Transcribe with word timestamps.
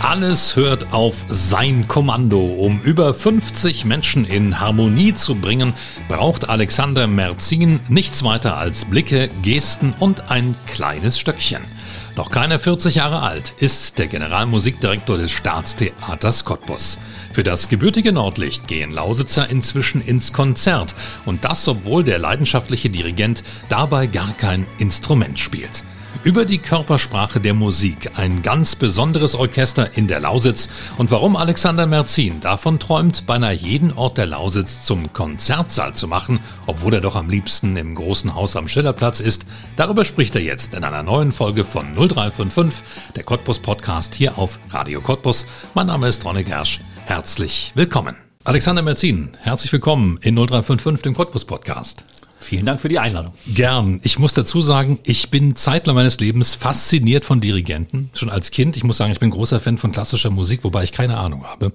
Alles 0.00 0.54
hört 0.54 0.92
auf 0.94 1.24
sein 1.28 1.88
Kommando. 1.88 2.38
Um 2.40 2.80
über 2.80 3.12
50 3.12 3.84
Menschen 3.84 4.24
in 4.24 4.60
Harmonie 4.60 5.12
zu 5.12 5.34
bringen, 5.34 5.74
braucht 6.08 6.48
Alexander 6.48 7.08
Merzin 7.08 7.80
nichts 7.88 8.22
weiter 8.22 8.56
als 8.56 8.84
Blicke, 8.84 9.28
Gesten 9.42 9.94
und 9.98 10.30
ein 10.30 10.54
kleines 10.66 11.18
Stöckchen. 11.18 11.62
Noch 12.16 12.30
keine 12.30 12.58
40 12.58 12.94
Jahre 12.94 13.22
alt 13.22 13.54
ist 13.58 13.98
der 13.98 14.06
Generalmusikdirektor 14.06 15.18
des 15.18 15.32
Staatstheaters 15.32 16.44
Cottbus. 16.44 16.98
Für 17.32 17.42
das 17.42 17.68
gebürtige 17.68 18.12
Nordlicht 18.12 18.68
gehen 18.68 18.92
Lausitzer 18.92 19.50
inzwischen 19.50 20.00
ins 20.00 20.32
Konzert 20.32 20.94
und 21.26 21.44
das, 21.44 21.66
obwohl 21.66 22.04
der 22.04 22.18
leidenschaftliche 22.18 22.88
Dirigent 22.88 23.42
dabei 23.68 24.06
gar 24.06 24.32
kein 24.34 24.66
Instrument 24.78 25.38
spielt. 25.38 25.82
Über 26.24 26.44
die 26.44 26.58
Körpersprache 26.58 27.40
der 27.40 27.54
Musik, 27.54 28.10
ein 28.16 28.42
ganz 28.42 28.74
besonderes 28.74 29.36
Orchester 29.36 29.96
in 29.96 30.08
der 30.08 30.18
Lausitz 30.18 30.68
und 30.98 31.12
warum 31.12 31.36
Alexander 31.36 31.86
Merzin 31.86 32.40
davon 32.40 32.80
träumt, 32.80 33.24
beinahe 33.24 33.54
jeden 33.54 33.92
Ort 33.92 34.18
der 34.18 34.26
Lausitz 34.26 34.84
zum 34.84 35.12
Konzertsaal 35.12 35.94
zu 35.94 36.08
machen, 36.08 36.40
obwohl 36.66 36.94
er 36.94 37.00
doch 37.00 37.14
am 37.14 37.30
liebsten 37.30 37.76
im 37.76 37.94
großen 37.94 38.34
Haus 38.34 38.56
am 38.56 38.66
Schillerplatz 38.66 39.20
ist, 39.20 39.46
darüber 39.76 40.04
spricht 40.04 40.34
er 40.34 40.42
jetzt 40.42 40.74
in 40.74 40.82
einer 40.82 41.04
neuen 41.04 41.30
Folge 41.30 41.64
von 41.64 41.92
0355, 41.92 42.82
der 43.14 43.22
Cottbus 43.22 43.60
Podcast 43.60 44.16
hier 44.16 44.38
auf 44.38 44.58
Radio 44.70 45.00
Cottbus. 45.00 45.46
Mein 45.74 45.86
Name 45.86 46.08
ist 46.08 46.24
Ronne 46.24 46.42
Gersch. 46.42 46.80
Herzlich 47.06 47.72
willkommen. 47.76 48.16
Alexander 48.42 48.82
Merzin, 48.82 49.36
herzlich 49.40 49.72
willkommen 49.72 50.18
in 50.20 50.34
0355, 50.34 51.02
dem 51.02 51.14
Cottbus 51.14 51.44
Podcast. 51.44 52.02
Vielen 52.40 52.66
Dank 52.66 52.80
für 52.80 52.88
die 52.88 52.98
Einladung. 52.98 53.32
Gern. 53.46 54.00
Ich 54.04 54.18
muss 54.18 54.32
dazu 54.32 54.60
sagen, 54.60 54.98
ich 55.02 55.30
bin 55.30 55.56
zeitlang 55.56 55.96
meines 55.96 56.20
Lebens 56.20 56.54
fasziniert 56.54 57.24
von 57.24 57.40
Dirigenten. 57.40 58.10
Schon 58.14 58.30
als 58.30 58.50
Kind. 58.50 58.76
Ich 58.76 58.84
muss 58.84 58.96
sagen, 58.96 59.12
ich 59.12 59.20
bin 59.20 59.30
großer 59.30 59.60
Fan 59.60 59.78
von 59.78 59.92
klassischer 59.92 60.30
Musik, 60.30 60.60
wobei 60.62 60.84
ich 60.84 60.92
keine 60.92 61.18
Ahnung 61.18 61.44
habe. 61.44 61.72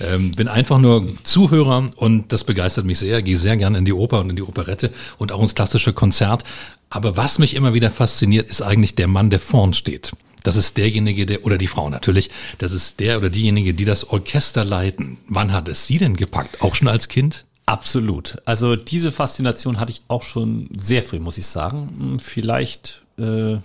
Ähm, 0.00 0.32
bin 0.32 0.48
einfach 0.48 0.78
nur 0.78 1.14
Zuhörer 1.22 1.86
und 1.96 2.32
das 2.32 2.44
begeistert 2.44 2.86
mich 2.86 2.98
sehr. 2.98 3.22
Gehe 3.22 3.36
sehr 3.36 3.56
gerne 3.56 3.78
in 3.78 3.84
die 3.84 3.92
Oper 3.92 4.20
und 4.20 4.30
in 4.30 4.36
die 4.36 4.42
Operette 4.42 4.90
und 5.18 5.32
auch 5.32 5.42
ins 5.42 5.54
klassische 5.54 5.92
Konzert. 5.92 6.44
Aber 6.90 7.16
was 7.16 7.38
mich 7.38 7.54
immer 7.54 7.74
wieder 7.74 7.90
fasziniert, 7.90 8.48
ist 8.48 8.62
eigentlich 8.62 8.94
der 8.94 9.08
Mann, 9.08 9.30
der 9.30 9.40
vorn 9.40 9.74
steht. 9.74 10.12
Das 10.44 10.54
ist 10.54 10.76
derjenige, 10.76 11.26
der, 11.26 11.44
oder 11.44 11.58
die 11.58 11.66
Frau 11.66 11.90
natürlich, 11.90 12.30
das 12.58 12.70
ist 12.70 13.00
der 13.00 13.18
oder 13.18 13.30
diejenige, 13.30 13.74
die 13.74 13.84
das 13.84 14.08
Orchester 14.10 14.64
leiten. 14.64 15.18
Wann 15.26 15.52
hat 15.52 15.68
es 15.68 15.88
Sie 15.88 15.98
denn 15.98 16.14
gepackt? 16.14 16.62
Auch 16.62 16.76
schon 16.76 16.86
als 16.86 17.08
Kind? 17.08 17.45
Absolut. 17.66 18.38
Also 18.44 18.76
diese 18.76 19.10
Faszination 19.10 19.80
hatte 19.80 19.90
ich 19.90 20.02
auch 20.06 20.22
schon 20.22 20.68
sehr 20.76 21.02
früh, 21.02 21.18
muss 21.18 21.36
ich 21.36 21.46
sagen. 21.46 21.88
Hm, 21.98 22.18
vielleicht, 22.20 23.02
äh, 23.18 23.56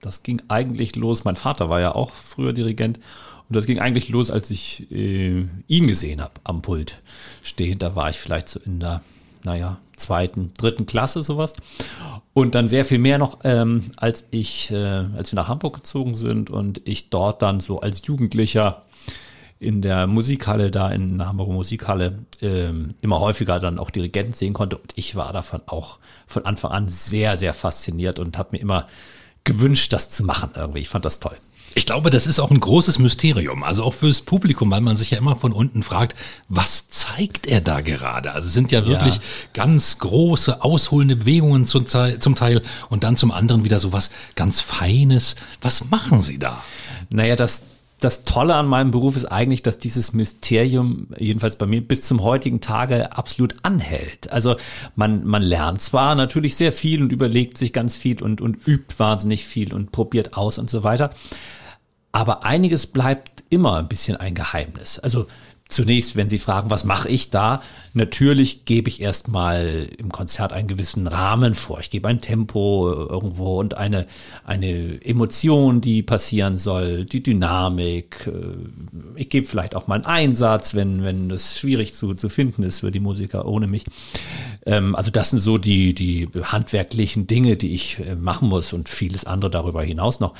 das 0.00 0.22
ging 0.22 0.42
eigentlich 0.48 0.96
los. 0.96 1.24
Mein 1.24 1.36
Vater 1.36 1.68
war 1.68 1.80
ja 1.80 1.94
auch 1.94 2.10
früher 2.12 2.54
Dirigent 2.54 2.98
und 3.48 3.56
das 3.56 3.66
ging 3.66 3.78
eigentlich 3.78 4.08
los, 4.08 4.30
als 4.30 4.50
ich 4.50 4.90
äh, 4.90 5.44
ihn 5.68 5.86
gesehen 5.86 6.22
habe 6.22 6.32
am 6.44 6.62
Pult 6.62 7.02
stehen. 7.42 7.78
Da 7.78 7.94
war 7.94 8.08
ich 8.08 8.16
vielleicht 8.16 8.48
so 8.48 8.58
in 8.64 8.80
der, 8.80 9.02
naja, 9.44 9.78
zweiten, 9.98 10.52
dritten 10.56 10.86
Klasse 10.86 11.22
sowas. 11.22 11.52
Und 12.32 12.54
dann 12.54 12.68
sehr 12.68 12.86
viel 12.86 12.98
mehr 12.98 13.18
noch, 13.18 13.40
ähm, 13.44 13.84
als 13.96 14.26
ich, 14.30 14.70
äh, 14.70 15.04
als 15.14 15.30
wir 15.30 15.36
nach 15.36 15.48
Hamburg 15.48 15.76
gezogen 15.76 16.14
sind 16.14 16.48
und 16.48 16.80
ich 16.86 17.10
dort 17.10 17.42
dann 17.42 17.60
so 17.60 17.80
als 17.80 18.00
Jugendlicher 18.06 18.84
in 19.62 19.80
der 19.80 20.06
Musikhalle 20.06 20.70
da 20.70 20.90
in 20.90 21.18
der 21.18 21.28
Hamburger 21.28 21.52
Musikhalle 21.52 22.18
ähm, 22.40 22.94
immer 23.00 23.20
häufiger 23.20 23.60
dann 23.60 23.78
auch 23.78 23.90
Dirigenten 23.90 24.32
sehen 24.32 24.52
konnte. 24.52 24.76
Und 24.76 24.92
ich 24.96 25.14
war 25.14 25.32
davon 25.32 25.60
auch 25.66 25.98
von 26.26 26.44
Anfang 26.44 26.72
an 26.72 26.88
sehr, 26.88 27.36
sehr 27.36 27.54
fasziniert 27.54 28.18
und 28.18 28.38
habe 28.38 28.50
mir 28.52 28.58
immer 28.58 28.88
gewünscht, 29.44 29.92
das 29.92 30.10
zu 30.10 30.24
machen 30.24 30.50
irgendwie. 30.54 30.80
Ich 30.80 30.88
fand 30.88 31.04
das 31.04 31.20
toll. 31.20 31.36
Ich 31.74 31.86
glaube, 31.86 32.10
das 32.10 32.26
ist 32.26 32.38
auch 32.38 32.50
ein 32.50 32.60
großes 32.60 32.98
Mysterium, 32.98 33.62
also 33.62 33.82
auch 33.84 33.94
fürs 33.94 34.20
Publikum, 34.20 34.70
weil 34.70 34.82
man 34.82 34.98
sich 34.98 35.10
ja 35.10 35.18
immer 35.18 35.36
von 35.36 35.52
unten 35.52 35.82
fragt, 35.82 36.16
was 36.48 36.90
zeigt 36.90 37.46
er 37.46 37.62
da 37.62 37.80
gerade? 37.80 38.32
Also 38.32 38.48
es 38.48 38.52
sind 38.52 38.72
ja 38.72 38.86
wirklich 38.86 39.14
ja. 39.14 39.22
ganz 39.54 39.98
große, 39.98 40.62
ausholende 40.62 41.16
Bewegungen 41.16 41.64
zum 41.64 41.86
Teil, 41.86 42.18
zum 42.18 42.34
Teil 42.34 42.60
und 42.90 43.04
dann 43.04 43.16
zum 43.16 43.30
anderen 43.30 43.64
wieder 43.64 43.80
so 43.80 43.92
was 43.92 44.10
ganz 44.34 44.60
Feines. 44.60 45.36
Was 45.62 45.88
machen 45.90 46.20
Sie 46.20 46.38
da? 46.38 46.62
Naja, 47.08 47.36
das, 47.36 47.62
das 48.04 48.24
Tolle 48.24 48.54
an 48.54 48.66
meinem 48.66 48.90
Beruf 48.90 49.16
ist 49.16 49.26
eigentlich, 49.26 49.62
dass 49.62 49.78
dieses 49.78 50.12
Mysterium, 50.12 51.08
jedenfalls 51.18 51.56
bei 51.56 51.66
mir, 51.66 51.80
bis 51.80 52.02
zum 52.02 52.22
heutigen 52.22 52.60
Tage 52.60 53.16
absolut 53.16 53.54
anhält. 53.62 54.30
Also 54.32 54.56
man, 54.96 55.24
man 55.24 55.42
lernt 55.42 55.80
zwar 55.80 56.14
natürlich 56.14 56.56
sehr 56.56 56.72
viel 56.72 57.02
und 57.02 57.12
überlegt 57.12 57.58
sich 57.58 57.72
ganz 57.72 57.96
viel 57.96 58.22
und, 58.22 58.40
und 58.40 58.66
übt 58.66 58.98
wahnsinnig 58.98 59.44
viel 59.44 59.72
und 59.72 59.92
probiert 59.92 60.34
aus 60.36 60.58
und 60.58 60.68
so 60.68 60.82
weiter, 60.82 61.10
aber 62.12 62.44
einiges 62.44 62.86
bleibt 62.86 63.44
immer 63.48 63.76
ein 63.76 63.88
bisschen 63.88 64.16
ein 64.16 64.34
Geheimnis. 64.34 64.98
Also 64.98 65.26
Zunächst, 65.72 66.16
wenn 66.16 66.28
Sie 66.28 66.38
fragen, 66.38 66.68
was 66.68 66.84
mache 66.84 67.08
ich 67.08 67.30
da? 67.30 67.62
Natürlich 67.94 68.66
gebe 68.66 68.90
ich 68.90 69.00
erstmal 69.00 69.88
im 69.96 70.12
Konzert 70.12 70.52
einen 70.52 70.68
gewissen 70.68 71.06
Rahmen 71.06 71.54
vor. 71.54 71.80
Ich 71.80 71.88
gebe 71.88 72.08
ein 72.08 72.20
Tempo 72.20 72.92
irgendwo 72.92 73.58
und 73.58 73.72
eine, 73.78 74.06
eine 74.44 75.02
Emotion, 75.02 75.80
die 75.80 76.02
passieren 76.02 76.58
soll, 76.58 77.06
die 77.06 77.22
Dynamik. 77.22 78.26
Äh, 78.26 79.18
ich 79.18 79.30
gebe 79.30 79.46
vielleicht 79.46 79.74
auch 79.74 79.86
mal 79.86 79.94
einen 79.94 80.04
Einsatz, 80.04 80.74
wenn, 80.74 81.04
wenn 81.04 81.30
das 81.30 81.58
schwierig 81.58 81.94
zu, 81.94 82.12
zu 82.12 82.28
finden 82.28 82.64
ist 82.64 82.80
für 82.80 82.90
die 82.90 83.00
Musiker 83.00 83.46
ohne 83.46 83.66
mich. 83.66 83.86
Ähm, 84.66 84.94
also 84.94 85.10
das 85.10 85.30
sind 85.30 85.38
so 85.38 85.56
die, 85.56 85.94
die 85.94 86.28
handwerklichen 86.42 87.26
Dinge, 87.26 87.56
die 87.56 87.72
ich 87.72 87.98
äh, 88.00 88.14
machen 88.14 88.50
muss 88.50 88.74
und 88.74 88.90
vieles 88.90 89.24
andere 89.24 89.50
darüber 89.50 89.82
hinaus 89.82 90.20
noch. 90.20 90.34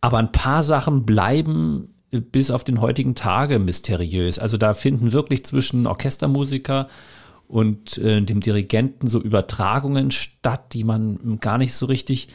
Aber 0.00 0.16
ein 0.16 0.32
paar 0.32 0.64
Sachen 0.64 1.04
bleiben 1.04 1.92
bis 2.12 2.50
auf 2.50 2.64
den 2.64 2.80
heutigen 2.80 3.14
Tage 3.14 3.58
mysteriös. 3.58 4.38
Also 4.38 4.56
da 4.56 4.74
finden 4.74 5.12
wirklich 5.12 5.44
zwischen 5.44 5.86
Orchestermusiker 5.86 6.88
und 7.48 7.98
äh, 7.98 8.20
dem 8.22 8.40
Dirigenten 8.40 9.06
so 9.06 9.20
Übertragungen 9.20 10.10
statt, 10.10 10.72
die 10.72 10.84
man 10.84 11.38
gar 11.40 11.58
nicht 11.58 11.74
so 11.74 11.86
richtig 11.86 12.28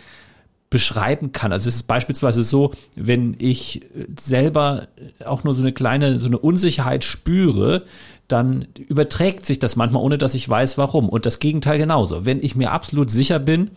beschreiben 0.70 1.32
kann. 1.32 1.54
Also 1.54 1.70
es 1.70 1.76
ist 1.76 1.84
beispielsweise 1.84 2.44
so, 2.44 2.72
wenn 2.96 3.36
ich 3.40 3.86
selber 4.20 4.88
auch 5.24 5.44
nur 5.44 5.54
so 5.54 5.62
eine 5.62 5.72
kleine, 5.72 6.20
so 6.20 6.28
eine 6.28 6.40
Unsicherheit 6.40 7.04
spüre, 7.04 7.86
dann 8.28 8.68
überträgt 8.76 9.46
sich 9.46 9.60
das 9.60 9.78
manchmal, 9.78 10.04
ohne 10.04 10.18
dass 10.18 10.34
ich 10.34 10.48
weiß, 10.48 10.78
warum. 10.78 11.08
Und 11.08 11.26
das 11.26 11.40
Gegenteil 11.40 11.78
genauso. 11.78 12.26
Wenn 12.26 12.44
ich 12.44 12.56
mir 12.56 12.72
absolut 12.72 13.10
sicher 13.10 13.40
bin, 13.40 13.72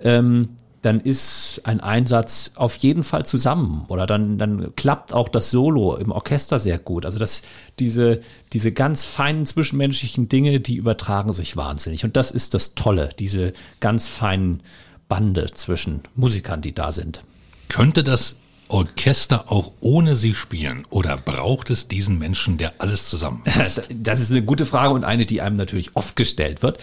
ähm, 0.00 0.48
dann 0.86 1.00
ist 1.00 1.62
ein 1.64 1.80
Einsatz 1.80 2.52
auf 2.54 2.76
jeden 2.76 3.02
Fall 3.02 3.26
zusammen 3.26 3.84
oder 3.88 4.06
dann, 4.06 4.38
dann 4.38 4.74
klappt 4.76 5.12
auch 5.12 5.28
das 5.28 5.50
Solo 5.50 5.96
im 5.96 6.12
Orchester 6.12 6.60
sehr 6.60 6.78
gut. 6.78 7.04
Also 7.04 7.18
das, 7.18 7.42
diese, 7.80 8.20
diese 8.52 8.70
ganz 8.70 9.04
feinen 9.04 9.46
zwischenmenschlichen 9.46 10.28
Dinge, 10.28 10.60
die 10.60 10.76
übertragen 10.76 11.32
sich 11.32 11.56
wahnsinnig. 11.56 12.04
Und 12.04 12.16
das 12.16 12.30
ist 12.30 12.54
das 12.54 12.76
Tolle, 12.76 13.08
diese 13.18 13.52
ganz 13.80 14.06
feinen 14.06 14.62
Bande 15.08 15.50
zwischen 15.52 16.02
Musikern, 16.14 16.62
die 16.62 16.72
da 16.72 16.92
sind. 16.92 17.24
Könnte 17.68 18.04
das 18.04 18.36
Orchester 18.68 19.50
auch 19.50 19.72
ohne 19.80 20.14
sie 20.14 20.34
spielen? 20.34 20.86
Oder 20.90 21.16
braucht 21.16 21.70
es 21.70 21.88
diesen 21.88 22.18
Menschen, 22.18 22.58
der 22.58 22.74
alles 22.78 23.08
zusammenfasst? 23.10 23.88
Das 23.90 24.20
ist 24.20 24.30
eine 24.30 24.42
gute 24.42 24.66
Frage 24.66 24.94
und 24.94 25.04
eine, 25.04 25.26
die 25.26 25.40
einem 25.40 25.56
natürlich 25.56 25.96
oft 25.96 26.14
gestellt 26.14 26.62
wird. 26.62 26.78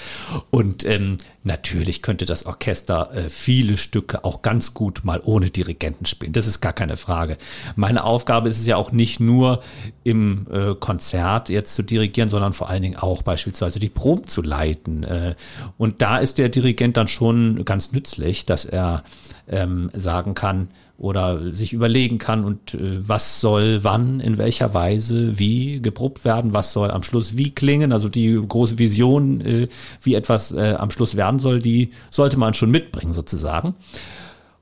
Und 0.49 0.85
ähm, 0.85 1.17
natürlich 1.43 2.01
könnte 2.01 2.25
das 2.25 2.45
Orchester 2.45 3.11
äh, 3.13 3.29
viele 3.29 3.77
Stücke 3.77 4.23
auch 4.23 4.41
ganz 4.41 4.73
gut 4.73 5.01
mal 5.03 5.21
ohne 5.23 5.49
Dirigenten 5.49 6.05
spielen. 6.05 6.33
Das 6.33 6.47
ist 6.47 6.61
gar 6.61 6.73
keine 6.73 6.97
Frage. 6.97 7.37
Meine 7.75 8.03
Aufgabe 8.03 8.49
ist 8.49 8.59
es 8.59 8.65
ja 8.65 8.77
auch 8.77 8.91
nicht 8.91 9.19
nur 9.19 9.61
im 10.03 10.47
äh, 10.51 10.75
Konzert 10.75 11.49
jetzt 11.49 11.75
zu 11.75 11.83
dirigieren, 11.83 12.29
sondern 12.29 12.53
vor 12.53 12.69
allen 12.69 12.81
Dingen 12.81 12.97
auch 12.97 13.21
beispielsweise 13.23 13.79
die 13.79 13.89
Proben 13.89 14.27
zu 14.27 14.41
leiten. 14.41 15.03
Äh, 15.03 15.35
und 15.77 16.01
da 16.01 16.17
ist 16.17 16.37
der 16.37 16.49
Dirigent 16.49 16.97
dann 16.97 17.07
schon 17.07 17.65
ganz 17.65 17.91
nützlich, 17.91 18.45
dass 18.45 18.65
er 18.65 19.03
ähm, 19.47 19.89
sagen 19.93 20.35
kann, 20.35 20.69
oder 21.03 21.53
sich 21.53 21.73
überlegen 21.73 22.17
kann 22.17 22.45
und 22.45 22.75
äh, 22.75 23.07
was 23.07 23.41
soll 23.41 23.83
wann, 23.83 24.19
in 24.19 24.37
welcher 24.37 24.73
Weise, 24.73 25.37
wie 25.39 25.81
geprobt 25.81 26.23
werden, 26.23 26.53
was 26.53 26.71
soll 26.71 26.91
am 26.91 27.03
Schluss 27.03 27.35
wie 27.35 27.51
klingen. 27.51 27.91
Also 27.91 28.09
die 28.09 28.39
große 28.47 28.77
Vision, 28.77 29.41
äh, 29.41 29.67
wie 30.01 30.13
etwas 30.13 30.51
äh, 30.51 30.75
am 30.77 30.91
Schluss 30.91 31.17
werden 31.17 31.32
soll, 31.39 31.59
die 31.59 31.91
sollte 32.09 32.37
man 32.37 32.53
schon 32.53 32.71
mitbringen 32.71 33.13
sozusagen. 33.13 33.75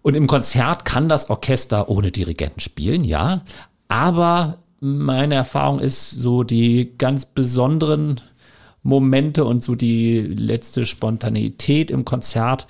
Und 0.02 0.16
im 0.16 0.28
Konzert 0.28 0.86
kann 0.86 1.10
das 1.10 1.30
Orchester 1.30 1.90
ohne 1.90 2.12
Dirigenten 2.12 2.60
spielen, 2.60 3.04
ja. 3.04 3.42
Aber 3.88 4.58
meine 4.80 5.36
Erfahrung 5.36 5.80
ist 5.80 6.10
so 6.10 6.44
die 6.44 6.94
ganz 6.98 7.26
besonderen 7.26 8.20
Momente 8.84 9.46
und 9.46 9.62
so 9.62 9.76
die 9.76 10.20
letzte 10.22 10.86
Spontaneität 10.86 11.92
im 11.92 12.04
Konzert, 12.04 12.68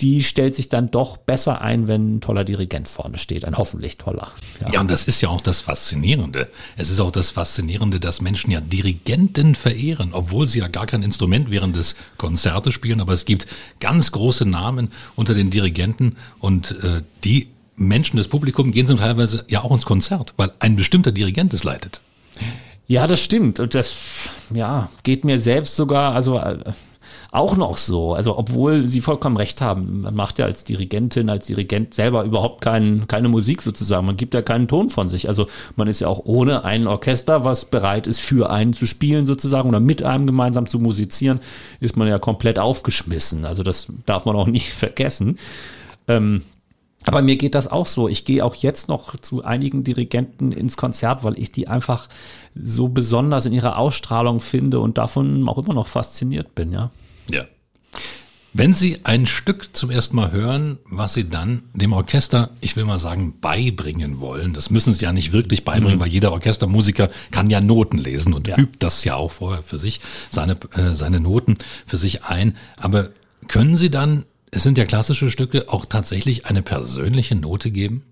die 0.00 0.22
stellt 0.22 0.54
sich 0.54 0.68
dann 0.68 0.90
doch 0.90 1.16
besser 1.16 1.60
ein, 1.60 1.88
wenn 1.88 2.16
ein 2.16 2.20
toller 2.20 2.44
Dirigent 2.44 2.88
vorne 2.88 3.18
steht. 3.18 3.44
Ein 3.44 3.56
hoffentlich 3.56 3.98
toller. 3.98 4.30
Ja. 4.60 4.72
ja, 4.74 4.80
und 4.80 4.90
das 4.90 5.04
ist 5.08 5.20
ja 5.20 5.28
auch 5.28 5.40
das 5.40 5.60
Faszinierende. 5.60 6.48
Es 6.76 6.90
ist 6.90 7.00
auch 7.00 7.10
das 7.10 7.32
Faszinierende, 7.32 7.98
dass 7.98 8.20
Menschen 8.20 8.50
ja 8.52 8.60
Dirigenten 8.60 9.54
verehren, 9.54 10.10
obwohl 10.12 10.46
sie 10.46 10.60
ja 10.60 10.68
gar 10.68 10.86
kein 10.86 11.02
Instrument 11.02 11.50
während 11.50 11.74
des 11.74 11.96
Konzertes 12.16 12.74
spielen. 12.74 13.00
Aber 13.00 13.12
es 13.12 13.24
gibt 13.24 13.48
ganz 13.80 14.12
große 14.12 14.44
Namen 14.44 14.90
unter 15.16 15.34
den 15.34 15.50
Dirigenten 15.50 16.16
und 16.38 16.76
äh, 16.82 17.02
die 17.24 17.48
Menschen 17.74 18.16
des 18.16 18.28
Publikums 18.28 18.72
gehen 18.72 18.86
zum 18.86 18.98
teilweise 18.98 19.44
ja 19.48 19.62
auch 19.62 19.72
ins 19.72 19.84
Konzert, 19.84 20.34
weil 20.36 20.52
ein 20.58 20.76
bestimmter 20.76 21.12
Dirigent 21.12 21.52
es 21.54 21.64
leitet. 21.64 22.00
Ja, 22.86 23.06
das 23.06 23.20
stimmt. 23.20 23.60
Und 23.60 23.74
das, 23.74 23.94
ja, 24.52 24.90
geht 25.02 25.24
mir 25.24 25.38
selbst 25.38 25.76
sogar, 25.76 26.14
also 26.14 26.38
äh, 26.38 26.72
auch 27.30 27.56
noch 27.56 27.76
so. 27.76 28.14
Also, 28.14 28.38
obwohl 28.38 28.88
Sie 28.88 29.02
vollkommen 29.02 29.36
recht 29.36 29.60
haben, 29.60 30.02
man 30.02 30.14
macht 30.14 30.38
ja 30.38 30.46
als 30.46 30.64
Dirigentin, 30.64 31.28
als 31.28 31.46
Dirigent 31.46 31.92
selber 31.92 32.24
überhaupt 32.24 32.62
kein, 32.62 33.06
keine 33.06 33.28
Musik 33.28 33.60
sozusagen. 33.60 34.06
Man 34.06 34.16
gibt 34.16 34.32
ja 34.32 34.40
keinen 34.40 34.66
Ton 34.66 34.88
von 34.88 35.08
sich. 35.10 35.28
Also, 35.28 35.46
man 35.76 35.88
ist 35.88 36.00
ja 36.00 36.08
auch 36.08 36.22
ohne 36.24 36.64
ein 36.64 36.86
Orchester, 36.86 37.44
was 37.44 37.66
bereit 37.66 38.06
ist, 38.06 38.20
für 38.20 38.50
einen 38.50 38.72
zu 38.72 38.86
spielen 38.86 39.26
sozusagen 39.26 39.68
oder 39.68 39.80
mit 39.80 40.02
einem 40.02 40.26
gemeinsam 40.26 40.66
zu 40.66 40.78
musizieren, 40.78 41.40
ist 41.80 41.96
man 41.96 42.08
ja 42.08 42.18
komplett 42.18 42.58
aufgeschmissen. 42.58 43.44
Also, 43.44 43.62
das 43.62 43.88
darf 44.06 44.24
man 44.24 44.34
auch 44.34 44.46
nicht 44.46 44.72
vergessen. 44.72 45.38
Ähm, 46.06 46.42
aber 47.04 47.20
mir 47.20 47.36
geht 47.36 47.54
das 47.54 47.68
auch 47.68 47.86
so. 47.86 48.08
Ich 48.08 48.24
gehe 48.24 48.44
auch 48.44 48.54
jetzt 48.54 48.88
noch 48.88 49.16
zu 49.16 49.44
einigen 49.44 49.84
Dirigenten 49.84 50.50
ins 50.50 50.78
Konzert, 50.78 51.24
weil 51.24 51.38
ich 51.38 51.52
die 51.52 51.68
einfach 51.68 52.08
so 52.54 52.88
besonders 52.88 53.44
in 53.44 53.52
ihrer 53.52 53.78
Ausstrahlung 53.78 54.40
finde 54.40 54.80
und 54.80 54.98
davon 54.98 55.46
auch 55.46 55.58
immer 55.58 55.74
noch 55.74 55.86
fasziniert 55.88 56.54
bin, 56.54 56.72
ja. 56.72 56.90
Ja. 57.30 57.44
Wenn 58.54 58.72
Sie 58.74 59.00
ein 59.04 59.26
Stück 59.26 59.76
zum 59.76 59.90
ersten 59.90 60.16
Mal 60.16 60.32
hören, 60.32 60.78
was 60.84 61.14
Sie 61.14 61.28
dann 61.28 61.64
dem 61.74 61.92
Orchester, 61.92 62.50
ich 62.60 62.76
will 62.76 62.84
mal 62.84 62.98
sagen, 62.98 63.34
beibringen 63.40 64.20
wollen, 64.20 64.54
das 64.54 64.70
müssen 64.70 64.94
Sie 64.94 65.04
ja 65.04 65.12
nicht 65.12 65.32
wirklich 65.32 65.64
beibringen, 65.64 65.98
mhm. 65.98 66.00
weil 66.00 66.08
jeder 66.08 66.32
Orchestermusiker 66.32 67.10
kann 67.30 67.50
ja 67.50 67.60
Noten 67.60 67.98
lesen 67.98 68.32
und 68.32 68.48
ja. 68.48 68.56
übt 68.56 68.78
das 68.78 69.04
ja 69.04 69.14
auch 69.14 69.32
vorher 69.32 69.62
für 69.62 69.78
sich, 69.78 70.00
seine, 70.30 70.56
äh, 70.74 70.94
seine 70.94 71.20
Noten 71.20 71.58
für 71.86 71.98
sich 71.98 72.24
ein. 72.24 72.56
Aber 72.76 73.10
können 73.48 73.76
Sie 73.76 73.90
dann, 73.90 74.24
es 74.50 74.62
sind 74.62 74.78
ja 74.78 74.86
klassische 74.86 75.30
Stücke, 75.30 75.68
auch 75.68 75.84
tatsächlich 75.84 76.46
eine 76.46 76.62
persönliche 76.62 77.34
Note 77.34 77.70
geben? 77.70 78.02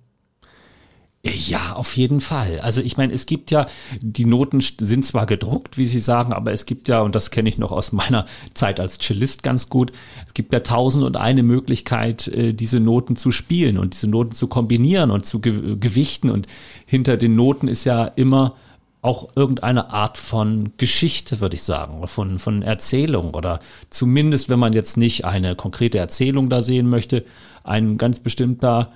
Ja, 1.35 1.75
auf 1.75 1.97
jeden 1.97 2.21
Fall. 2.21 2.61
Also 2.61 2.81
ich 2.81 2.97
meine, 2.97 3.13
es 3.13 3.27
gibt 3.27 3.51
ja, 3.51 3.67
die 4.01 4.25
Noten 4.25 4.61
sind 4.61 5.05
zwar 5.05 5.27
gedruckt, 5.27 5.79
wie 5.79 5.87
Sie 5.87 5.99
sagen, 5.99 6.33
aber 6.33 6.53
es 6.53 6.67
gibt 6.67 6.89
ja, 6.89 7.01
und 7.01 7.15
das 7.15 7.31
kenne 7.31 7.49
ich 7.49 7.59
noch 7.59 7.73
aus 7.73 7.93
meiner 7.93 8.27
Zeit 8.55 8.81
als 8.81 8.99
Cellist 8.99 9.43
ganz 9.43 9.69
gut, 9.69 9.93
es 10.27 10.35
gibt 10.35 10.53
ja 10.53 10.61
tausend 10.61 11.05
und 11.05 11.17
eine 11.17 11.43
Möglichkeit, 11.43 12.29
äh, 12.29 12.53
diese 12.53 12.81
Noten 12.81 13.17
zu 13.17 13.33
spielen 13.33 13.79
und 13.79 13.95
diese 13.95 14.09
Noten 14.09 14.33
zu 14.33 14.47
kombinieren 14.47 15.11
und 15.11 15.27
zu 15.27 15.41
gewichten. 15.41 16.31
Und 16.31 16.47
hinter 16.85 17.17
den 17.17 17.35
Noten 17.35 17.69
ist 17.69 17.85
ja 17.85 18.05
immer 18.05 18.55
auch 19.03 19.29
irgendeine 19.37 19.91
Art 19.91 20.19
von 20.19 20.73
Geschichte, 20.79 21.41
würde 21.41 21.55
ich 21.55 21.63
sagen, 21.63 22.07
von, 22.09 22.39
von 22.39 22.63
Erzählung 22.63 23.35
oder 23.35 23.61
zumindest, 23.89 24.49
wenn 24.49 24.59
man 24.59 24.73
jetzt 24.73 24.97
nicht 24.97 25.25
eine 25.25 25.55
konkrete 25.55 25.99
Erzählung 25.99 26.49
da 26.49 26.63
sehen 26.63 26.89
möchte, 26.89 27.25
ein 27.63 27.99
ganz 27.99 28.19
bestimmter 28.19 28.93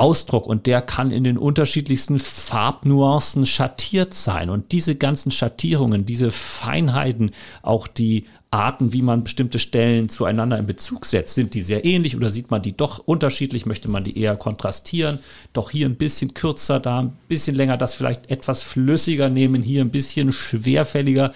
Ausdruck 0.00 0.46
und 0.46 0.66
der 0.66 0.80
kann 0.80 1.10
in 1.10 1.24
den 1.24 1.36
unterschiedlichsten 1.36 2.18
Farbnuancen 2.18 3.44
schattiert 3.44 4.14
sein. 4.14 4.48
Und 4.48 4.72
diese 4.72 4.96
ganzen 4.96 5.30
Schattierungen, 5.30 6.06
diese 6.06 6.30
Feinheiten, 6.30 7.32
auch 7.60 7.86
die 7.86 8.24
Arten, 8.50 8.94
wie 8.94 9.02
man 9.02 9.24
bestimmte 9.24 9.58
Stellen 9.58 10.08
zueinander 10.08 10.58
in 10.58 10.66
Bezug 10.66 11.04
setzt, 11.04 11.34
sind 11.34 11.52
die 11.52 11.62
sehr 11.62 11.84
ähnlich 11.84 12.16
oder 12.16 12.30
sieht 12.30 12.50
man 12.50 12.62
die 12.62 12.74
doch 12.74 12.98
unterschiedlich? 12.98 13.66
Möchte 13.66 13.90
man 13.90 14.02
die 14.02 14.18
eher 14.18 14.36
kontrastieren? 14.36 15.18
Doch 15.52 15.70
hier 15.70 15.86
ein 15.86 15.96
bisschen 15.96 16.32
kürzer, 16.32 16.80
da 16.80 17.00
ein 17.00 17.12
bisschen 17.28 17.54
länger, 17.54 17.76
das 17.76 17.94
vielleicht 17.94 18.30
etwas 18.30 18.62
flüssiger 18.62 19.28
nehmen, 19.28 19.62
hier 19.62 19.82
ein 19.82 19.90
bisschen 19.90 20.32
schwerfälliger 20.32 21.32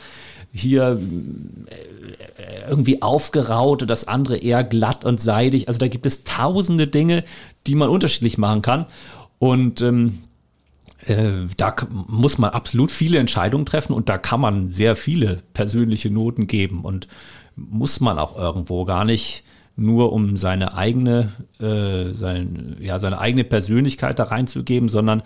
hier 0.56 1.00
äh, 1.66 2.68
irgendwie 2.68 3.02
aufgeraut 3.02 3.82
und 3.82 3.88
das 3.88 4.06
andere 4.06 4.36
eher 4.36 4.62
glatt 4.62 5.04
und 5.04 5.20
seidig. 5.20 5.66
Also 5.66 5.80
da 5.80 5.88
gibt 5.88 6.06
es 6.06 6.22
tausende 6.22 6.86
Dinge, 6.86 7.24
die 7.66 7.74
man 7.74 7.88
unterschiedlich 7.88 8.38
machen 8.38 8.62
kann. 8.62 8.86
Und 9.38 9.80
ähm, 9.80 10.24
äh, 11.06 11.46
da 11.56 11.74
muss 11.90 12.38
man 12.38 12.50
absolut 12.50 12.90
viele 12.90 13.18
Entscheidungen 13.18 13.66
treffen 13.66 13.92
und 13.92 14.08
da 14.08 14.18
kann 14.18 14.40
man 14.40 14.70
sehr 14.70 14.96
viele 14.96 15.42
persönliche 15.52 16.10
Noten 16.10 16.46
geben 16.46 16.84
und 16.84 17.08
muss 17.56 18.00
man 18.00 18.18
auch 18.18 18.36
irgendwo 18.36 18.84
gar 18.84 19.04
nicht 19.04 19.44
nur 19.76 20.12
um 20.12 20.36
seine 20.36 20.74
eigene, 20.74 21.32
äh, 21.60 22.12
sein, 22.14 22.76
ja, 22.80 22.98
seine 22.98 23.18
eigene 23.18 23.44
Persönlichkeit 23.44 24.18
da 24.18 24.24
reinzugeben, 24.24 24.88
sondern 24.88 25.22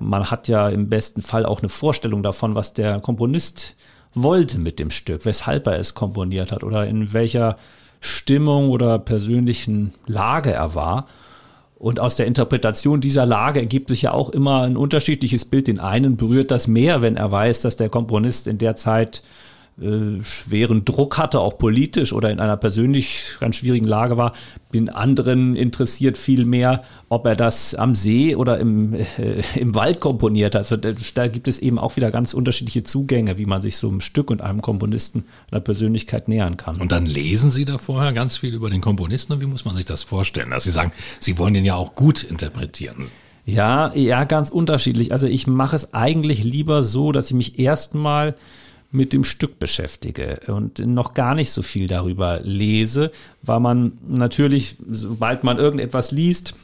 man 0.00 0.30
hat 0.30 0.48
ja 0.48 0.68
im 0.68 0.88
besten 0.88 1.22
Fall 1.22 1.46
auch 1.46 1.60
eine 1.60 1.68
Vorstellung 1.68 2.22
davon, 2.22 2.54
was 2.54 2.74
der 2.74 3.00
Komponist 3.00 3.76
wollte 4.14 4.58
mit 4.58 4.78
dem 4.78 4.90
Stück, 4.90 5.24
weshalb 5.24 5.66
er 5.66 5.78
es 5.78 5.94
komponiert 5.94 6.52
hat 6.52 6.64
oder 6.64 6.86
in 6.86 7.12
welcher 7.12 7.56
Stimmung 8.00 8.70
oder 8.70 8.98
persönlichen 8.98 9.94
Lage 10.06 10.52
er 10.52 10.74
war. 10.74 11.06
Und 11.82 11.98
aus 11.98 12.14
der 12.14 12.26
Interpretation 12.28 13.00
dieser 13.00 13.26
Lage 13.26 13.58
ergibt 13.58 13.88
sich 13.88 14.02
ja 14.02 14.12
auch 14.12 14.30
immer 14.30 14.62
ein 14.62 14.76
unterschiedliches 14.76 15.44
Bild. 15.44 15.66
Den 15.66 15.80
einen 15.80 16.16
berührt 16.16 16.52
das 16.52 16.68
mehr, 16.68 17.02
wenn 17.02 17.16
er 17.16 17.32
weiß, 17.32 17.60
dass 17.62 17.74
der 17.74 17.88
Komponist 17.88 18.46
in 18.46 18.58
der 18.58 18.76
Zeit 18.76 19.24
äh, 19.80 20.22
schweren 20.22 20.84
Druck 20.84 21.16
hatte, 21.16 21.40
auch 21.40 21.56
politisch 21.56 22.12
oder 22.12 22.30
in 22.30 22.40
einer 22.40 22.58
persönlich 22.58 23.36
ganz 23.40 23.56
schwierigen 23.56 23.86
Lage 23.86 24.18
war. 24.18 24.34
Den 24.74 24.90
anderen 24.90 25.56
interessiert 25.56 26.18
viel 26.18 26.44
mehr, 26.44 26.84
ob 27.08 27.24
er 27.24 27.36
das 27.36 27.74
am 27.74 27.94
See 27.94 28.36
oder 28.36 28.58
im, 28.58 28.92
äh, 28.92 29.06
im 29.54 29.74
Wald 29.74 30.00
komponiert 30.00 30.54
hat. 30.54 30.62
Also 30.62 30.76
da, 30.76 30.90
da, 31.14 31.26
gibt 31.26 31.48
es 31.48 31.58
eben 31.58 31.78
auch 31.78 31.96
wieder 31.96 32.10
ganz 32.10 32.34
unterschiedliche 32.34 32.84
Zugänge, 32.84 33.38
wie 33.38 33.46
man 33.46 33.62
sich 33.62 33.78
so 33.78 33.88
einem 33.88 34.02
Stück 34.02 34.30
und 34.30 34.42
einem 34.42 34.60
Komponisten, 34.60 35.24
einer 35.50 35.60
Persönlichkeit 35.60 36.28
nähern 36.28 36.58
kann. 36.58 36.76
Und 36.76 36.92
dann 36.92 37.06
lesen 37.06 37.50
Sie 37.50 37.64
da 37.64 37.78
vorher 37.78 38.12
ganz 38.12 38.36
viel 38.36 38.52
über 38.52 38.68
den 38.68 38.82
Komponisten 38.82 39.32
und 39.32 39.40
wie 39.40 39.46
muss 39.46 39.64
man 39.64 39.74
sich 39.74 39.86
das 39.86 40.02
vorstellen? 40.02 40.50
Dass 40.50 40.64
Sie 40.64 40.70
sagen, 40.70 40.92
Sie 41.18 41.38
wollen 41.38 41.54
den 41.54 41.64
ja 41.64 41.76
auch 41.76 41.94
gut 41.94 42.22
interpretieren. 42.22 43.08
Ja, 43.44 43.92
ja, 43.94 44.24
ganz 44.24 44.50
unterschiedlich. 44.50 45.12
Also 45.12 45.26
ich 45.26 45.46
mache 45.46 45.74
es 45.76 45.94
eigentlich 45.94 46.44
lieber 46.44 46.82
so, 46.82 47.10
dass 47.10 47.26
ich 47.26 47.34
mich 47.34 47.58
erstmal 47.58 48.36
mit 48.92 49.14
dem 49.14 49.24
Stück 49.24 49.58
beschäftige 49.58 50.40
und 50.48 50.78
noch 50.78 51.14
gar 51.14 51.34
nicht 51.34 51.50
so 51.50 51.62
viel 51.62 51.88
darüber 51.88 52.40
lese, 52.42 53.10
weil 53.40 53.58
man 53.58 53.98
natürlich, 54.06 54.76
sobald 54.88 55.44
man 55.44 55.58
irgendetwas 55.58 56.12
liest 56.12 56.54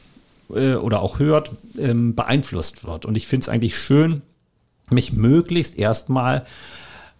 äh, 0.53 0.75
oder 0.75 1.01
auch 1.01 1.19
hört, 1.19 1.51
ähm, 1.79 2.15
beeinflusst 2.15 2.85
wird. 2.85 3.05
Und 3.05 3.17
ich 3.17 3.27
finde 3.27 3.45
es 3.45 3.49
eigentlich 3.49 3.77
schön, 3.77 4.21
mich 4.91 5.13
möglichst 5.13 5.77
erstmal 5.77 6.45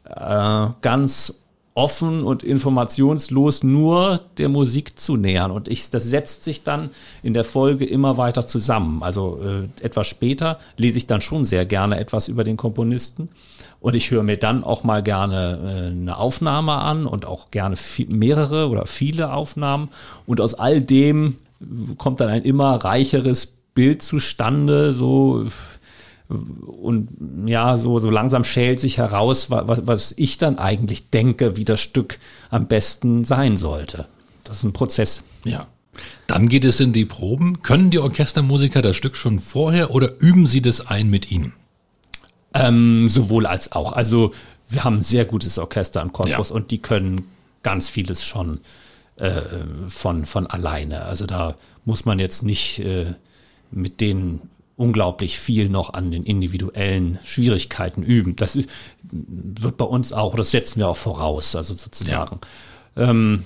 äh, 0.05 0.67
ganz 0.81 1.41
offen 1.79 2.23
und 2.23 2.43
informationslos 2.43 3.63
nur 3.63 4.19
der 4.37 4.49
Musik 4.49 4.99
zu 4.99 5.15
nähern. 5.15 5.49
Und 5.49 5.69
ich, 5.69 5.89
das 5.89 6.03
setzt 6.03 6.43
sich 6.43 6.63
dann 6.63 6.89
in 7.23 7.33
der 7.33 7.45
Folge 7.45 7.85
immer 7.85 8.17
weiter 8.17 8.45
zusammen. 8.45 9.01
Also 9.01 9.39
äh, 9.41 9.85
etwas 9.85 10.07
später 10.07 10.59
lese 10.75 10.97
ich 10.97 11.07
dann 11.07 11.21
schon 11.21 11.45
sehr 11.45 11.65
gerne 11.65 11.97
etwas 11.97 12.27
über 12.27 12.43
den 12.43 12.57
Komponisten 12.57 13.29
und 13.79 13.95
ich 13.95 14.11
höre 14.11 14.23
mir 14.23 14.35
dann 14.35 14.63
auch 14.63 14.83
mal 14.83 15.01
gerne 15.01 15.59
äh, 15.63 15.91
eine 15.91 16.17
Aufnahme 16.17 16.73
an 16.73 17.05
und 17.05 17.25
auch 17.25 17.49
gerne 17.49 17.77
viel, 17.77 18.07
mehrere 18.07 18.67
oder 18.67 18.85
viele 18.85 19.31
Aufnahmen. 19.31 19.87
Und 20.25 20.41
aus 20.41 20.53
all 20.55 20.81
dem 20.81 21.37
kommt 21.97 22.19
dann 22.19 22.29
ein 22.29 22.43
immer 22.43 22.75
reicheres 22.75 23.59
Bild 23.73 24.01
zustande, 24.01 24.91
so 24.91 25.45
und 26.29 27.09
ja, 27.47 27.75
so, 27.75 27.97
so 27.97 28.09
langsam 28.09 28.43
schält 28.43 28.79
sich 28.79 28.99
heraus, 28.99 29.49
was, 29.49 29.87
was 29.87 30.13
ich 30.15 30.37
dann 30.37 30.59
eigentlich 30.59 31.09
denke, 31.09 31.57
wie 31.57 31.65
das 31.65 31.81
Stück 31.81 32.19
am 32.51 32.67
besten 32.67 33.23
sein 33.23 33.57
sollte. 33.57 34.07
Das 34.43 34.57
ist 34.57 34.63
ein 34.63 34.73
Prozess. 34.73 35.23
Ja. 35.43 35.67
Dann 36.27 36.47
geht 36.47 36.65
es 36.65 36.79
in 36.79 36.93
die 36.93 37.05
Proben. 37.05 37.63
Können 37.63 37.89
die 37.89 37.99
Orchestermusiker 37.99 38.83
das 38.83 38.95
Stück 38.95 39.15
schon 39.15 39.39
vorher 39.39 39.91
oder 39.91 40.19
üben 40.19 40.45
sie 40.45 40.61
das 40.61 40.85
ein 40.87 41.09
mit 41.09 41.31
ihnen? 41.31 41.53
Ähm, 42.53 43.09
sowohl 43.09 43.47
als 43.47 43.71
auch. 43.71 43.93
Also 43.93 44.31
wir 44.67 44.83
haben 44.83 44.97
ein 44.97 45.01
sehr 45.01 45.25
gutes 45.25 45.57
Orchester 45.57 46.01
an 46.01 46.13
Korpus 46.13 46.49
ja. 46.49 46.55
und 46.55 46.69
die 46.69 46.79
können 46.79 47.25
ganz 47.63 47.89
vieles 47.89 48.23
schon 48.23 48.59
äh, 49.17 49.41
von, 49.87 50.27
von 50.27 50.45
alleine. 50.45 51.03
Also 51.03 51.25
da 51.25 51.55
muss 51.85 52.05
man 52.05 52.19
jetzt 52.19 52.43
nicht 52.43 52.79
äh, 52.79 53.15
mit 53.71 53.99
denen 53.99 54.49
unglaublich 54.79 55.39
viel 55.39 55.69
noch 55.69 55.93
an 55.93 56.09
den 56.09 56.23
individuellen 56.23 57.19
Schwierigkeiten 57.23 58.01
üben. 58.01 58.35
Das 58.37 58.57
wird 59.11 59.77
bei 59.77 59.85
uns 59.85 60.13
auch, 60.13 60.35
das 60.35 60.51
setzen 60.51 60.79
wir 60.79 60.87
auch 60.87 60.97
voraus, 60.97 61.55
also 61.55 61.73
sozusagen. 61.73 62.39
Ja. 62.95 63.09
Ähm, 63.09 63.43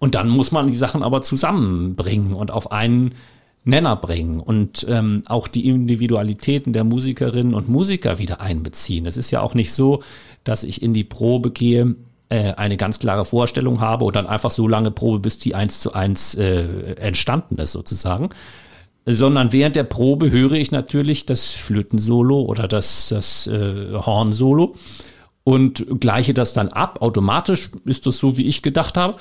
und 0.00 0.16
dann 0.16 0.28
muss 0.28 0.50
man 0.50 0.66
die 0.66 0.76
Sachen 0.76 1.02
aber 1.02 1.22
zusammenbringen 1.22 2.34
und 2.34 2.50
auf 2.50 2.72
einen 2.72 3.14
Nenner 3.62 3.96
bringen 3.96 4.40
und 4.40 4.84
ähm, 4.90 5.22
auch 5.26 5.48
die 5.48 5.68
Individualitäten 5.68 6.72
der 6.72 6.84
Musikerinnen 6.84 7.54
und 7.54 7.68
Musiker 7.68 8.18
wieder 8.18 8.40
einbeziehen. 8.40 9.06
Es 9.06 9.16
ist 9.16 9.30
ja 9.30 9.40
auch 9.40 9.54
nicht 9.54 9.72
so, 9.72 10.02
dass 10.42 10.64
ich 10.64 10.82
in 10.82 10.92
die 10.92 11.04
Probe 11.04 11.50
gehe 11.50 11.94
äh, 12.28 12.52
eine 12.54 12.76
ganz 12.76 12.98
klare 12.98 13.24
Vorstellung 13.24 13.80
habe 13.80 14.04
und 14.04 14.16
dann 14.16 14.26
einfach 14.26 14.50
so 14.50 14.66
lange 14.66 14.90
probe, 14.90 15.20
bis 15.20 15.38
die 15.38 15.54
eins 15.54 15.78
zu 15.78 15.94
eins 15.94 16.34
äh, 16.34 16.94
entstanden 16.96 17.56
ist 17.58 17.72
sozusagen. 17.72 18.30
Sondern 19.06 19.52
während 19.52 19.76
der 19.76 19.84
Probe 19.84 20.30
höre 20.30 20.52
ich 20.52 20.70
natürlich 20.70 21.26
das 21.26 21.50
Flötensolo 21.52 22.40
oder 22.40 22.68
das, 22.68 23.08
das 23.08 23.46
äh, 23.46 23.92
Hornsolo 23.92 24.76
und 25.44 26.00
gleiche 26.00 26.32
das 26.32 26.54
dann 26.54 26.68
ab. 26.68 27.02
Automatisch 27.02 27.70
ist 27.84 28.06
das 28.06 28.16
so, 28.16 28.38
wie 28.38 28.46
ich 28.46 28.62
gedacht 28.62 28.96
habe. 28.96 29.16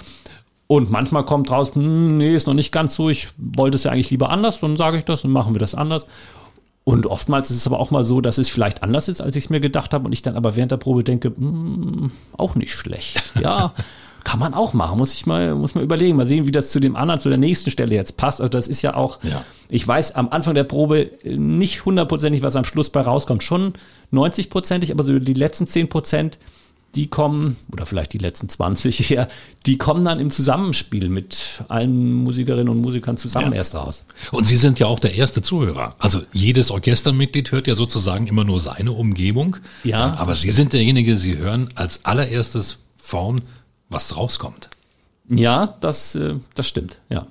Und 0.68 0.90
manchmal 0.90 1.25
kommt 1.25 1.52
raus, 1.52 1.75
hm, 1.75 2.18
nee, 2.18 2.34
ist 2.34 2.48
noch 2.48 2.54
nicht 2.54 2.72
ganz 2.72 2.96
so, 2.96 3.10
ich 3.10 3.30
wollte 3.38 3.75
es 3.75 3.84
ja 3.84 3.92
eigentlich 3.92 4.10
lieber 4.10 4.30
anders, 4.30 4.62
dann 4.62 4.78
sage 4.78 4.98
ich 4.98 5.06
das 5.06 5.25
und 5.25 5.32
machen 5.32 5.54
wir 5.54 5.60
das 5.60 5.75
anders. 5.75 6.08
Und 6.86 7.06
oftmals 7.06 7.50
ist 7.50 7.58
es 7.58 7.68
aber 7.68 7.80
auch 7.80 7.92
mal 7.92 8.04
so, 8.04 8.22
dass 8.22 8.38
es 8.38 8.50
vielleicht 8.50 8.84
anders 8.84 9.08
ist, 9.08 9.22
als 9.22 9.36
ich 9.36 9.46
es 9.46 9.50
mir 9.50 9.60
gedacht 9.60 9.94
habe 9.94 10.06
und 10.06 10.12
ich 10.12 10.22
dann 10.22 10.36
aber 10.36 10.56
während 10.56 10.72
der 10.72 10.78
Probe 10.78 11.04
denke, 11.04 11.34
hm, 11.36 12.12
auch 12.38 12.56
nicht 12.56 12.72
schlecht. 12.72 13.22
Ja, 13.40 13.74
kann 14.24 14.39
man 14.39 14.53
auch 14.53 14.74
machen, 14.74 14.98
muss 14.98 15.13
ich 15.13 15.25
mal, 15.25 15.56
muss 15.56 15.75
man 15.75 15.84
überlegen, 15.84 16.18
mal 16.18 16.25
sehen, 16.25 16.48
wie 16.48 16.51
das 16.51 16.72
zu 16.72 16.80
dem 16.80 16.96
anderen, 16.96 17.20
zu 17.20 17.30
der 17.30 17.38
nächsten 17.38 17.72
Stelle 17.72 17.94
jetzt 17.94 18.18
passt. 18.18 18.42
Also 18.42 18.50
das 18.50 18.68
ist 18.68 18.82
ja 18.82 18.96
auch, 18.96 19.20
ja. 19.24 19.44
ich 19.70 19.88
weiß 19.88 20.15
am 20.15 20.30
Anfang 20.30 20.56
der 20.56 20.63
Probe 20.63 21.12
nicht 21.24 21.86
hundertprozentig, 21.86 22.42
was 22.42 22.56
am 22.56 22.65
Schluss 22.65 22.89
bei 22.89 23.01
rauskommt, 23.01 23.44
schon 23.44 23.74
90-prozentig, 24.12 24.92
aber 24.92 25.03
so 25.03 25.20
die 25.20 25.34
letzten 25.34 25.68
10 25.68 25.89
Prozent, 25.89 26.38
die 26.96 27.08
kommen, 27.08 27.58
oder 27.72 27.86
vielleicht 27.86 28.13
die 28.13 28.20
letzten 28.20 28.50
20 28.50 29.10
her, 29.10 29.27
die 29.65 29.77
kommen 29.77 30.06
dann 30.06 30.20
im 30.20 30.32
Zusammenspiel 30.32 31.10
mit 31.10 31.63
allen 31.68 32.13
Musikerinnen 32.13 32.70
und 32.70 32.82
Musikern 32.82 33.18
zusammen 33.18 33.51
ja. 33.51 33.58
erst 33.58 33.75
raus. 33.75 34.06
Und 34.32 34.46
Sie 34.46 34.58
sind 34.58 34.80
ja 34.80 34.88
auch 34.88 35.00
der 35.00 35.15
erste 35.15 35.42
Zuhörer. 35.42 35.96
Also 35.98 36.22
jedes 36.32 36.72
Orchestermitglied 36.72 37.51
hört 37.51 37.68
ja 37.68 37.75
sozusagen 37.75 38.27
immer 38.27 38.44
nur 38.44 38.60
seine 38.60 38.92
Umgebung. 38.92 39.58
Ja. 39.84 40.13
Aber 40.15 40.36
Sie 40.36 40.51
sind 40.51 40.74
derjenige, 40.74 41.18
Sie 41.18 41.38
hören 41.38 41.70
als 41.75 42.06
allererstes 42.06 42.80
vorn, 42.96 43.42
was 43.90 44.16
rauskommt. 44.16 44.70
Ja, 45.30 45.78
das, 45.80 46.16
äh, 46.16 46.36
das 46.56 46.68
stimmt, 46.68 47.00
ja. 47.10 47.28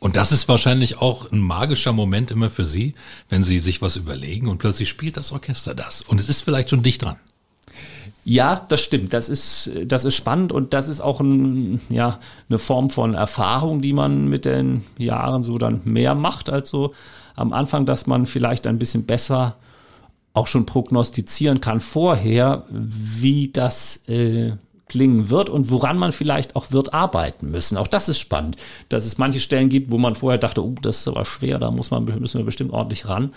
Und 0.00 0.16
das 0.16 0.32
ist 0.32 0.48
wahrscheinlich 0.48 0.98
auch 1.00 1.32
ein 1.32 1.40
magischer 1.40 1.92
Moment 1.92 2.30
immer 2.30 2.50
für 2.50 2.66
Sie, 2.66 2.94
wenn 3.30 3.42
Sie 3.42 3.58
sich 3.58 3.80
was 3.80 3.96
überlegen 3.96 4.48
und 4.48 4.58
plötzlich 4.58 4.88
spielt 4.88 5.16
das 5.16 5.32
Orchester 5.32 5.74
das. 5.74 6.02
Und 6.02 6.20
es 6.20 6.28
ist 6.28 6.42
vielleicht 6.42 6.70
schon 6.70 6.82
dicht 6.82 7.02
dran. 7.02 7.16
Ja, 8.24 8.56
das 8.68 8.80
stimmt. 8.80 9.12
Das 9.12 9.28
ist, 9.28 9.70
das 9.84 10.04
ist 10.04 10.14
spannend 10.14 10.52
und 10.52 10.72
das 10.72 10.88
ist 10.88 11.00
auch 11.00 11.20
ein, 11.20 11.80
ja, 11.90 12.20
eine 12.48 12.58
Form 12.58 12.90
von 12.90 13.14
Erfahrung, 13.14 13.82
die 13.82 13.92
man 13.92 14.28
mit 14.28 14.46
den 14.46 14.84
Jahren 14.98 15.42
so 15.42 15.58
dann 15.58 15.82
mehr 15.84 16.14
macht 16.14 16.48
als 16.48 16.70
so 16.70 16.94
am 17.36 17.52
Anfang, 17.52 17.84
dass 17.84 18.06
man 18.06 18.26
vielleicht 18.26 18.66
ein 18.66 18.78
bisschen 18.78 19.04
besser 19.06 19.56
auch 20.32 20.46
schon 20.46 20.66
prognostizieren 20.66 21.60
kann 21.60 21.80
vorher, 21.80 22.64
wie 22.68 23.50
das 23.52 24.08
äh, 24.08 24.52
klingen 24.94 25.28
wird 25.28 25.50
und 25.50 25.72
woran 25.72 25.98
man 25.98 26.12
vielleicht 26.12 26.54
auch 26.54 26.70
wird 26.70 26.94
arbeiten 26.94 27.50
müssen. 27.50 27.76
Auch 27.76 27.88
das 27.88 28.08
ist 28.08 28.20
spannend, 28.20 28.56
dass 28.90 29.06
es 29.06 29.18
manche 29.18 29.40
Stellen 29.40 29.68
gibt, 29.68 29.90
wo 29.90 29.98
man 29.98 30.14
vorher 30.14 30.38
dachte, 30.38 30.64
oh, 30.64 30.76
das 30.80 30.98
ist 30.98 31.08
aber 31.08 31.24
schwer, 31.24 31.58
da 31.58 31.72
muss 31.72 31.90
man, 31.90 32.04
müssen 32.04 32.38
wir 32.38 32.44
bestimmt 32.44 32.72
ordentlich 32.72 33.08
ran. 33.08 33.32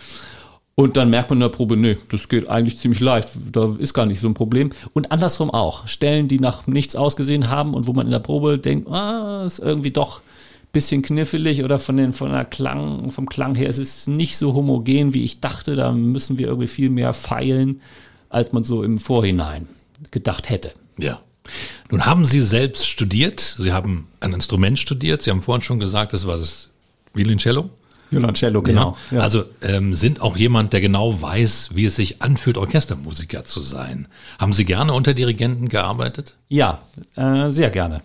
Und 0.76 0.98
dann 0.98 1.10
merkt 1.10 1.32
man 1.32 1.38
in 1.38 1.42
der 1.42 1.50
Probe, 1.50 1.76
nee, 1.76 1.98
das 2.12 2.30
geht 2.30 2.48
eigentlich 2.48 2.78
ziemlich 2.78 3.00
leicht. 3.00 3.32
Da 3.52 3.76
ist 3.80 3.96
gar 3.96 4.06
nicht 4.06 4.20
so 4.20 4.28
ein 4.28 4.36
Problem. 4.36 4.70
Und 4.94 5.12
andersrum 5.12 5.50
auch. 5.50 5.88
Stellen, 5.88 6.28
die 6.28 6.40
nach 6.40 6.68
nichts 6.68 6.96
ausgesehen 6.96 7.50
haben 7.50 7.74
und 7.74 7.88
wo 7.88 7.94
man 7.94 8.06
in 8.06 8.12
der 8.12 8.20
Probe 8.20 8.60
denkt, 8.60 8.88
ah, 8.88 9.44
ist 9.48 9.58
irgendwie 9.58 9.90
doch 9.90 10.20
ein 10.20 10.74
bisschen 10.74 11.02
knifflig 11.02 11.64
oder 11.64 11.80
von 11.80 11.98
den, 11.98 12.14
von 12.14 12.32
der 12.32 12.46
Klang, 12.46 13.10
vom 13.10 13.28
Klang 13.28 13.56
her, 13.56 13.68
es 13.68 13.80
ist 13.80 14.08
nicht 14.08 14.38
so 14.38 14.54
homogen, 14.54 15.16
wie 15.16 15.24
ich 15.24 15.40
dachte. 15.40 15.74
Da 15.74 15.92
müssen 15.92 16.38
wir 16.38 16.46
irgendwie 16.46 16.68
viel 16.68 16.92
mehr 16.92 17.14
feilen, 17.14 17.82
als 18.30 18.54
man 18.54 18.64
so 18.64 18.84
im 18.84 19.00
Vorhinein 19.00 19.68
gedacht 20.12 20.52
hätte. 20.52 20.74
Ja. 21.00 21.20
Nun 21.90 22.06
haben 22.06 22.26
Sie 22.26 22.40
selbst 22.40 22.88
studiert. 22.88 23.58
Sie 23.60 23.72
haben 23.72 24.08
ein 24.20 24.34
Instrument 24.34 24.80
studiert. 24.80 25.22
Sie 25.22 25.32
haben 25.32 25.42
vorhin 25.42 25.62
schon 25.62 25.80
gesagt, 25.80 26.14
das 26.14 26.28
war 26.28 26.38
das 26.38 26.70
Violoncello. 27.14 27.70
Violoncello, 28.10 28.62
genau. 28.62 28.96
Ja. 29.12 29.20
Also 29.20 29.44
ähm, 29.62 29.94
sind 29.94 30.22
auch 30.22 30.38
jemand, 30.38 30.74
der 30.74 30.82
genau 30.82 31.22
weiß, 31.22 31.72
wie 31.74 31.86
es 31.86 31.96
sich 31.96 32.22
anfühlt, 32.22 32.58
Orchestermusiker 32.58 33.44
zu 33.44 33.62
sein. 33.62 34.08
Haben 34.40 34.54
Sie 34.54 34.64
gerne 34.64 34.94
unter 34.94 35.14
Dirigenten 35.14 35.68
gearbeitet? 35.68 36.38
Ja, 36.48 36.82
äh, 37.16 37.52
sehr 37.52 37.70
gerne. 37.70 38.02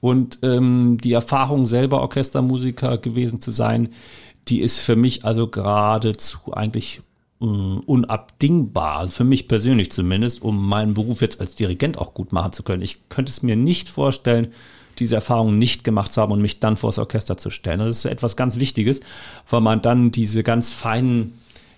Und 0.00 0.38
ähm, 0.42 0.98
die 1.02 1.12
Erfahrung, 1.12 1.66
selber 1.66 2.00
Orchestermusiker 2.02 2.98
gewesen 2.98 3.40
zu 3.40 3.50
sein, 3.50 3.88
die 4.48 4.60
ist 4.60 4.78
für 4.78 4.96
mich 4.96 5.24
also 5.24 5.48
geradezu 5.48 6.54
eigentlich 6.54 7.00
unabdingbar, 7.38 8.96
also 8.96 9.12
für 9.12 9.24
mich 9.24 9.46
persönlich 9.46 9.92
zumindest, 9.92 10.40
um 10.40 10.68
meinen 10.68 10.94
Beruf 10.94 11.20
jetzt 11.20 11.40
als 11.40 11.54
Dirigent 11.54 11.98
auch 11.98 12.14
gut 12.14 12.32
machen 12.32 12.52
zu 12.52 12.62
können. 12.62 12.82
Ich 12.82 13.08
könnte 13.10 13.30
es 13.30 13.42
mir 13.42 13.56
nicht 13.56 13.90
vorstellen, 13.90 14.48
diese 14.98 15.16
Erfahrung 15.16 15.58
nicht 15.58 15.84
gemacht 15.84 16.12
zu 16.12 16.22
haben 16.22 16.32
und 16.32 16.40
mich 16.40 16.60
dann 16.60 16.78
vors 16.78 16.98
Orchester 16.98 17.36
zu 17.36 17.50
stellen. 17.50 17.80
Das 17.80 17.96
ist 17.98 18.04
etwas 18.06 18.36
ganz 18.36 18.58
Wichtiges, 18.58 19.00
weil 19.50 19.60
man 19.60 19.82
dann 19.82 20.10
diese 20.10 20.42
ganz 20.42 20.72
feinen 20.72 21.34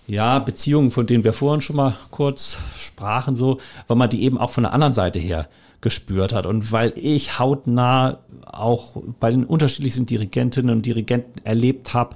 ja, 0.07 0.39
Beziehungen, 0.39 0.91
von 0.91 1.05
denen 1.05 1.25
wir 1.25 1.33
vorhin 1.33 1.61
schon 1.61 1.75
mal 1.75 1.97
kurz 2.09 2.57
sprachen, 2.77 3.35
so, 3.35 3.59
weil 3.87 3.97
man 3.97 4.09
die 4.09 4.23
eben 4.23 4.37
auch 4.37 4.51
von 4.51 4.63
der 4.63 4.73
anderen 4.73 4.93
Seite 4.93 5.19
her 5.19 5.49
gespürt 5.81 6.33
hat. 6.33 6.45
Und 6.45 6.71
weil 6.71 6.93
ich 6.95 7.37
hautnah 7.37 8.19
auch 8.45 8.97
bei 9.19 9.29
den 9.29 9.43
unterschiedlichsten 9.43 10.05
Dirigentinnen 10.05 10.75
und 10.75 10.85
Dirigenten 10.85 11.45
erlebt 11.45 11.93
habe, 11.93 12.15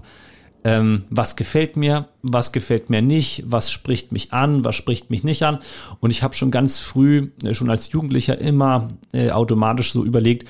ähm, 0.64 1.04
was 1.10 1.36
gefällt 1.36 1.76
mir, 1.76 2.08
was 2.22 2.52
gefällt 2.52 2.90
mir 2.90 3.02
nicht, 3.02 3.44
was 3.46 3.72
spricht 3.72 4.12
mich 4.12 4.34
an, 4.34 4.64
was 4.64 4.76
spricht 4.76 5.10
mich 5.10 5.24
nicht 5.24 5.44
an. 5.44 5.60
Und 6.00 6.12
ich 6.12 6.24
habe 6.24 6.36
schon 6.36 6.52
ganz 6.52 6.80
früh, 6.80 7.32
äh, 7.44 7.54
schon 7.54 7.70
als 7.70 7.92
Jugendlicher 7.92 8.40
immer 8.40 8.90
äh, 9.12 9.32
automatisch 9.32 9.92
so 9.92 10.04
überlegt, 10.06 10.48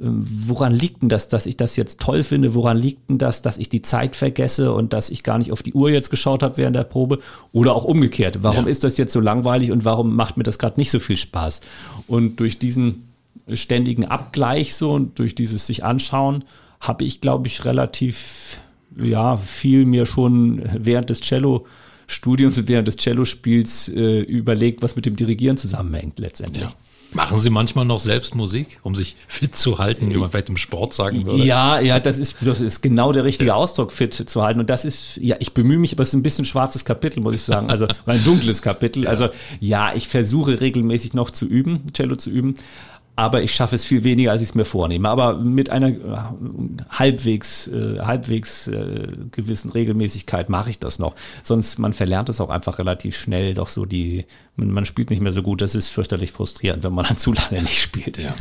ähm, 0.00 0.18
woran 0.20 0.72
liegt 0.74 1.02
denn 1.02 1.08
das, 1.08 1.28
dass 1.28 1.46
ich 1.46 1.56
das 1.56 1.76
jetzt 1.76 2.00
toll 2.00 2.22
finde? 2.22 2.54
Woran 2.54 2.76
liegt 2.76 3.08
denn 3.08 3.18
das, 3.18 3.42
dass 3.42 3.58
ich 3.58 3.68
die 3.68 3.82
Zeit 3.82 4.16
vergesse 4.16 4.72
und 4.72 4.92
dass 4.92 5.10
ich 5.10 5.22
gar 5.22 5.38
nicht 5.38 5.52
auf 5.52 5.62
die 5.62 5.72
Uhr 5.72 5.90
jetzt 5.90 6.10
geschaut 6.10 6.42
habe 6.42 6.56
während 6.56 6.76
der 6.76 6.84
Probe? 6.84 7.20
Oder 7.52 7.74
auch 7.74 7.84
umgekehrt. 7.84 8.42
Warum 8.42 8.64
ja. 8.64 8.70
ist 8.70 8.84
das 8.84 8.98
jetzt 8.98 9.12
so 9.12 9.20
langweilig 9.20 9.70
und 9.70 9.84
warum 9.84 10.14
macht 10.14 10.36
mir 10.36 10.42
das 10.42 10.58
gerade 10.58 10.78
nicht 10.78 10.90
so 10.90 10.98
viel 10.98 11.16
Spaß? 11.16 11.60
Und 12.06 12.40
durch 12.40 12.58
diesen 12.58 13.08
ständigen 13.52 14.04
Abgleich 14.04 14.74
so 14.74 14.92
und 14.92 15.18
durch 15.18 15.34
dieses 15.34 15.66
sich 15.66 15.84
anschauen, 15.84 16.44
habe 16.80 17.04
ich, 17.04 17.20
glaube 17.20 17.46
ich, 17.46 17.64
relativ 17.64 18.58
ja, 19.02 19.36
viel 19.36 19.84
mir 19.86 20.06
schon 20.06 20.62
während 20.78 21.10
des 21.10 21.20
Cello 21.20 21.66
Studiums, 22.06 22.68
während 22.68 22.88
des 22.88 22.96
Cellospiels 22.96 23.88
äh, 23.88 24.20
überlegt, 24.20 24.82
was 24.82 24.96
mit 24.96 25.06
dem 25.06 25.16
Dirigieren 25.16 25.56
zusammenhängt 25.56 26.18
letztendlich. 26.18 26.64
Ja. 26.64 26.74
Machen 27.14 27.38
Sie 27.38 27.48
manchmal 27.48 27.84
noch 27.84 28.00
selbst 28.00 28.34
Musik, 28.34 28.80
um 28.82 28.96
sich 28.96 29.16
fit 29.28 29.54
zu 29.54 29.78
halten, 29.78 30.10
wie 30.10 30.16
man 30.16 30.30
vielleicht 30.30 30.48
im 30.48 30.56
Sport 30.56 30.94
sagen 30.94 31.24
würde? 31.24 31.44
Ja, 31.44 31.78
ja, 31.78 32.00
das 32.00 32.18
ist, 32.18 32.38
das 32.40 32.60
ist 32.60 32.82
genau 32.82 33.12
der 33.12 33.22
richtige 33.22 33.54
Ausdruck, 33.54 33.92
fit 33.92 34.12
zu 34.14 34.42
halten. 34.42 34.58
Und 34.58 34.68
das 34.68 34.84
ist, 34.84 35.18
ja, 35.18 35.36
ich 35.38 35.54
bemühe 35.54 35.78
mich, 35.78 35.92
aber 35.92 36.02
es 36.02 36.08
ist 36.08 36.14
ein 36.14 36.24
bisschen 36.24 36.44
schwarzes 36.44 36.84
Kapitel, 36.84 37.20
muss 37.20 37.36
ich 37.36 37.42
sagen. 37.42 37.70
Also 37.70 37.86
ein 38.06 38.24
dunkles 38.24 38.62
Kapitel. 38.62 39.06
Also 39.06 39.28
ja, 39.60 39.94
ich 39.94 40.08
versuche 40.08 40.60
regelmäßig 40.60 41.14
noch 41.14 41.30
zu 41.30 41.46
üben, 41.46 41.84
Cello 41.92 42.16
zu 42.16 42.30
üben 42.30 42.54
aber 43.16 43.42
ich 43.42 43.54
schaffe 43.54 43.76
es 43.76 43.84
viel 43.84 44.02
weniger, 44.02 44.32
als 44.32 44.42
ich 44.42 44.48
es 44.48 44.54
mir 44.56 44.64
vornehme. 44.64 45.08
Aber 45.08 45.38
mit 45.38 45.70
einer 45.70 45.88
äh, 45.88 45.98
halbwegs, 46.88 47.68
äh, 47.68 48.00
halbwegs 48.00 48.66
äh, 48.66 49.06
gewissen 49.30 49.70
Regelmäßigkeit 49.70 50.48
mache 50.48 50.70
ich 50.70 50.80
das 50.80 50.98
noch. 50.98 51.14
Sonst, 51.44 51.78
man 51.78 51.92
verlernt 51.92 52.28
es 52.28 52.40
auch 52.40 52.50
einfach 52.50 52.80
relativ 52.80 53.16
schnell, 53.16 53.54
doch 53.54 53.68
so 53.68 53.84
die, 53.84 54.24
man, 54.56 54.72
man 54.72 54.84
spielt 54.84 55.10
nicht 55.10 55.22
mehr 55.22 55.30
so 55.30 55.42
gut. 55.42 55.62
Das 55.62 55.76
ist 55.76 55.90
fürchterlich 55.90 56.32
frustrierend, 56.32 56.82
wenn 56.82 56.92
man 56.92 57.04
dann 57.04 57.16
zu 57.16 57.32
lange 57.32 57.62
nicht 57.62 57.80
spielt. 57.80 58.18
Ja. 58.18 58.34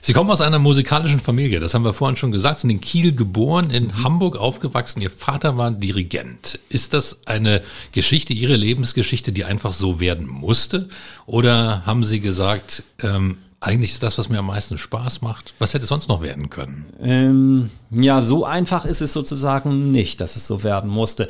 Sie 0.00 0.12
kommen 0.12 0.30
aus 0.30 0.40
einer 0.40 0.58
musikalischen 0.58 1.20
Familie, 1.20 1.60
das 1.60 1.74
haben 1.74 1.84
wir 1.84 1.92
vorhin 1.92 2.16
schon 2.16 2.32
gesagt, 2.32 2.58
sind 2.58 2.70
in 2.70 2.80
Kiel 2.80 3.14
geboren, 3.14 3.70
in 3.70 3.84
mhm. 3.84 4.02
Hamburg 4.02 4.36
aufgewachsen. 4.36 5.00
Ihr 5.00 5.10
Vater 5.10 5.56
war 5.56 5.70
Dirigent. 5.70 6.58
Ist 6.68 6.92
das 6.92 7.24
eine 7.28 7.62
Geschichte, 7.92 8.32
Ihre 8.32 8.56
Lebensgeschichte, 8.56 9.30
die 9.30 9.44
einfach 9.44 9.72
so 9.72 10.00
werden 10.00 10.26
musste? 10.26 10.88
Oder 11.24 11.86
haben 11.86 12.02
Sie 12.02 12.18
gesagt, 12.18 12.82
ähm, 13.00 13.38
eigentlich 13.62 13.92
ist 13.92 14.02
das, 14.02 14.18
was 14.18 14.28
mir 14.28 14.40
am 14.40 14.46
meisten 14.46 14.76
Spaß 14.76 15.22
macht. 15.22 15.54
Was 15.60 15.72
hätte 15.72 15.86
sonst 15.86 16.08
noch 16.08 16.20
werden 16.20 16.50
können? 16.50 16.86
Ähm, 17.00 17.70
ja, 17.90 18.20
so 18.20 18.44
einfach 18.44 18.84
ist 18.84 19.00
es 19.00 19.12
sozusagen 19.12 19.92
nicht, 19.92 20.20
dass 20.20 20.34
es 20.34 20.48
so 20.48 20.64
werden 20.64 20.90
musste. 20.90 21.28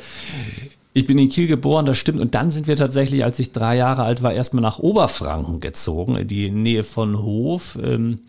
Ich 0.93 1.05
bin 1.05 1.19
in 1.19 1.29
Kiel 1.29 1.47
geboren, 1.47 1.85
das 1.85 1.97
stimmt. 1.97 2.19
Und 2.19 2.33
dann 2.33 2.49
sind 2.49 2.67
wir 2.67 2.75
tatsächlich, 2.75 3.23
als 3.23 3.37
ich 3.37 3.51
drei 3.51 3.77
Jahre 3.77 4.03
alt 4.03 4.23
war, 4.23 4.33
erstmal 4.33 4.63
nach 4.63 4.79
Oberfranken 4.79 5.59
gezogen, 5.59 6.15
in 6.15 6.27
die 6.27 6.49
Nähe 6.49 6.83
von 6.83 7.21
Hof, 7.21 7.77
ähm, 7.81 8.21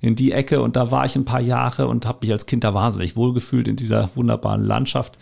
in 0.00 0.14
die 0.14 0.30
Ecke. 0.30 0.62
Und 0.62 0.76
da 0.76 0.92
war 0.92 1.04
ich 1.04 1.16
ein 1.16 1.24
paar 1.24 1.40
Jahre 1.40 1.88
und 1.88 2.06
habe 2.06 2.18
mich 2.22 2.30
als 2.30 2.46
Kind 2.46 2.62
da 2.62 2.74
wahnsinnig 2.74 3.16
wohlgefühlt 3.16 3.66
in 3.66 3.74
dieser 3.74 4.08
wunderbaren 4.14 4.64
Landschaft. 4.64 5.18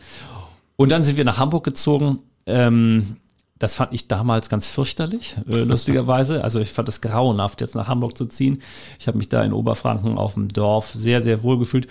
Und 0.77 0.93
dann 0.93 1.03
sind 1.03 1.17
wir 1.17 1.25
nach 1.25 1.39
Hamburg 1.39 1.65
gezogen. 1.65 2.19
Ähm, 2.45 3.17
das 3.59 3.75
fand 3.75 3.93
ich 3.95 4.09
damals 4.09 4.49
ganz 4.49 4.67
fürchterlich, 4.69 5.37
äh, 5.49 5.57
lustigerweise. 5.65 6.45
Also 6.45 6.61
ich 6.61 6.71
fand 6.71 6.89
es 6.89 7.01
grauenhaft, 7.01 7.61
jetzt 7.61 7.75
nach 7.75 7.89
Hamburg 7.89 8.17
zu 8.17 8.27
ziehen. 8.27 8.63
Ich 8.99 9.09
habe 9.09 9.19
mich 9.19 9.29
da 9.29 9.43
in 9.43 9.53
Oberfranken 9.53 10.19
auf 10.19 10.35
dem 10.35 10.49
Dorf 10.49 10.91
sehr, 10.91 11.23
sehr 11.23 11.43
wohl 11.43 11.59
gefühlt. 11.59 11.89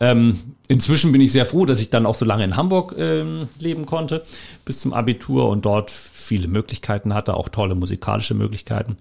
Ähm, 0.00 0.56
inzwischen 0.66 1.12
bin 1.12 1.20
ich 1.20 1.30
sehr 1.30 1.46
froh, 1.46 1.64
dass 1.64 1.80
ich 1.80 1.90
dann 1.90 2.06
auch 2.06 2.16
so 2.16 2.24
lange 2.24 2.42
in 2.42 2.56
Hamburg 2.56 2.94
ähm, 2.98 3.48
leben 3.60 3.86
konnte, 3.86 4.24
bis 4.64 4.80
zum 4.80 4.92
Abitur 4.92 5.48
und 5.48 5.64
dort 5.64 5.92
viele 5.92 6.48
Möglichkeiten 6.48 7.14
hatte, 7.14 7.34
auch 7.34 7.48
tolle 7.48 7.74
musikalische 7.76 8.34
Möglichkeiten. 8.34 8.96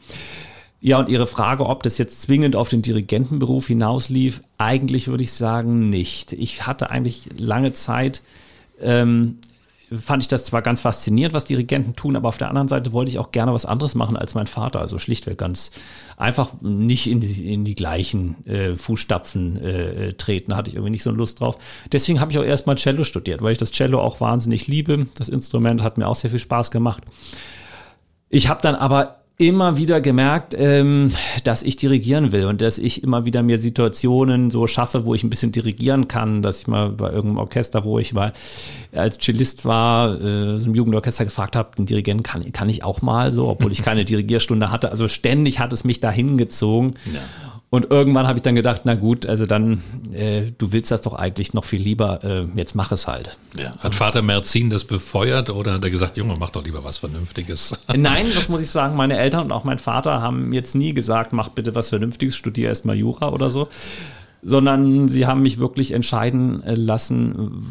Ja, 0.79 0.99
und 0.99 1.09
Ihre 1.09 1.27
Frage, 1.27 1.65
ob 1.65 1.83
das 1.83 1.97
jetzt 1.97 2.21
zwingend 2.21 2.55
auf 2.55 2.69
den 2.69 2.81
Dirigentenberuf 2.81 3.67
hinauslief, 3.67 4.41
eigentlich 4.57 5.07
würde 5.07 5.23
ich 5.23 5.31
sagen 5.31 5.89
nicht. 5.89 6.33
Ich 6.33 6.67
hatte 6.67 6.89
eigentlich 6.89 7.29
lange 7.37 7.73
Zeit 7.73 8.21
ähm, 8.79 9.37
fand 9.99 10.23
ich 10.23 10.29
das 10.29 10.45
zwar 10.45 10.61
ganz 10.61 10.81
faszinierend, 10.81 11.33
was 11.33 11.45
Dirigenten 11.45 11.95
tun, 11.95 12.15
aber 12.15 12.29
auf 12.29 12.37
der 12.37 12.49
anderen 12.49 12.67
Seite 12.67 12.93
wollte 12.93 13.11
ich 13.11 13.19
auch 13.19 13.31
gerne 13.31 13.53
was 13.53 13.65
anderes 13.65 13.95
machen 13.95 14.15
als 14.15 14.35
mein 14.35 14.47
Vater. 14.47 14.79
Also 14.79 14.99
schlichtweg 14.99 15.37
ganz 15.37 15.71
einfach 16.17 16.53
nicht 16.61 17.07
in 17.09 17.19
die, 17.19 17.53
in 17.53 17.65
die 17.65 17.75
gleichen 17.75 18.45
äh, 18.47 18.75
Fußstapfen 18.75 19.61
äh, 19.61 20.13
treten. 20.13 20.55
Hatte 20.55 20.69
ich 20.69 20.75
irgendwie 20.75 20.91
nicht 20.91 21.03
so 21.03 21.11
Lust 21.11 21.39
drauf. 21.39 21.57
Deswegen 21.91 22.19
habe 22.19 22.31
ich 22.31 22.39
auch 22.39 22.43
erstmal 22.43 22.77
Cello 22.77 23.03
studiert, 23.03 23.41
weil 23.41 23.51
ich 23.51 23.57
das 23.57 23.71
Cello 23.71 23.99
auch 23.99 24.21
wahnsinnig 24.21 24.67
liebe. 24.67 25.07
Das 25.15 25.29
Instrument 25.29 25.83
hat 25.83 25.97
mir 25.97 26.07
auch 26.07 26.15
sehr 26.15 26.29
viel 26.29 26.39
Spaß 26.39 26.71
gemacht. 26.71 27.03
Ich 28.29 28.47
habe 28.47 28.61
dann 28.61 28.75
aber 28.75 29.20
immer 29.47 29.75
wieder 29.77 30.01
gemerkt, 30.01 30.55
ähm, 30.55 31.13
dass 31.43 31.63
ich 31.63 31.75
dirigieren 31.75 32.31
will 32.31 32.45
und 32.45 32.61
dass 32.61 32.77
ich 32.77 33.03
immer 33.03 33.25
wieder 33.25 33.41
mir 33.41 33.57
Situationen 33.57 34.51
so 34.51 34.67
schaffe, 34.67 35.05
wo 35.05 35.15
ich 35.15 35.23
ein 35.23 35.31
bisschen 35.31 35.51
dirigieren 35.51 36.07
kann, 36.07 36.43
dass 36.43 36.61
ich 36.61 36.67
mal 36.67 36.89
bei 36.89 37.09
irgendeinem 37.09 37.39
Orchester, 37.39 37.83
wo 37.83 37.97
ich 37.97 38.13
mal 38.13 38.33
als 38.93 39.17
Cellist 39.17 39.65
war, 39.65 40.21
äh, 40.21 40.59
so 40.59 40.69
im 40.69 40.75
Jugendorchester 40.75 41.25
gefragt 41.25 41.55
habe, 41.55 41.75
den 41.75 41.87
Dirigenten 41.87 42.21
kann, 42.23 42.51
kann 42.51 42.69
ich 42.69 42.83
auch 42.83 43.01
mal 43.01 43.31
so, 43.31 43.47
obwohl 43.47 43.71
ich 43.71 43.81
keine 43.81 44.05
Dirigierstunde 44.11 44.69
hatte. 44.69 44.91
Also 44.91 45.07
ständig 45.07 45.59
hat 45.59 45.73
es 45.73 45.83
mich 45.83 45.99
dahin 45.99 46.37
gezogen. 46.37 46.93
Ja. 47.11 47.19
Und 47.71 47.89
irgendwann 47.89 48.27
habe 48.27 48.37
ich 48.37 48.43
dann 48.43 48.55
gedacht, 48.55 48.81
na 48.83 48.95
gut, 48.95 49.25
also 49.25 49.45
dann, 49.45 49.81
äh, 50.11 50.51
du 50.57 50.73
willst 50.73 50.91
das 50.91 51.03
doch 51.03 51.13
eigentlich 51.13 51.53
noch 51.53 51.63
viel 51.63 51.81
lieber, 51.81 52.21
äh, 52.21 52.45
jetzt 52.55 52.75
mach 52.75 52.91
es 52.91 53.07
halt. 53.07 53.37
Ja. 53.57 53.71
Hat 53.79 53.95
Vater 53.95 54.21
Merzin 54.21 54.69
das 54.69 54.83
befeuert 54.83 55.49
oder 55.49 55.75
hat 55.75 55.83
er 55.85 55.89
gesagt, 55.89 56.17
Junge, 56.17 56.35
mach 56.37 56.49
doch 56.49 56.65
lieber 56.65 56.83
was 56.83 56.97
Vernünftiges? 56.97 57.79
Nein, 57.95 58.27
das 58.35 58.49
muss 58.49 58.59
ich 58.59 58.69
sagen, 58.69 58.97
meine 58.97 59.17
Eltern 59.17 59.45
und 59.45 59.51
auch 59.53 59.63
mein 59.63 59.79
Vater 59.79 60.21
haben 60.21 60.51
jetzt 60.51 60.75
nie 60.75 60.93
gesagt, 60.93 61.31
mach 61.31 61.47
bitte 61.47 61.73
was 61.73 61.87
Vernünftiges, 61.87 62.35
studier 62.35 62.67
erst 62.67 62.83
mal 62.83 62.97
Jura 62.97 63.29
oder 63.29 63.49
so 63.49 63.69
sondern 64.43 65.07
sie 65.07 65.27
haben 65.27 65.41
mich 65.41 65.59
wirklich 65.59 65.91
entscheiden 65.91 66.63
äh, 66.63 66.73
lassen 66.73 67.61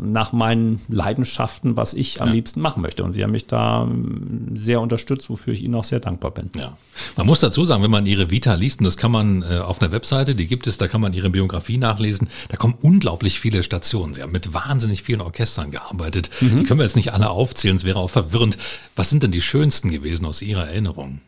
nach 0.00 0.32
meinen 0.32 0.80
Leidenschaften, 0.88 1.76
was 1.76 1.94
ich 1.94 2.22
am 2.22 2.28
ja. 2.28 2.34
liebsten 2.34 2.60
machen 2.60 2.82
möchte. 2.82 3.02
Und 3.02 3.12
sie 3.12 3.22
haben 3.24 3.32
mich 3.32 3.46
da 3.46 3.82
ähm, 3.82 4.56
sehr 4.56 4.80
unterstützt, 4.80 5.28
wofür 5.28 5.52
ich 5.52 5.62
ihnen 5.62 5.74
auch 5.74 5.84
sehr 5.84 6.00
dankbar 6.00 6.30
bin. 6.30 6.50
Ja. 6.56 6.76
Man 7.16 7.26
muss 7.26 7.40
dazu 7.40 7.64
sagen, 7.64 7.82
wenn 7.82 7.90
man 7.90 8.06
ihre 8.06 8.30
Vita 8.30 8.54
liest, 8.54 8.80
und 8.80 8.84
das 8.84 8.96
kann 8.96 9.10
man 9.10 9.42
äh, 9.42 9.58
auf 9.58 9.80
einer 9.80 9.90
Webseite, 9.90 10.34
die 10.34 10.46
gibt 10.46 10.66
es, 10.66 10.78
da 10.78 10.86
kann 10.86 11.00
man 11.00 11.12
ihre 11.12 11.30
Biografie 11.30 11.78
nachlesen, 11.78 12.28
da 12.48 12.56
kommen 12.56 12.74
unglaublich 12.80 13.40
viele 13.40 13.62
Stationen. 13.62 14.14
Sie 14.14 14.22
haben 14.22 14.32
mit 14.32 14.54
wahnsinnig 14.54 15.02
vielen 15.02 15.20
Orchestern 15.20 15.70
gearbeitet. 15.70 16.30
Mhm. 16.40 16.58
Die 16.58 16.62
können 16.64 16.78
wir 16.78 16.84
jetzt 16.84 16.96
nicht 16.96 17.12
alle 17.12 17.30
aufzählen, 17.30 17.76
es 17.76 17.84
wäre 17.84 17.98
auch 17.98 18.10
verwirrend. 18.10 18.56
Was 18.94 19.10
sind 19.10 19.24
denn 19.24 19.32
die 19.32 19.42
schönsten 19.42 19.90
gewesen 19.90 20.26
aus 20.26 20.42
Ihrer 20.42 20.68
Erinnerung? 20.68 21.20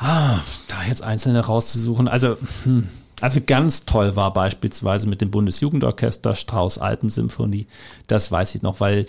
Ah, 0.00 0.40
da 0.68 0.84
jetzt 0.84 1.02
einzelne 1.02 1.40
rauszusuchen. 1.40 2.06
Also, 2.06 2.36
hm. 2.62 2.88
also 3.20 3.40
ganz 3.44 3.84
toll 3.84 4.14
war 4.14 4.32
beispielsweise 4.32 5.08
mit 5.08 5.20
dem 5.20 5.32
Bundesjugendorchester 5.32 6.36
Strauß 6.36 6.78
Alpensymphonie. 6.78 7.66
Das 8.06 8.30
weiß 8.30 8.54
ich 8.54 8.62
noch, 8.62 8.78
weil 8.78 9.06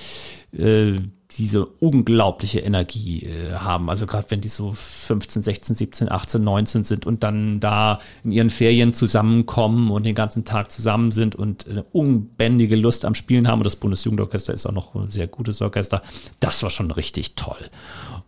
äh, 0.51 1.00
diese 1.32 1.66
unglaubliche 1.66 2.60
Energie 2.60 3.24
äh, 3.24 3.54
haben. 3.54 3.90
Also 3.90 4.08
gerade 4.08 4.32
wenn 4.32 4.42
die 4.42 4.50
so 4.50 4.72
15, 4.72 5.44
16, 5.44 5.76
17, 5.76 6.12
18, 6.12 6.44
19 6.44 6.84
sind 6.84 7.06
und 7.06 7.22
dann 7.24 7.60
da 7.60 8.00
in 8.24 8.32
ihren 8.32 8.50
Ferien 8.50 8.94
zusammenkommen 8.94 9.92
und 9.92 10.06
den 10.08 10.16
ganzen 10.16 10.44
Tag 10.44 10.72
zusammen 10.72 11.12
sind 11.12 11.36
und 11.36 11.68
eine 11.68 11.84
unbändige 11.84 12.76
Lust 12.76 13.06
am 13.06 13.14
Spielen 13.14 13.48
haben. 13.48 13.60
Und 13.60 13.66
das 13.66 13.76
Bundesjugendorchester 13.76 14.54
ist 14.54 14.66
auch 14.66 14.72
noch 14.72 14.96
ein 14.96 15.10
sehr 15.10 15.28
gutes 15.28 15.62
Orchester. 15.62 16.02
Das 16.40 16.64
war 16.64 16.72
schon 16.72 16.90
richtig 16.90 17.36
toll. 17.36 17.70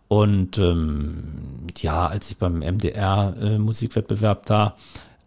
Und 0.06 0.58
ähm, 0.58 1.66
ja, 1.78 2.06
als 2.06 2.30
ich 2.30 2.36
beim 2.36 2.60
MDR 2.60 3.34
äh, 3.40 3.58
Musikwettbewerb 3.58 4.46
da 4.46 4.76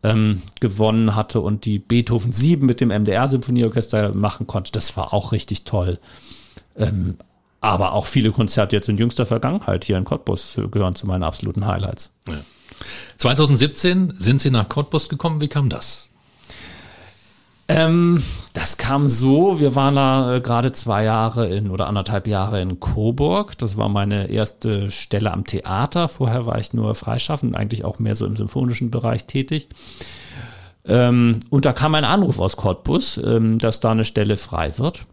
ähm, 0.02 0.44
gewonnen 0.62 1.14
hatte 1.16 1.42
und 1.42 1.66
die 1.66 1.80
Beethoven 1.80 2.32
7 2.32 2.66
mit 2.66 2.80
dem 2.80 2.90
MDR 2.90 3.28
Symphonieorchester 3.28 4.14
machen 4.14 4.48
konnte, 4.48 4.72
das 4.72 4.96
war 4.96 5.14
auch 5.14 5.34
richtig 5.34 5.66
toll. 5.66 6.00
Ähm, 6.78 7.18
aber 7.66 7.94
auch 7.94 8.06
viele 8.06 8.32
Konzerte 8.32 8.76
jetzt 8.76 8.90
in 8.90 8.98
jüngster 8.98 9.26
Vergangenheit 9.26 9.86
hier 9.86 9.98
in 9.98 10.04
Cottbus 10.04 10.58
gehören 10.72 10.96
zu 10.96 11.08
meinen 11.08 11.24
absoluten 11.24 11.66
Highlights. 11.66 12.14
Ja. 12.28 12.42
2017 13.18 14.14
sind 14.18 14.42
Sie 14.42 14.52
nach 14.52 14.70
Cottbus 14.70 15.10
gekommen. 15.10 15.42
Wie 15.42 15.48
kam 15.48 15.70
das? 15.70 16.10
Ähm, 17.68 18.22
das 18.54 18.78
kam 18.78 19.08
so, 19.08 19.60
wir 19.60 19.74
waren 19.74 19.96
da 19.96 20.36
äh, 20.36 20.42
gerade 20.42 20.72
zwei 20.72 21.04
Jahre 21.04 21.48
in 21.48 21.72
oder 21.72 21.88
anderthalb 21.88 22.28
Jahre 22.28 22.62
in 22.62 22.80
Coburg. 22.80 23.58
Das 23.58 23.76
war 23.76 23.90
meine 23.90 24.30
erste 24.30 24.92
Stelle 24.92 25.32
am 25.32 25.46
Theater. 25.46 26.08
Vorher 26.08 26.46
war 26.46 26.60
ich 26.60 26.74
nur 26.74 26.94
freischaffend, 26.94 27.56
eigentlich 27.56 27.84
auch 27.84 27.98
mehr 27.98 28.16
so 28.16 28.28
im 28.28 28.36
symphonischen 28.36 28.92
Bereich 28.92 29.26
tätig. 29.26 29.68
Ähm, 30.86 31.40
und 31.50 31.66
da 31.66 31.74
kam 31.74 31.96
ein 31.96 32.06
Anruf 32.06 32.40
aus 32.40 32.56
Cottbus, 32.56 33.18
ähm, 33.18 33.58
dass 33.58 33.80
da 33.80 33.92
eine 33.92 34.06
Stelle 34.06 34.38
frei 34.38 34.78
wird. 34.78 35.06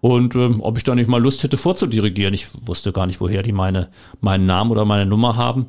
Und 0.00 0.34
ähm, 0.34 0.60
ob 0.60 0.78
ich 0.78 0.84
da 0.84 0.94
nicht 0.94 1.08
mal 1.08 1.20
Lust 1.20 1.42
hätte 1.42 1.56
vorzudirigieren. 1.56 2.32
Ich 2.32 2.48
wusste 2.64 2.92
gar 2.92 3.06
nicht, 3.06 3.20
woher 3.20 3.42
die 3.42 3.52
meine, 3.52 3.88
meinen 4.20 4.46
Namen 4.46 4.70
oder 4.70 4.84
meine 4.84 5.06
Nummer 5.06 5.36
haben. 5.36 5.66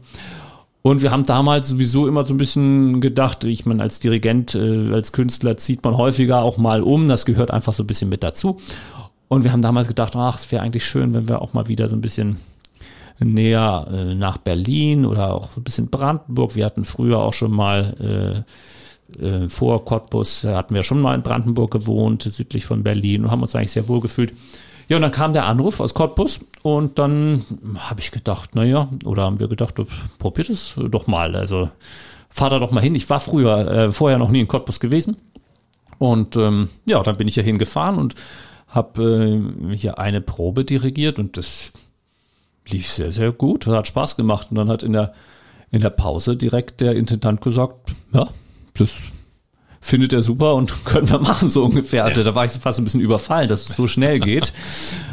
Und 0.83 1.01
wir 1.01 1.11
haben 1.11 1.23
damals 1.23 1.69
sowieso 1.69 2.07
immer 2.07 2.25
so 2.25 2.33
ein 2.33 2.37
bisschen 2.37 3.01
gedacht, 3.01 3.43
ich 3.43 3.65
meine, 3.65 3.83
als 3.83 3.99
Dirigent, 3.99 4.55
äh, 4.55 4.91
als 4.93 5.11
Künstler 5.11 5.57
zieht 5.57 5.83
man 5.83 5.97
häufiger 5.97 6.41
auch 6.41 6.57
mal 6.57 6.81
um. 6.81 7.07
Das 7.07 7.25
gehört 7.25 7.51
einfach 7.51 7.73
so 7.73 7.83
ein 7.83 7.87
bisschen 7.87 8.09
mit 8.09 8.23
dazu. 8.23 8.57
Und 9.27 9.43
wir 9.43 9.51
haben 9.51 9.61
damals 9.61 9.87
gedacht, 9.87 10.15
ach, 10.15 10.39
es 10.39 10.51
wäre 10.51 10.63
eigentlich 10.63 10.85
schön, 10.85 11.13
wenn 11.13 11.29
wir 11.29 11.41
auch 11.41 11.53
mal 11.53 11.67
wieder 11.67 11.87
so 11.87 11.95
ein 11.95 12.01
bisschen 12.01 12.37
näher 13.19 13.87
äh, 13.91 14.15
nach 14.15 14.37
Berlin 14.37 15.05
oder 15.05 15.33
auch 15.33 15.55
ein 15.55 15.63
bisschen 15.63 15.89
Brandenburg. 15.89 16.55
Wir 16.55 16.65
hatten 16.65 16.83
früher 16.83 17.19
auch 17.19 17.33
schon 17.33 17.51
mal 17.51 18.43
äh, 18.47 18.51
äh, 19.19 19.49
vor 19.49 19.85
Cottbus, 19.85 20.43
hatten 20.43 20.75
wir 20.75 20.83
schon 20.83 21.01
mal 21.01 21.15
in 21.15 21.23
Brandenburg 21.23 21.71
gewohnt, 21.71 22.23
südlich 22.23 22.65
von 22.65 22.83
Berlin 22.83 23.25
und 23.25 23.31
haben 23.31 23.41
uns 23.41 23.55
eigentlich 23.55 23.71
sehr 23.71 23.87
wohl 23.87 24.01
gefühlt. 24.01 24.33
Ja, 24.87 24.97
und 24.97 25.03
dann 25.03 25.11
kam 25.11 25.31
der 25.33 25.45
Anruf 25.45 25.79
aus 25.79 25.93
Cottbus 25.93 26.41
und 26.63 26.99
dann 26.99 27.45
habe 27.77 28.01
ich 28.01 28.11
gedacht, 28.11 28.55
naja, 28.55 28.89
oder 29.05 29.23
haben 29.23 29.39
wir 29.39 29.47
gedacht, 29.47 29.75
probiert 30.19 30.49
es 30.49 30.73
doch 30.75 31.07
mal. 31.07 31.35
Also 31.35 31.69
fahr 32.29 32.49
da 32.49 32.59
doch 32.59 32.71
mal 32.71 32.81
hin. 32.81 32.95
Ich 32.95 33.09
war 33.09 33.19
früher, 33.19 33.71
äh, 33.71 33.91
vorher 33.91 34.17
noch 34.17 34.29
nie 34.29 34.41
in 34.41 34.47
Cottbus 34.47 34.79
gewesen. 34.79 35.17
Und 35.97 36.35
ähm, 36.35 36.69
ja, 36.85 37.01
dann 37.03 37.17
bin 37.17 37.27
ich 37.27 37.35
ja 37.35 37.43
hingefahren 37.43 37.99
und 37.99 38.15
habe 38.67 39.41
äh, 39.71 39.75
hier 39.75 39.99
eine 39.99 40.19
Probe 40.19 40.65
dirigiert 40.65 41.19
und 41.19 41.37
das 41.37 41.73
lief 42.67 42.89
sehr, 42.89 43.11
sehr 43.11 43.31
gut. 43.31 43.67
Hat 43.67 43.87
Spaß 43.87 44.15
gemacht. 44.15 44.47
Und 44.49 44.57
dann 44.57 44.69
hat 44.69 44.83
in 44.83 44.93
der, 44.93 45.13
in 45.69 45.81
der 45.81 45.89
Pause 45.89 46.35
direkt 46.35 46.81
der 46.81 46.95
Intendant 46.95 47.41
gesagt, 47.41 47.91
ja, 48.13 48.27
das 48.81 48.99
findet 49.81 50.13
er 50.13 50.21
super 50.21 50.55
und 50.55 50.85
können 50.85 51.09
wir 51.09 51.19
machen, 51.19 51.49
so 51.49 51.65
ungefähr. 51.65 52.07
Ja. 52.07 52.23
Da 52.23 52.35
war 52.35 52.45
ich 52.45 52.51
fast 52.51 52.79
ein 52.79 52.83
bisschen 52.83 53.01
überfallen, 53.01 53.49
dass 53.49 53.69
es 53.69 53.75
so 53.75 53.87
schnell 53.87 54.19
geht. 54.19 54.53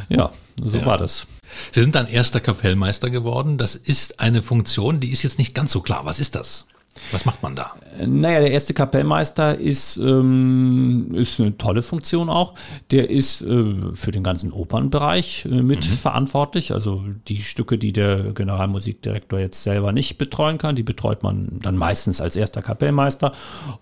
Ja, 0.09 0.33
so 0.63 0.79
ja. 0.79 0.87
war 0.87 0.99
das. 0.99 1.27
Sie 1.73 1.81
sind 1.81 1.95
dann 1.95 2.07
erster 2.07 2.41
Kapellmeister 2.41 3.11
geworden. 3.11 3.59
Das 3.59 3.75
ist 3.75 4.21
eine 4.21 4.43
Funktion, 4.43 5.01
die 5.01 5.11
ist 5.11 5.23
jetzt 5.23 5.39
nicht 5.39 5.55
ganz 5.55 5.73
so 5.73 5.81
klar. 5.81 6.05
Was 6.05 6.21
ist 6.21 6.35
das? 6.35 6.67
Was 7.13 7.25
macht 7.25 7.43
man 7.43 7.57
da? 7.57 7.73
Naja, 8.05 8.41
der 8.41 8.51
erste 8.51 8.75
Kapellmeister 8.75 9.59
ist, 9.59 9.97
ähm, 9.97 11.15
ist 11.15 11.41
eine 11.41 11.57
tolle 11.57 11.83
Funktion 11.83 12.29
auch. 12.29 12.55
Der 12.91 13.11
ist 13.11 13.43
äh, 13.43 13.75
für 13.95 14.11
den 14.11 14.23
ganzen 14.23 14.53
Opernbereich 14.53 15.47
äh, 15.47 15.63
mitverantwortlich. 15.63 16.71
Mhm. 16.71 16.75
Also 16.75 17.05
die 17.27 17.43
Stücke, 17.43 17.79
die 17.79 17.93
der 17.93 18.33
Generalmusikdirektor 18.33 19.39
jetzt 19.39 19.63
selber 19.63 19.93
nicht 19.93 20.19
betreuen 20.19 20.59
kann, 20.59 20.77
die 20.77 20.83
betreut 20.83 21.23
man 21.23 21.59
dann 21.63 21.77
meistens 21.77 22.21
als 22.21 22.37
erster 22.37 22.63
Kapellmeister. 22.63 23.33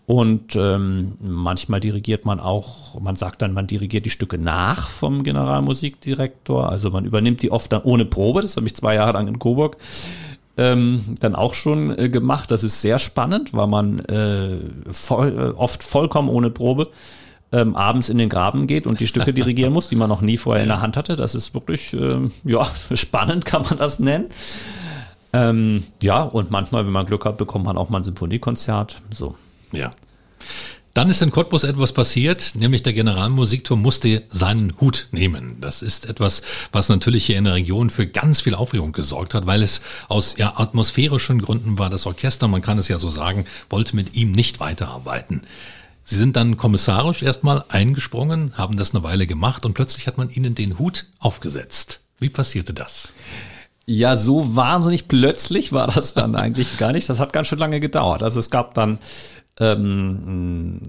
Und 0.07 0.57
ähm, 0.57 1.14
manchmal 1.20 1.81
dirigiert 1.81 2.24
man 2.24 2.40
auch, 2.40 3.00
man 3.00 3.16
sagt 3.16 3.42
dann, 3.42 3.52
man 3.52 3.66
dirigiert 3.66 4.07
die 4.07 4.11
Stücke 4.11 4.38
nach 4.38 4.88
vom 4.88 5.22
Generalmusikdirektor. 5.24 6.68
Also 6.68 6.90
man 6.90 7.05
übernimmt 7.05 7.42
die 7.42 7.50
oft 7.50 7.72
dann 7.72 7.83
ohne 7.83 8.05
Probe. 8.05 8.42
Das 8.42 8.57
habe 8.57 8.66
ich 8.66 8.74
zwei 8.76 8.94
Jahre 8.94 9.12
lang 9.12 9.29
in 9.29 9.38
Coburg 9.38 9.76
ähm, 10.57 11.16
dann 11.21 11.35
auch 11.35 11.55
schon 11.55 11.97
äh, 11.99 12.09
gemacht. 12.09 12.51
Das 12.51 12.64
ist 12.64 12.81
sehr 12.81 12.99
spannend, 12.99 13.53
weil 13.55 13.66
man 13.66 14.01
äh, 14.01 14.59
voll, 14.90 15.38
äh, 15.38 15.59
oft 15.59 15.83
vollkommen 15.83 16.29
ohne 16.29 16.51
Probe 16.51 16.90
ähm, 17.53 17.77
abends 17.77 18.09
in 18.09 18.19
den 18.19 18.29
Graben 18.29 18.66
geht 18.66 18.87
und 18.87 19.01
die 19.01 19.07
Stücke 19.07 19.33
dirigieren 19.35 19.73
muss, 19.73 19.88
die 19.88 19.97
man 19.97 20.09
noch 20.09 20.21
nie 20.21 20.37
vorher 20.37 20.62
in 20.62 20.69
der 20.69 20.81
Hand 20.81 20.97
hatte. 20.97 21.16
Das 21.16 21.35
ist 21.35 21.55
wirklich, 21.55 21.92
ähm, 21.92 22.33
ja, 22.45 22.66
spannend 22.95 23.45
kann 23.45 23.62
man 23.62 23.79
das 23.79 23.99
nennen. 23.99 24.27
Ähm, 25.33 25.85
ja, 26.03 26.23
und 26.23 26.51
manchmal, 26.51 26.87
wenn 26.87 26.92
man 26.92 27.07
Glück 27.07 27.25
hat, 27.25 27.37
bekommt 27.37 27.64
man 27.64 27.77
auch 27.77 27.88
mal 27.88 27.99
ein 27.99 28.05
Symphoniekonzert. 28.05 29.03
So. 29.11 29.35
Ja. 29.73 29.90
Dann 30.96 31.11
ist 31.11 31.20
in 31.20 31.30
Cottbus 31.30 31.62
etwas 31.62 31.92
passiert, 31.92 32.52
nämlich 32.54 32.82
der 32.82 32.94
Generalmusikturm 32.94 33.82
musste 33.82 34.22
seinen 34.30 34.72
Hut 34.80 35.09
nehmen. 35.11 35.59
Das 35.61 35.82
ist 35.82 36.06
etwas, 36.06 36.40
was 36.72 36.88
natürlich 36.88 37.26
hier 37.26 37.37
in 37.37 37.44
der 37.44 37.52
Region 37.52 37.90
für 37.90 38.06
ganz 38.06 38.40
viel 38.40 38.54
Aufregung 38.54 38.92
gesorgt 38.92 39.35
hat, 39.35 39.46
weil 39.46 39.62
es 39.62 39.82
aus 40.09 40.37
ja, 40.38 40.59
atmosphärischen 40.59 41.42
Gründen 41.42 41.78
war. 41.78 41.90
Das 41.90 42.06
Orchester, 42.06 42.48
man 42.48 42.62
kann 42.62 42.78
es 42.78 42.88
ja 42.88 42.96
so 42.96 43.11
sagen, 43.11 43.44
wollte 43.68 43.94
mit 43.94 44.14
ihm 44.14 44.32
nicht 44.32 44.59
weiterarbeiten. 44.59 45.42
Sie 46.02 46.16
sind 46.16 46.35
dann 46.35 46.56
kommissarisch 46.56 47.22
erstmal 47.22 47.66
eingesprungen, 47.68 48.56
haben 48.56 48.78
das 48.78 48.94
eine 48.94 49.04
Weile 49.04 49.26
gemacht 49.26 49.66
und 49.66 49.74
plötzlich 49.74 50.06
hat 50.06 50.16
man 50.16 50.30
ihnen 50.30 50.54
den 50.54 50.78
Hut 50.78 51.04
aufgesetzt. 51.18 52.00
Wie 52.20 52.30
passierte 52.30 52.72
das? 52.72 53.12
Ja, 53.85 54.16
so 54.16 54.56
wahnsinnig 54.56 55.09
plötzlich 55.09 55.72
war 55.72 55.88
das 55.88 56.14
dann 56.14 56.37
eigentlich 56.37 56.78
gar 56.78 56.92
nicht. 56.92 57.06
Das 57.11 57.20
hat 57.20 57.35
ganz 57.35 57.48
schön 57.48 57.59
lange 57.59 57.80
gedauert. 57.80 58.22
Also 58.22 58.40
es 58.40 58.48
gab 58.48 58.72
dann 58.72 58.98
ähm, 59.59 60.81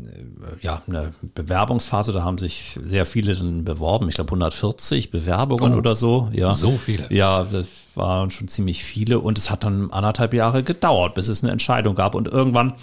ja, 0.61 0.81
eine 0.87 1.13
Bewerbungsphase, 1.35 2.11
da 2.11 2.23
haben 2.23 2.37
sich 2.37 2.77
sehr 2.83 3.05
viele 3.05 3.33
dann 3.33 3.63
beworben. 3.63 4.09
Ich 4.09 4.15
glaube 4.15 4.29
140 4.29 5.09
Bewerbungen 5.09 5.73
oh, 5.73 5.77
oder 5.77 5.95
so. 5.95 6.29
Ja, 6.33 6.51
so 6.51 6.77
viele. 6.77 7.11
Ja, 7.13 7.45
das 7.45 7.67
waren 7.95 8.29
schon 8.29 8.49
ziemlich 8.49 8.83
viele 8.83 9.19
und 9.19 9.37
es 9.37 9.49
hat 9.49 9.63
dann 9.63 9.91
anderthalb 9.91 10.33
Jahre 10.33 10.63
gedauert, 10.63 11.15
bis 11.15 11.29
es 11.29 11.43
eine 11.43 11.53
Entscheidung 11.53 11.95
gab. 11.95 12.13
Und 12.13 12.27
irgendwann, 12.27 12.73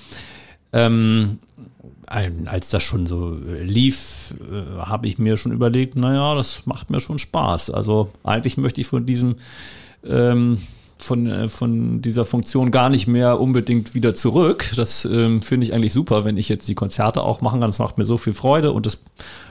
ähm, 0.73 1.39
als 2.07 2.71
das 2.71 2.83
schon 2.83 3.07
so 3.07 3.37
lief, 3.61 4.35
äh, 4.41 4.81
habe 4.81 5.07
ich 5.07 5.19
mir 5.19 5.37
schon 5.37 5.53
überlegt, 5.53 5.97
naja, 5.97 6.35
das 6.35 6.65
macht 6.65 6.89
mir 6.89 7.01
schon 7.01 7.19
Spaß. 7.19 7.71
Also 7.71 8.11
eigentlich 8.23 8.57
möchte 8.57 8.81
ich 8.81 8.87
von 8.87 9.05
diesem 9.05 9.37
ähm, 10.03 10.59
von, 10.99 11.27
äh, 11.27 11.49
von 11.49 12.01
dieser 12.01 12.25
Funktion 12.25 12.71
gar 12.71 12.89
nicht 12.89 13.07
mehr 13.07 13.41
unbedingt 13.41 13.95
wieder 13.95 14.15
zurück. 14.15 14.71
Das 14.77 15.05
ähm, 15.05 15.43
finde 15.43 15.67
ich 15.67 15.75
eigentlich 15.75 15.93
super, 15.93 16.25
wenn 16.25 16.37
ich 16.37 16.49
jetzt 16.49 16.69
die 16.69 16.75
Konzerte 16.75 17.23
auch 17.23 17.41
machen 17.41 17.61
kann. 17.61 17.69
Das 17.69 17.79
macht 17.79 17.99
mir 17.99 18.05
so 18.05 18.17
viel 18.17 18.33
Freude 18.33 18.73
und 18.73 18.87
das 18.87 19.03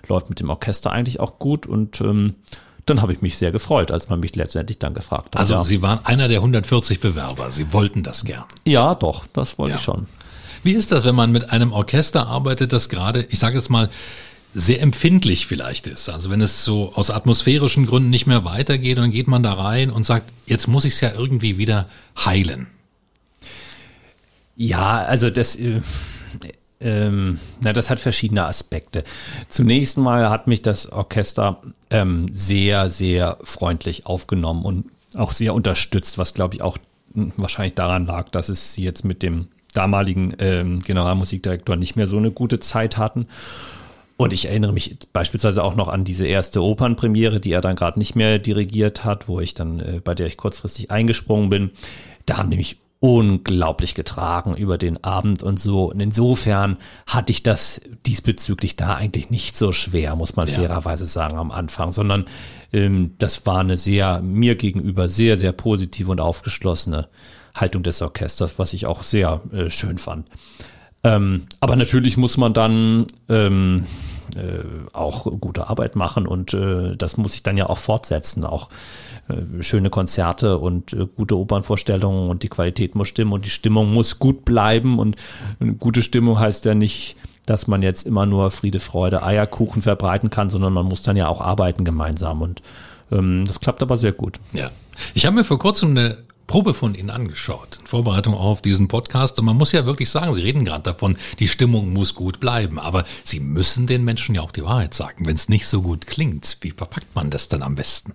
läuft 0.08 0.30
mit 0.30 0.40
dem 0.40 0.50
Orchester 0.50 0.92
eigentlich 0.92 1.20
auch 1.20 1.40
gut 1.40 1.66
und 1.66 2.02
ähm, 2.02 2.36
dann 2.86 3.02
habe 3.02 3.14
ich 3.14 3.22
mich 3.22 3.38
sehr 3.38 3.52
gefreut, 3.52 3.92
als 3.92 4.10
man 4.10 4.20
mich 4.20 4.36
letztendlich 4.36 4.78
dann 4.78 4.94
gefragt 4.94 5.36
hat. 5.36 5.38
Also 5.38 5.56
ja. 5.56 5.62
Sie 5.62 5.82
waren 5.82 6.00
einer 6.04 6.28
der 6.28 6.40
140 6.40 7.00
Bewerber. 7.00 7.50
Sie 7.50 7.72
wollten 7.72 8.04
das 8.04 8.26
gern. 8.26 8.44
Ja, 8.66 8.96
doch, 8.96 9.26
das 9.32 9.58
wollte 9.58 9.76
ja. 9.76 9.78
ich 9.78 9.84
schon. 9.84 10.08
Wie 10.64 10.74
ist 10.74 10.92
das, 10.92 11.06
wenn 11.06 11.16
man 11.16 11.32
mit 11.32 11.50
einem 11.50 11.72
Orchester 11.72 12.28
arbeitet, 12.28 12.74
das 12.74 12.90
gerade, 12.90 13.26
ich 13.30 13.40
sage 13.40 13.56
jetzt 13.56 13.70
mal, 13.70 13.90
sehr 14.54 14.82
empfindlich 14.82 15.48
vielleicht 15.48 15.88
ist. 15.88 16.10
Also 16.10 16.30
wenn 16.30 16.42
es 16.42 16.64
so 16.64 16.94
aus 16.96 17.10
atmosphärischen 17.10 17.86
Gründen 17.86 18.10
nicht 18.10 18.28
mehr 18.28 18.46
weitergeht, 18.46 18.98
dann 18.98 19.12
geht 19.12 19.28
man 19.28 19.44
da 19.44 19.54
rein 19.54 19.90
und 19.90 20.06
sagt, 20.06 20.32
jetzt 20.46 20.68
muss 20.68 20.86
ich 20.86 20.94
es 20.94 21.02
ja 21.02 21.14
irgendwie 21.14 21.58
wieder 21.58 21.88
heilen. 22.18 22.68
Ja, 24.56 25.04
also 25.04 25.32
das, 25.32 25.56
äh, 25.56 25.82
ähm, 26.80 27.40
na, 27.64 27.74
das 27.74 27.90
hat 27.90 28.00
verschiedene 28.00 28.46
Aspekte. 28.46 29.04
Zunächst 29.50 29.98
mal 29.98 30.30
hat 30.30 30.48
mich 30.48 30.62
das 30.62 30.92
Orchester 30.92 31.62
ähm, 31.90 32.28
sehr, 32.32 32.92
sehr 32.92 33.38
freundlich 33.44 34.06
aufgenommen 34.06 34.64
und 34.66 34.86
auch 35.16 35.32
sehr 35.32 35.54
unterstützt, 35.56 36.18
was 36.18 36.34
glaube 36.34 36.56
ich 36.56 36.62
auch 36.62 36.78
hm, 37.14 37.32
wahrscheinlich 37.38 37.74
daran 37.74 38.06
lag, 38.06 38.30
dass 38.30 38.50
es 38.50 38.78
jetzt 38.78 39.04
mit 39.04 39.24
dem 39.24 39.48
damaligen 39.74 40.36
ähm, 40.38 40.80
Generalmusikdirektor 40.80 41.76
nicht 41.76 41.96
mehr 41.96 42.06
so 42.06 42.18
eine 42.18 42.30
gute 42.30 42.60
Zeit 42.60 42.98
hatten. 42.98 43.28
Und 44.16 44.32
ich 44.32 44.46
erinnere 44.46 44.74
mich 44.74 44.98
beispielsweise 45.12 45.64
auch 45.64 45.76
noch 45.76 45.88
an 45.88 46.04
diese 46.04 46.28
erste 46.28 46.62
Opernpremiere, 46.62 47.40
die 47.40 47.52
er 47.52 47.62
dann 47.62 47.76
gerade 47.76 48.00
nicht 48.00 48.16
mehr 48.16 48.40
dirigiert 48.40 49.04
hat, 49.04 49.28
wo 49.28 49.40
ich 49.40 49.54
dann, 49.54 49.80
äh, 49.80 50.02
bei 50.04 50.14
der 50.16 50.28
ich 50.28 50.38
kurzfristig 50.38 50.92
eingesprungen 50.92 51.50
bin. 51.50 51.72
Da 52.26 52.38
haben 52.38 52.50
die 52.50 52.58
mich 52.58 52.78
unglaublich 53.04 53.96
getragen 53.96 54.54
über 54.56 54.78
den 54.78 55.04
Abend 55.04 55.44
und 55.44 55.60
so. 55.60 55.92
Und 55.92 56.00
insofern 56.00 56.78
hatte 57.06 57.34
ich 57.34 57.44
das 57.44 57.82
diesbezüglich 58.06 58.78
da 58.78 58.96
eigentlich 58.96 59.30
nicht 59.30 59.58
so 59.58 59.74
schwer, 59.74 60.16
muss 60.16 60.38
man 60.38 60.48
ja. 60.48 60.54
fairerweise 60.54 61.06
sagen, 61.06 61.38
am 61.38 61.52
Anfang, 61.52 61.92
sondern 61.92 62.28
ähm, 62.72 63.16
das 63.20 63.46
war 63.46 63.60
eine 63.60 63.76
sehr, 63.76 64.22
mir 64.22 64.56
gegenüber 64.56 65.10
sehr, 65.10 65.36
sehr 65.36 65.52
positive 65.52 66.12
und 66.12 66.22
aufgeschlossene 66.22 67.10
Haltung 67.54 67.84
des 67.84 68.02
Orchesters, 68.02 68.58
was 68.58 68.72
ich 68.72 68.86
auch 68.86 69.04
sehr 69.04 69.42
äh, 69.52 69.70
schön 69.70 69.98
fand. 69.98 70.30
Ähm, 71.04 71.48
aber 71.60 71.76
natürlich 71.76 72.18
muss 72.18 72.38
man 72.38 72.54
dann 72.54 73.08
ähm, 73.28 73.84
äh, 74.36 74.64
auch 74.94 75.26
gute 75.40 75.68
Arbeit 75.68 75.96
machen 75.96 76.28
und 76.28 76.54
äh, 76.54 76.96
das 76.96 77.18
muss 77.18 77.36
ich 77.36 77.44
dann 77.44 77.58
ja 77.58 77.70
auch 77.70 77.78
fortsetzen. 77.78 78.46
Auch 78.46 78.70
äh, 79.28 79.62
schöne 79.62 79.90
Konzerte 79.90 80.58
und 80.58 80.94
äh, 80.94 81.08
gute 81.16 81.38
Opernvorstellungen 81.38 82.30
und 82.30 82.44
die 82.44 82.50
Qualität 82.50 82.96
muss 82.96 83.10
stimmen 83.10 83.34
und 83.34 83.46
die 83.46 83.50
Stimmung 83.50 83.92
muss 83.92 84.20
gut 84.20 84.46
bleiben 84.46 84.98
und 84.98 85.18
eine 85.60 85.74
gute 85.74 86.02
Stimmung 86.02 86.40
heißt 86.40 86.66
ja 86.66 86.74
nicht, 86.74 87.18
dass 87.46 87.68
man 87.68 87.82
jetzt 87.82 88.08
immer 88.08 88.26
nur 88.26 88.52
Friede, 88.52 88.80
Freude, 88.80 89.24
Eierkuchen 89.24 89.82
verbreiten 89.82 90.30
kann, 90.30 90.50
sondern 90.50 90.72
man 90.72 90.86
muss 90.86 91.02
dann 91.02 91.18
ja 91.18 91.28
auch 91.28 91.42
arbeiten 91.42 91.84
gemeinsam 91.84 92.42
und 92.42 92.62
ähm, 93.12 93.44
das 93.46 93.60
klappt 93.60 93.82
aber 93.82 93.98
sehr 93.98 94.14
gut. 94.14 94.40
Ja. 94.54 94.72
Ich 95.14 95.26
habe 95.26 95.36
mir 95.36 95.44
vor 95.44 95.60
kurzem 95.60 95.92
eine 95.92 96.18
Probe 96.48 96.74
von 96.74 96.96
Ihnen 96.96 97.10
angeschaut, 97.10 97.78
in 97.80 97.88
Vorbereitung 97.88 98.34
auf 98.34 98.62
diesen 98.62 98.88
Podcast. 98.88 99.40
Und 99.40 99.46
man 99.46 99.58
muss 99.58 99.72
ja 99.72 99.86
wirklich 99.86 100.10
sagen, 100.10 100.34
Sie 100.34 100.42
reden 100.42 100.66
gerade 100.66 100.84
davon, 100.84 101.18
die 101.40 101.48
Stimmung 101.48 101.94
muss 101.94 102.16
gut 102.16 102.40
bleiben. 102.40 102.80
Aber 102.80 103.06
Sie 103.24 103.40
müssen 103.40 103.88
den 103.88 104.04
Menschen 104.04 104.36
ja 104.36 104.42
auch 104.42 104.52
die 104.52 104.64
Wahrheit 104.64 104.94
sagen. 104.94 105.26
Wenn 105.26 105.36
es 105.36 105.50
nicht 105.50 105.68
so 105.68 105.82
gut 105.82 106.08
klingt, 106.08 106.58
wie 106.62 106.72
verpackt 106.72 107.16
man 107.16 107.30
das 107.30 107.50
dann 107.50 107.64
am 107.64 107.76
besten? 107.76 108.14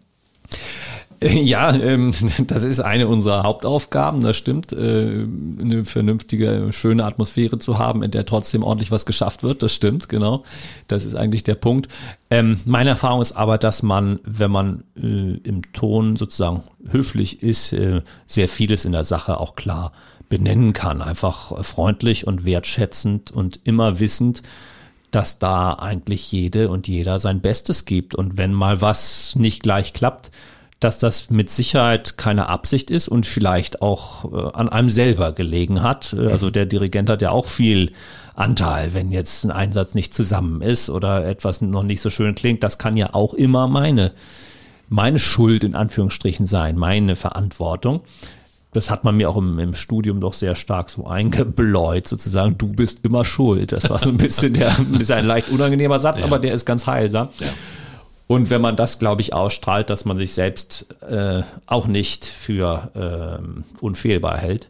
Ja, 1.23 1.75
ähm, 1.75 2.13
das 2.47 2.65
ist 2.65 2.81
eine 2.81 3.09
unserer 3.09 3.43
Hauptaufgaben, 3.43 4.21
das 4.21 4.37
stimmt. 4.37 4.73
Äh, 4.73 5.27
eine 5.61 5.85
vernünftige, 5.85 6.69
schöne 6.71 7.05
Atmosphäre 7.05 7.59
zu 7.59 7.79
haben, 7.79 8.03
in 8.03 8.11
der 8.11 8.27
trotzdem 8.27 8.63
ordentlich 8.63 8.91
was 8.91 9.07
geschafft 9.07 9.43
wird, 9.43 9.63
das 9.63 9.73
stimmt, 9.73 10.09
genau. 10.09 10.45
Das 10.87 11.05
ist 11.05 11.15
eigentlich 11.15 11.45
der 11.45 11.57
Punkt. 11.57 11.89
Ähm, 12.31 12.61
meine 12.65 12.91
Erfahrung 12.91 13.21
ist 13.21 13.33
aber, 13.33 13.59
dass 13.59 13.83
man, 13.83 14.21
wenn 14.25 14.51
man 14.51 14.85
äh, 14.97 15.39
im 15.43 15.73
Ton 15.73 16.17
sozusagen 16.17 16.63
höflich 16.91 17.43
ist, 17.43 17.73
äh, 17.73 18.03
sehr 18.27 18.49
vieles 18.49 18.85
in 18.85 18.93
der 18.93 19.05
Sache 19.05 19.41
auch 19.41 19.57
klar 19.57 19.93
benennen 20.29 20.73
kann. 20.73 21.01
Einfach 21.03 21.65
freundlich 21.65 22.27
und 22.27 22.45
wertschätzend 22.45 23.31
und 23.31 23.61
immer 23.65 23.99
wissend, 23.99 24.43
dass 25.11 25.39
da 25.39 25.73
eigentlich 25.73 26.31
jede 26.31 26.69
und 26.69 26.87
jeder 26.87 27.19
sein 27.19 27.41
Bestes 27.41 27.87
gibt. 27.87 28.15
Und 28.15 28.37
wenn 28.37 28.53
mal 28.53 28.83
was 28.83 29.35
nicht 29.37 29.63
gleich 29.63 29.95
klappt, 29.95 30.31
dass 30.81 30.99
das 30.99 31.31
mit 31.31 31.51
Sicherheit 31.51 32.17
keine 32.19 32.49
Absicht 32.49 32.91
ist 32.91 33.09
und 33.09 33.27
vielleicht 33.27 33.83
auch 33.83 34.33
äh, 34.33 34.53
an 34.55 34.69
einem 34.69 34.89
selber 34.89 35.33
gelegen 35.33 35.83
hat. 35.83 36.13
Äh, 36.13 36.31
also 36.31 36.51
der 36.51 36.67
Dirigent 36.67 37.11
hat 37.11 37.23
ja 37.23 37.31
auch 37.31 37.47
viel 37.47 37.93
Anteil, 38.37 38.95
wenn 38.95 39.11
jetzt 39.11 39.45
ein 39.45 39.51
Einsatz 39.51 39.95
nicht 39.95 40.15
zusammen 40.15 40.63
ist 40.63 40.89
oder 40.89 41.27
etwas 41.27 41.61
noch 41.61 41.83
nicht 41.83 42.01
so 42.01 42.11
schön 42.11 42.37
klingt. 42.37 42.63
Das 42.63 42.79
kann 42.79 42.97
ja 42.97 43.13
auch 43.13 43.35
immer 43.35 43.67
meine, 43.67 44.13
meine 44.89 45.19
Schuld 45.19 45.65
in 45.65 45.75
Anführungsstrichen 45.75 46.47
sein, 46.47 46.77
meine 46.77 47.17
Verantwortung. 47.17 48.03
Das 48.73 48.91
hat 48.91 49.03
man 49.03 49.17
mir 49.17 49.31
auch 49.31 49.37
im, 49.37 49.59
im 49.59 49.75
Studium 49.75 50.21
doch 50.21 50.35
sehr 50.35 50.55
stark 50.55 50.91
so 50.91 51.07
eingebläut, 51.07 52.07
sozusagen, 52.07 52.57
du 52.57 52.69
bist 52.69 53.05
immer 53.05 53.25
schuld. 53.25 53.73
Das 53.73 53.91
war 53.91 53.99
so 53.99 54.11
ein 54.11 54.19
bisschen 54.19 54.55
der, 54.55 54.77
ist 55.01 55.11
ein 55.11 55.27
leicht 55.27 55.49
unangenehmer 55.49 55.99
Satz, 55.99 56.21
ja. 56.21 56.27
aber 56.27 56.39
der 56.39 56.55
ist 56.55 56.65
ganz 56.65 56.87
heilsam. 56.87 57.31
Ja. 57.41 57.49
Und 58.29 58.51
wenn 58.51 58.61
man 58.61 58.77
das, 58.77 58.99
glaube 58.99 59.23
ich, 59.23 59.33
ausstrahlt, 59.33 59.91
dass 59.91 60.05
man 60.05 60.19
sich 60.19 60.35
selbst 60.35 60.87
äh, 61.01 61.43
auch 61.67 61.87
nicht 61.87 62.27
für 62.27 63.41
äh, 63.43 63.83
unfehlbar 63.83 64.37
hält 64.37 64.69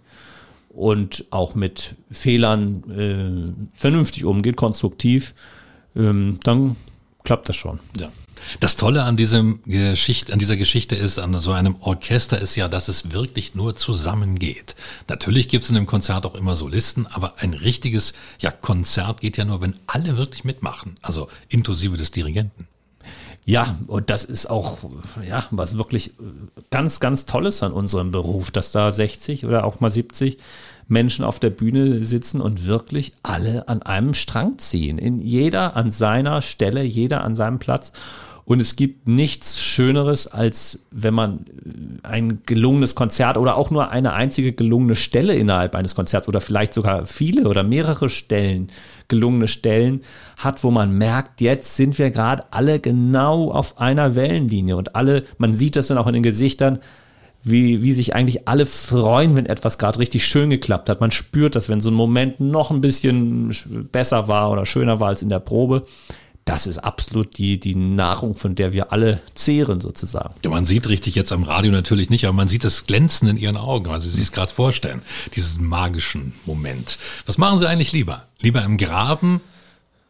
und 0.71 1.25
auch 1.31 1.57
mit 1.57 1.97
Fehlern 2.09 2.85
äh, 2.89 3.79
vernünftig 3.79 4.25
umgeht, 4.25 4.57
konstruktiv, 4.57 5.35
ähm, 5.97 6.39
dann 6.45 6.77
klappt 7.25 7.49
das 7.49 7.57
schon. 7.57 7.81
Ja. 7.99 8.11
Das 8.61 8.77
Tolle 8.77 9.03
an 9.03 9.17
diesem 9.17 9.61
Geschichte, 9.65 10.33
an 10.33 10.39
dieser 10.39 10.57
Geschichte 10.57 10.95
ist, 10.95 11.19
an 11.19 11.37
so 11.41 11.51
einem 11.51 11.75
Orchester 11.81 12.41
ist 12.41 12.55
ja, 12.55 12.69
dass 12.69 12.87
es 12.87 13.11
wirklich 13.11 13.57
nur 13.57 13.75
zusammengeht. 13.75 14.77
Natürlich 15.09 15.49
gibt 15.49 15.65
es 15.65 15.71
in 15.71 15.77
einem 15.77 15.87
Konzert 15.87 16.25
auch 16.27 16.37
immer 16.37 16.55
Solisten, 16.55 17.09
aber 17.09 17.35
ein 17.39 17.55
richtiges 17.55 18.15
ja, 18.39 18.53
Konzert 18.53 19.21
geht 19.21 19.37
ja 19.37 19.45
nur, 19.45 19.61
wenn 19.61 19.75
alle 19.89 20.17
wirklich 20.17 20.45
mitmachen, 20.45 20.97
also 21.03 21.29
inklusive 21.49 21.97
des 21.97 22.13
Dirigenten. 22.13 22.69
Ja, 23.49 23.79
und 23.87 24.11
das 24.11 24.25
ist 24.25 24.51
auch, 24.51 24.77
ja, 25.27 25.47
was 25.51 25.79
wirklich 25.79 26.13
ganz, 26.69 27.01
ganz 27.01 27.25
Tolles 27.25 27.63
an 27.63 27.73
unserem 27.73 28.11
Beruf, 28.11 28.51
dass 28.51 28.73
da 28.73 28.93
60 28.93 29.47
oder 29.47 29.65
auch 29.65 29.81
mal 29.81 29.89
70 29.89 30.37
Menschen 30.87 31.25
auf 31.25 31.41
der 31.41 31.49
Bühne 31.49 32.05
sitzen 32.05 32.43
und 32.43 32.67
wirklich 32.67 33.15
alle 33.23 33.67
an 33.67 33.81
einem 33.81 34.13
Strang 34.13 34.59
ziehen. 34.59 34.99
In 34.99 35.19
jeder 35.19 35.77
an 35.77 35.91
seiner 35.91 36.43
Stelle, 36.43 36.83
jeder 36.83 37.25
an 37.25 37.35
seinem 37.35 37.59
Platz. 37.59 37.93
Und 38.49 38.61
es 38.61 38.77
gibt 38.77 39.07
nichts 39.07 39.61
Schöneres, 39.61 40.27
als 40.27 40.87
wenn 40.91 41.13
man 41.13 41.41
ein 42.03 42.39
gelungenes 42.47 42.95
Konzert 42.95 43.37
oder 43.37 43.59
auch 43.59 43.71
nur 43.71 43.91
eine 43.91 44.15
einzige 44.15 44.55
gelungene 44.55 44.97
Stelle 44.97 45.35
innerhalb 45.35 45.75
eines 45.75 45.95
Konzerts 45.95 46.29
oder 46.29 46.41
vielleicht 46.41 46.73
sogar 46.73 47.05
viele 47.05 47.47
oder 47.47 47.63
mehrere 47.63 48.09
Stellen, 48.09 48.69
gelungene 49.09 49.49
Stellen 49.49 50.01
hat, 50.39 50.65
wo 50.65 50.71
man 50.71 50.97
merkt, 50.97 51.43
jetzt 51.43 51.77
sind 51.77 51.99
wir 51.99 52.11
gerade 52.11 52.45
alle 52.51 52.81
genau 52.81 53.51
auf 53.51 53.77
einer 53.77 54.15
Wellenlinie 54.15 54.79
und 54.79 54.97
alle, 54.97 55.25
man 55.37 55.55
sieht 55.55 55.77
das 55.77 55.89
dann 55.89 55.99
auch 55.99 56.07
in 56.07 56.15
den 56.15 56.23
Gesichtern, 56.23 56.79
wie, 57.43 57.83
wie 57.83 57.93
sich 57.93 58.15
eigentlich 58.15 58.49
alle 58.49 58.65
freuen, 58.65 59.37
wenn 59.37 59.45
etwas 59.45 59.77
gerade 59.77 59.99
richtig 59.99 60.25
schön 60.25 60.49
geklappt 60.49 60.89
hat. 60.89 61.03
Man 61.03 61.11
spürt 61.11 61.55
das, 61.55 61.69
wenn 61.69 61.81
so 61.81 61.91
ein 61.91 61.95
Moment 61.95 62.41
noch 62.41 62.71
ein 62.71 62.81
bisschen 62.81 63.55
besser 63.93 64.27
war 64.27 64.51
oder 64.51 64.65
schöner 64.65 65.01
war 65.01 65.09
als 65.09 65.21
in 65.21 65.29
der 65.29 65.39
Probe 65.39 65.85
das 66.49 66.67
ist 66.67 66.79
absolut 66.79 67.37
die, 67.37 67.61
die 67.61 67.75
Nahrung, 67.75 68.35
von 68.35 68.55
der 68.55 68.73
wir 68.73 68.91
alle 68.91 69.21
zehren 69.35 69.83
sozusagen. 69.83 70.35
Ja, 70.43 70.49
man 70.49 70.65
sieht 70.65 70.89
richtig 70.89 71.15
jetzt 71.15 71.31
am 71.31 71.43
Radio 71.43 71.71
natürlich 71.71 72.09
nicht, 72.09 72.25
aber 72.25 72.33
man 72.33 72.49
sieht 72.49 72.65
das 72.65 72.87
Glänzen 72.87 73.29
in 73.29 73.37
ihren 73.37 73.59
Augen, 73.59 73.91
weil 73.91 74.01
Sie 74.01 74.09
sich 74.09 74.23
es 74.23 74.33
gerade 74.33 74.51
vorstellen, 74.51 75.03
diesen 75.37 75.67
magischen 75.67 76.33
Moment. 76.47 76.99
Was 77.27 77.37
machen 77.37 77.59
Sie 77.59 77.69
eigentlich 77.69 77.93
lieber? 77.93 78.25
Lieber 78.41 78.65
im 78.65 78.79
Graben, 78.79 79.43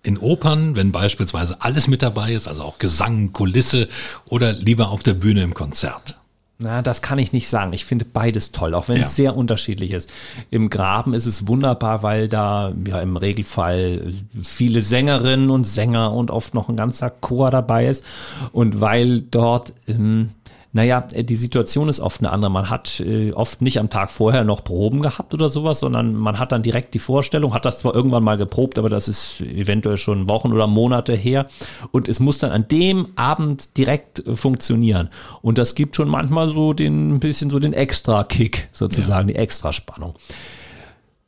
in 0.04 0.16
Opern, 0.16 0.76
wenn 0.76 0.92
beispielsweise 0.92 1.60
alles 1.60 1.88
mit 1.88 2.02
dabei 2.02 2.32
ist, 2.32 2.46
also 2.46 2.62
auch 2.62 2.78
Gesang, 2.78 3.32
Kulisse, 3.32 3.88
oder 4.28 4.52
lieber 4.52 4.90
auf 4.90 5.02
der 5.02 5.14
Bühne 5.14 5.42
im 5.42 5.54
Konzert? 5.54 6.17
Na, 6.60 6.82
das 6.82 7.02
kann 7.02 7.20
ich 7.20 7.32
nicht 7.32 7.48
sagen. 7.48 7.72
Ich 7.72 7.84
finde 7.84 8.04
beides 8.04 8.50
toll, 8.50 8.74
auch 8.74 8.88
wenn 8.88 8.96
ja. 8.96 9.02
es 9.04 9.14
sehr 9.14 9.36
unterschiedlich 9.36 9.92
ist. 9.92 10.10
Im 10.50 10.70
Graben 10.70 11.14
ist 11.14 11.26
es 11.26 11.46
wunderbar, 11.46 12.02
weil 12.02 12.26
da 12.26 12.72
ja 12.84 13.00
im 13.00 13.16
Regelfall 13.16 14.12
viele 14.42 14.80
Sängerinnen 14.80 15.50
und 15.50 15.68
Sänger 15.68 16.12
und 16.12 16.32
oft 16.32 16.54
noch 16.54 16.68
ein 16.68 16.74
ganzer 16.74 17.10
Chor 17.10 17.52
dabei 17.52 17.86
ist 17.86 18.04
und 18.50 18.80
weil 18.80 19.20
dort 19.20 19.72
ähm, 19.86 20.30
naja, 20.72 21.00
die 21.00 21.36
Situation 21.36 21.88
ist 21.88 21.98
oft 21.98 22.20
eine 22.20 22.30
andere. 22.30 22.50
Man 22.50 22.68
hat 22.68 23.00
äh, 23.00 23.32
oft 23.32 23.62
nicht 23.62 23.78
am 23.78 23.88
Tag 23.88 24.10
vorher 24.10 24.44
noch 24.44 24.64
Proben 24.64 25.00
gehabt 25.00 25.32
oder 25.32 25.48
sowas, 25.48 25.80
sondern 25.80 26.14
man 26.14 26.38
hat 26.38 26.52
dann 26.52 26.62
direkt 26.62 26.92
die 26.92 26.98
Vorstellung, 26.98 27.54
hat 27.54 27.64
das 27.64 27.80
zwar 27.80 27.94
irgendwann 27.94 28.22
mal 28.22 28.36
geprobt, 28.36 28.78
aber 28.78 28.90
das 28.90 29.08
ist 29.08 29.40
eventuell 29.40 29.96
schon 29.96 30.28
Wochen 30.28 30.52
oder 30.52 30.66
Monate 30.66 31.14
her. 31.14 31.46
Und 31.90 32.06
es 32.06 32.20
muss 32.20 32.38
dann 32.38 32.50
an 32.50 32.68
dem 32.68 33.08
Abend 33.16 33.78
direkt 33.78 34.26
äh, 34.26 34.36
funktionieren. 34.36 35.08
Und 35.40 35.56
das 35.56 35.74
gibt 35.74 35.96
schon 35.96 36.08
manchmal 36.08 36.48
so 36.48 36.74
den 36.74 37.14
ein 37.14 37.20
bisschen 37.20 37.48
so 37.48 37.58
den 37.58 37.72
Extra-Kick, 37.72 38.68
sozusagen, 38.72 39.28
ja. 39.28 39.34
die 39.34 39.40
Extraspannung. 39.40 40.14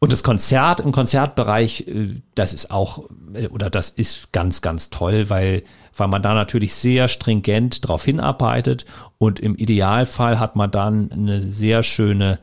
Und 0.00 0.12
das 0.12 0.22
Konzert 0.22 0.80
im 0.80 0.92
Konzertbereich, 0.92 1.86
äh, 1.88 2.20
das 2.34 2.52
ist 2.52 2.70
auch, 2.70 3.04
äh, 3.32 3.48
oder 3.48 3.70
das 3.70 3.88
ist 3.88 4.32
ganz, 4.32 4.60
ganz 4.60 4.90
toll, 4.90 5.30
weil 5.30 5.62
weil 5.96 6.08
man 6.08 6.22
da 6.22 6.34
natürlich 6.34 6.74
sehr 6.74 7.08
stringent 7.08 7.84
darauf 7.84 8.04
hinarbeitet 8.04 8.84
und 9.18 9.40
im 9.40 9.54
Idealfall 9.56 10.38
hat 10.38 10.56
man 10.56 10.70
dann 10.70 11.12
eine 11.12 11.40
sehr 11.40 11.82
schöne 11.82 12.38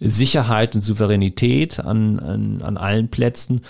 Sicherheit 0.00 0.74
und 0.74 0.82
Souveränität 0.82 1.80
an, 1.80 2.18
an, 2.18 2.62
an 2.62 2.76
allen 2.76 3.08
Plätzen. 3.08 3.62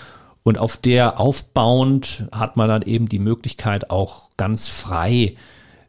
Und 0.43 0.57
auf 0.57 0.77
der 0.77 1.19
aufbauend 1.19 2.25
hat 2.31 2.57
man 2.57 2.67
dann 2.67 2.81
eben 2.81 3.07
die 3.07 3.19
Möglichkeit 3.19 3.89
auch 3.89 4.29
ganz 4.35 4.67
frei 4.67 5.35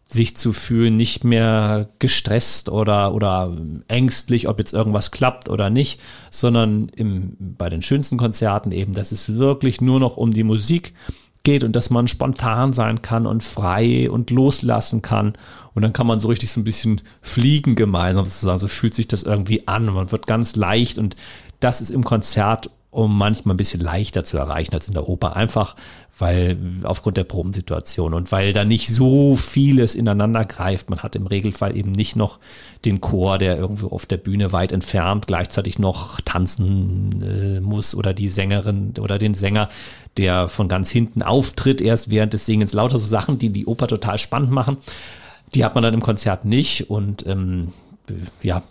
sich 0.07 0.37
zu 0.37 0.53
fühlen, 0.53 0.97
nicht 0.97 1.25
mehr 1.25 1.89
gestresst 1.99 2.69
oder, 2.69 3.15
oder 3.15 3.57
ängstlich, 3.89 4.49
ob 4.49 4.59
jetzt 4.59 4.73
irgendwas 4.73 5.11
klappt 5.11 5.49
oder 5.49 5.71
nicht, 5.71 6.01
sondern 6.31 6.89
im, 6.91 7.37
bei 7.39 7.69
den 7.69 7.83
schönsten 7.83 8.17
Konzerten 8.17 8.71
eben, 8.71 8.95
dass 8.95 9.13
es 9.13 9.35
wirklich 9.37 9.81
nur 9.81 9.99
noch 9.99 10.17
um 10.17 10.31
die 10.31 10.45
Musik 10.45 10.95
geht 11.45 11.63
und 11.63 11.77
dass 11.77 11.91
man 11.91 12.09
spontan 12.09 12.73
sein 12.73 13.03
kann 13.03 13.27
und 13.27 13.43
frei 13.43 14.11
und 14.11 14.31
loslassen 14.31 15.03
kann. 15.03 15.35
Und 15.75 15.83
dann 15.83 15.93
kann 15.93 16.07
man 16.07 16.19
so 16.19 16.29
richtig 16.29 16.51
so 16.51 16.61
ein 16.61 16.65
bisschen 16.65 17.01
fliegen 17.21 17.77
gemeinsam 17.77 18.25
sozusagen. 18.25 18.59
So 18.59 18.69
fühlt 18.69 18.95
sich 18.95 19.07
das 19.07 19.23
irgendwie 19.23 19.69
an. 19.69 19.87
Man 19.87 20.11
wird 20.11 20.27
ganz 20.27 20.57
leicht 20.57 20.99
und 20.99 21.17
das 21.61 21.81
ist 21.81 21.91
im 21.91 22.05
Konzert 22.05 22.71
um 22.95 23.19
manchmal 23.19 23.55
ein 23.55 23.57
bisschen 23.57 23.81
leichter 23.81 24.25
zu 24.25 24.39
erreichen 24.39 24.73
als 24.73 24.87
in 24.87 24.95
der 24.95 25.09
Oper. 25.09 25.35
Einfach, 25.35 25.75
weil 26.17 26.59
aufgrund 26.85 27.17
der 27.17 27.25
Probensituation 27.25 28.15
und 28.15 28.31
weil 28.31 28.53
da 28.53 28.65
nicht 28.65 28.89
so 28.89 29.35
vieles 29.35 29.97
ineinander 29.97 30.45
greift. 30.45 30.91
Man 30.91 31.01
hat 31.01 31.17
im 31.17 31.27
Regelfall 31.27 31.77
eben 31.77 31.91
nicht 31.91 32.15
noch 32.15 32.39
den 32.85 33.01
Chor, 33.01 33.39
der 33.39 33.59
irgendwo 33.59 33.89
auf 33.89 34.07
der 34.07 34.17
Bühne 34.17 34.53
weit 34.53 34.71
entfernt 34.71 35.27
gleichzeitig 35.27 35.79
noch 35.79 36.21
tanzen 36.21 37.23
äh, 37.23 37.61
muss 37.61 37.95
oder 37.97 38.15
die 38.15 38.29
Sängerin 38.29 38.95
oder 39.01 39.19
den 39.19 39.35
Sänger, 39.35 39.69
der 40.17 40.47
von 40.47 40.69
ganz 40.69 40.91
hinten 40.91 41.23
auftritt, 41.23 41.81
erst 41.81 42.11
während 42.11 42.33
des 42.33 42.47
Singens. 42.47 42.73
Lauter 42.73 42.99
so 42.99 43.07
Sachen, 43.07 43.39
die 43.39 43.51
die 43.51 43.67
Oper 43.67 43.89
total 43.89 44.19
spannend 44.19 44.53
machen. 44.53 44.77
Die 45.55 45.65
hat 45.65 45.75
man 45.75 45.83
dann 45.83 45.95
im 45.95 46.03
Konzert 46.03 46.45
nicht 46.45 46.91
und 46.91 47.27
ähm, 47.27 47.73
ja, 48.43 48.63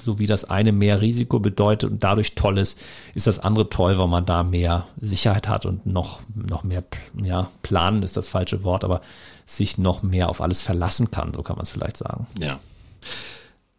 so 0.00 0.18
wie 0.18 0.26
das 0.26 0.44
eine 0.44 0.72
mehr 0.72 1.00
Risiko 1.00 1.38
bedeutet 1.38 1.90
und 1.90 2.04
dadurch 2.04 2.34
toll 2.34 2.58
ist, 2.58 2.78
ist 3.14 3.26
das 3.26 3.38
andere 3.38 3.70
toll, 3.70 3.98
weil 3.98 4.08
man 4.08 4.26
da 4.26 4.42
mehr 4.42 4.86
Sicherheit 5.00 5.48
hat 5.48 5.66
und 5.66 5.86
noch, 5.86 6.20
noch 6.34 6.64
mehr, 6.64 6.84
ja, 7.22 7.50
planen 7.62 8.02
ist 8.02 8.16
das 8.16 8.28
falsche 8.28 8.64
Wort, 8.64 8.84
aber 8.84 9.00
sich 9.46 9.78
noch 9.78 10.02
mehr 10.02 10.28
auf 10.28 10.40
alles 10.40 10.62
verlassen 10.62 11.10
kann, 11.10 11.32
so 11.34 11.42
kann 11.42 11.56
man 11.56 11.64
es 11.64 11.70
vielleicht 11.70 11.96
sagen. 11.96 12.26
Ja. 12.38 12.58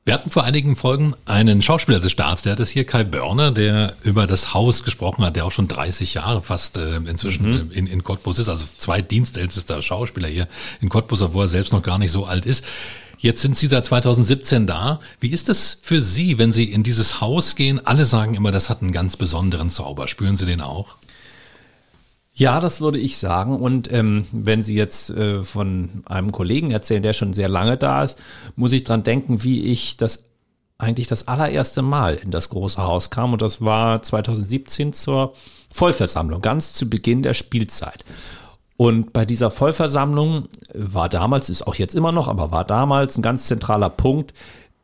Wir 0.05 0.15
hatten 0.15 0.29
vor 0.29 0.43
einigen 0.43 0.75
Folgen 0.75 1.13
einen 1.25 1.61
Schauspieler 1.61 2.01
des 2.01 2.11
Staats, 2.11 2.41
der 2.41 2.53
hat 2.53 2.59
es 2.59 2.69
hier, 2.69 2.85
Kai 2.85 3.05
Börner, 3.05 3.51
der 3.51 3.95
über 4.03 4.27
das 4.27 4.53
Haus 4.53 4.83
gesprochen 4.83 5.23
hat, 5.23 5.37
der 5.37 5.45
auch 5.45 5.51
schon 5.51 5.69
30 5.69 6.15
Jahre 6.15 6.41
fast 6.41 6.75
äh, 6.75 6.97
inzwischen 6.97 7.67
mhm. 7.67 7.71
in, 7.71 7.87
in 7.87 8.03
Cottbus 8.03 8.37
ist, 8.37 8.49
also 8.49 8.65
zwei 8.75 9.01
dienstältester 9.01 9.81
Schauspieler 9.81 10.27
hier 10.27 10.49
in 10.81 10.89
Cottbus, 10.89 11.21
obwohl 11.21 11.45
er 11.45 11.47
selbst 11.47 11.71
noch 11.71 11.83
gar 11.83 11.99
nicht 11.99 12.11
so 12.11 12.25
alt 12.25 12.45
ist. 12.45 12.65
Jetzt 13.23 13.41
sind 13.41 13.57
Sie 13.57 13.67
seit 13.67 13.85
2017 13.85 14.67
da. 14.67 14.99
Wie 15.21 15.29
ist 15.29 15.47
es 15.47 15.79
für 15.81 16.01
Sie, 16.01 16.39
wenn 16.39 16.51
Sie 16.51 16.65
in 16.65 16.83
dieses 16.83 17.21
Haus 17.21 17.55
gehen? 17.55 17.79
Alle 17.85 18.03
sagen 18.03 18.35
immer, 18.35 18.51
das 18.51 18.69
hat 18.69 18.81
einen 18.81 18.91
ganz 18.91 19.15
besonderen 19.15 19.69
Zauber. 19.69 20.09
Spüren 20.09 20.35
Sie 20.35 20.45
den 20.45 20.59
auch? 20.59 20.97
Ja, 22.33 22.59
das 22.59 22.81
würde 22.81 22.97
ich 22.97 23.15
sagen. 23.15 23.61
Und 23.61 23.89
ähm, 23.93 24.27
wenn 24.33 24.61
Sie 24.65 24.75
jetzt 24.75 25.09
äh, 25.11 25.41
von 25.41 26.03
einem 26.05 26.33
Kollegen 26.33 26.71
erzählen, 26.71 27.01
der 27.01 27.13
schon 27.13 27.31
sehr 27.31 27.47
lange 27.47 27.77
da 27.77 28.03
ist, 28.03 28.21
muss 28.57 28.73
ich 28.73 28.83
dran 28.83 29.03
denken, 29.03 29.41
wie 29.41 29.63
ich 29.71 29.95
das 29.95 30.27
eigentlich 30.77 31.07
das 31.07 31.29
allererste 31.29 31.81
Mal 31.81 32.15
in 32.15 32.29
das 32.29 32.49
große 32.49 32.83
Haus 32.83 33.09
kam. 33.09 33.31
Und 33.31 33.41
das 33.41 33.61
war 33.61 34.01
2017 34.01 34.91
zur 34.91 35.33
Vollversammlung, 35.71 36.41
ganz 36.41 36.73
zu 36.73 36.89
Beginn 36.89 37.23
der 37.23 37.35
Spielzeit. 37.35 38.03
Und 38.83 39.13
bei 39.13 39.23
dieser 39.23 39.49
Vollversammlung 39.49 40.49
war 40.73 41.07
damals, 41.07 41.49
ist 41.49 41.65
auch 41.65 41.75
jetzt 41.75 41.95
immer 41.95 42.11
noch, 42.11 42.27
aber 42.27 42.51
war 42.51 42.65
damals 42.65 43.17
ein 43.17 43.21
ganz 43.21 43.45
zentraler 43.45 43.89
Punkt, 43.89 44.33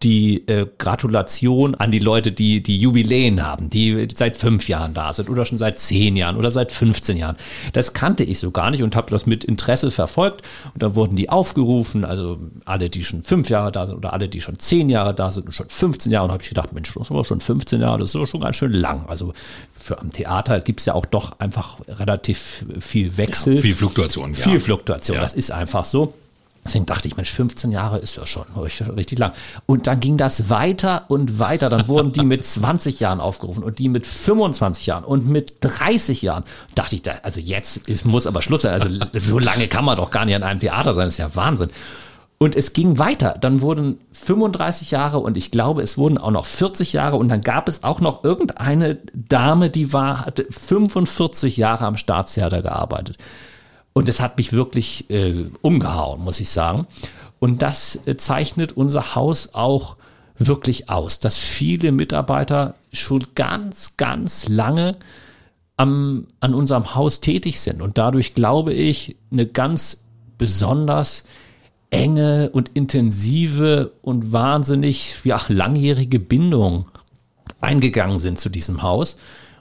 die 0.01 0.47
äh, 0.47 0.65
Gratulation 0.77 1.75
an 1.75 1.91
die 1.91 1.99
Leute, 1.99 2.31
die 2.31 2.63
die 2.63 2.77
Jubiläen 2.77 3.45
haben, 3.45 3.69
die 3.69 4.07
seit 4.15 4.37
fünf 4.37 4.69
Jahren 4.69 4.93
da 4.93 5.11
sind 5.11 5.29
oder 5.29 5.43
schon 5.43 5.57
seit 5.57 5.77
zehn 5.77 6.15
Jahren 6.15 6.37
oder 6.37 6.51
seit 6.51 6.71
15 6.71 7.17
Jahren. 7.17 7.35
Das 7.73 7.93
kannte 7.93 8.23
ich 8.23 8.39
so 8.39 8.51
gar 8.51 8.71
nicht 8.71 8.81
und 8.81 8.95
habe 8.95 9.11
das 9.11 9.25
mit 9.25 9.43
Interesse 9.43 9.91
verfolgt. 9.91 10.47
Und 10.73 10.81
da 10.81 10.95
wurden 10.95 11.17
die 11.17 11.29
aufgerufen, 11.29 12.05
also 12.05 12.39
alle, 12.63 12.89
die 12.89 13.03
schon 13.03 13.23
fünf 13.23 13.49
Jahre 13.49 13.73
da 13.73 13.87
sind 13.87 13.97
oder 13.97 14.13
alle, 14.13 14.29
die 14.29 14.39
schon 14.39 14.57
zehn 14.57 14.89
Jahre 14.89 15.13
da 15.13 15.33
sind 15.33 15.47
und 15.47 15.53
schon 15.53 15.67
15 15.67 16.13
Jahre. 16.13 16.25
Und 16.25 16.31
habe 16.31 16.43
ich 16.43 16.49
gedacht, 16.49 16.71
Mensch, 16.71 16.93
das 16.93 17.03
ist 17.03 17.11
aber 17.11 17.25
schon 17.25 17.41
15 17.41 17.81
Jahre, 17.81 17.99
das 17.99 18.11
ist 18.11 18.15
aber 18.15 18.27
schon 18.27 18.39
ganz 18.39 18.55
schön 18.55 18.71
lang. 18.71 19.05
Also 19.09 19.33
für 19.77 19.99
am 19.99 20.11
Theater 20.11 20.61
gibt 20.61 20.79
es 20.79 20.85
ja 20.85 20.93
auch 20.93 21.05
doch 21.05 21.41
einfach 21.41 21.77
relativ 21.89 22.63
viel 22.79 23.17
Wechsel. 23.17 23.55
Ja, 23.55 23.61
viel 23.61 23.75
Fluktuation. 23.75 24.33
Viel 24.33 24.53
ja. 24.53 24.59
Fluktuation, 24.59 25.15
ja. 25.15 25.21
das 25.21 25.33
ist 25.33 25.51
einfach 25.51 25.83
so. 25.83 26.13
Deswegen 26.69 26.85
dachte 26.85 27.07
ich, 27.07 27.17
Mensch, 27.17 27.31
15 27.31 27.71
Jahre 27.71 27.97
ist 27.97 28.15
ja 28.15 28.27
schon 28.27 28.45
richtig 28.95 29.17
lang. 29.17 29.31
Und 29.65 29.87
dann 29.87 29.99
ging 29.99 30.17
das 30.17 30.51
weiter 30.51 31.05
und 31.07 31.39
weiter. 31.39 31.67
Dann 31.67 31.87
wurden 31.87 32.13
die 32.13 32.23
mit 32.23 32.45
20 32.45 32.99
Jahren 32.99 33.19
aufgerufen 33.19 33.63
und 33.63 33.79
die 33.79 33.89
mit 33.89 34.05
25 34.05 34.85
Jahren 34.85 35.03
und 35.03 35.27
mit 35.27 35.55
30 35.61 36.21
Jahren. 36.21 36.43
Dachte 36.75 36.95
ich, 36.95 37.01
also 37.23 37.39
jetzt 37.39 37.87
ist, 37.87 38.05
muss 38.05 38.27
aber 38.27 38.43
Schluss 38.43 38.61
sein. 38.61 38.73
Also 38.73 38.87
so 39.13 39.39
lange 39.39 39.67
kann 39.67 39.83
man 39.83 39.97
doch 39.97 40.11
gar 40.11 40.25
nicht 40.25 40.35
an 40.35 40.43
einem 40.43 40.59
Theater 40.59 40.93
sein. 40.93 41.05
Das 41.05 41.15
ist 41.15 41.17
ja 41.17 41.33
Wahnsinn. 41.33 41.71
Und 42.37 42.55
es 42.55 42.73
ging 42.73 42.99
weiter. 42.99 43.35
Dann 43.41 43.61
wurden 43.61 43.97
35 44.11 44.91
Jahre 44.91 45.17
und 45.17 45.37
ich 45.37 45.49
glaube, 45.49 45.81
es 45.81 45.97
wurden 45.97 46.19
auch 46.19 46.29
noch 46.29 46.45
40 46.45 46.93
Jahre 46.93 47.15
und 47.15 47.29
dann 47.29 47.41
gab 47.41 47.67
es 47.67 47.83
auch 47.83 47.99
noch 47.99 48.23
irgendeine 48.23 48.99
Dame, 49.15 49.71
die 49.71 49.91
war, 49.91 50.27
hatte 50.27 50.45
45 50.47 51.57
Jahre 51.57 51.85
am 51.85 51.97
Staatstheater 51.97 52.61
gearbeitet. 52.61 53.17
Und 53.99 54.07
es 54.07 54.21
hat 54.21 54.37
mich 54.37 54.53
wirklich 54.53 55.09
äh, 55.09 55.49
umgehauen, 55.61 56.21
muss 56.21 56.39
ich 56.39 56.49
sagen. 56.49 56.87
Und 57.39 57.61
das 57.61 57.99
äh, 58.07 58.15
zeichnet 58.15 58.71
unser 58.71 59.13
Haus 59.13 59.53
auch 59.53 59.97
wirklich 60.37 60.89
aus, 60.89 61.19
dass 61.19 61.37
viele 61.37 61.91
Mitarbeiter 61.91 62.75
schon 62.93 63.27
ganz, 63.35 63.97
ganz 63.97 64.47
lange 64.47 64.95
am, 65.75 66.27
an 66.39 66.53
unserem 66.53 66.95
Haus 66.95 67.19
tätig 67.19 67.59
sind 67.59 67.81
und 67.81 67.97
dadurch, 67.97 68.35
glaube 68.35 68.71
ich, 68.71 69.17
eine 69.33 69.45
ganz 69.45 70.05
besonders 70.37 71.25
enge 71.89 72.51
und 72.53 72.71
intensive 72.75 73.91
und 74.01 74.31
wahnsinnig 74.31 75.15
ja, 75.25 75.41
langjährige 75.49 76.21
Bindung 76.21 76.87
eingegangen 77.59 78.21
sind 78.21 78.39
zu 78.39 78.47
diesem 78.47 78.81
Haus. 78.81 79.17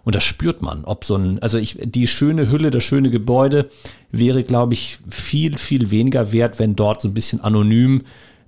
Und 0.09 0.15
das 0.15 0.25
spürt 0.25 0.63
man, 0.63 0.87
ob 0.87 1.05
so 1.05 1.17
ein, 1.17 1.39
also 1.43 1.59
ich, 1.59 1.81
die 1.85 2.07
schöne 2.07 2.51
Hülle, 2.51 2.71
das 2.71 2.83
schöne 2.83 3.11
Gebäude 3.11 3.69
wäre, 4.11 4.43
glaube 4.43 4.73
ich, 4.73 4.97
viel, 5.11 5.59
viel 5.59 5.91
weniger 5.91 6.33
wert, 6.33 6.59
wenn 6.59 6.75
dort 6.75 7.03
so 7.03 7.09
ein 7.09 7.13
bisschen 7.13 7.43
anonym 7.43 8.05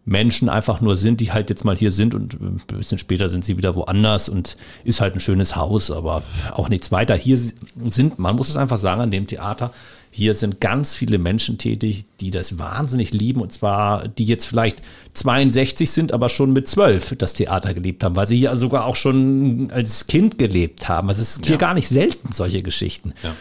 Menschen 0.06 0.48
einfach 0.48 0.80
nur 0.80 0.96
sind, 0.96 1.20
die 1.20 1.32
halt 1.32 1.50
jetzt 1.50 1.66
mal 1.66 1.76
hier 1.76 1.92
sind 1.92 2.14
und 2.14 2.40
ein 2.40 2.62
bisschen 2.66 2.96
später 2.96 3.28
sind 3.28 3.44
sie 3.44 3.58
wieder 3.58 3.74
woanders 3.74 4.30
und 4.30 4.56
ist 4.84 5.02
halt 5.02 5.12
ein 5.12 5.20
schönes 5.20 5.54
Haus, 5.54 5.90
aber 5.90 6.22
auch 6.52 6.70
nichts 6.70 6.92
weiter. 6.92 7.14
Hier 7.14 7.36
sind, 7.36 8.18
man 8.18 8.36
muss 8.36 8.48
es 8.48 8.56
einfach 8.56 8.78
sagen, 8.78 9.02
an 9.02 9.10
dem 9.10 9.26
Theater, 9.26 9.70
hier 10.10 10.34
sind 10.34 10.60
ganz 10.60 10.94
viele 10.94 11.18
Menschen 11.18 11.56
tätig, 11.56 12.04
die 12.20 12.30
das 12.30 12.58
wahnsinnig 12.58 13.12
lieben 13.12 13.40
und 13.40 13.52
zwar 13.52 14.08
die 14.08 14.24
jetzt 14.24 14.46
vielleicht 14.46 14.82
62 15.14 15.88
sind, 15.90 16.12
aber 16.12 16.28
schon 16.28 16.52
mit 16.52 16.66
12 16.66 17.16
das 17.16 17.34
Theater 17.34 17.74
gelebt 17.74 18.02
haben, 18.02 18.16
weil 18.16 18.26
sie 18.26 18.38
hier 18.38 18.56
sogar 18.56 18.86
auch 18.86 18.96
schon 18.96 19.70
als 19.72 20.08
Kind 20.08 20.36
gelebt 20.36 20.88
haben. 20.88 21.08
Also 21.08 21.22
es 21.22 21.36
ist 21.36 21.46
hier 21.46 21.54
ja. 21.54 21.58
gar 21.58 21.74
nicht 21.74 21.88
selten 21.88 22.32
solche 22.32 22.62
Geschichten. 22.62 23.14
Ja. 23.22 23.34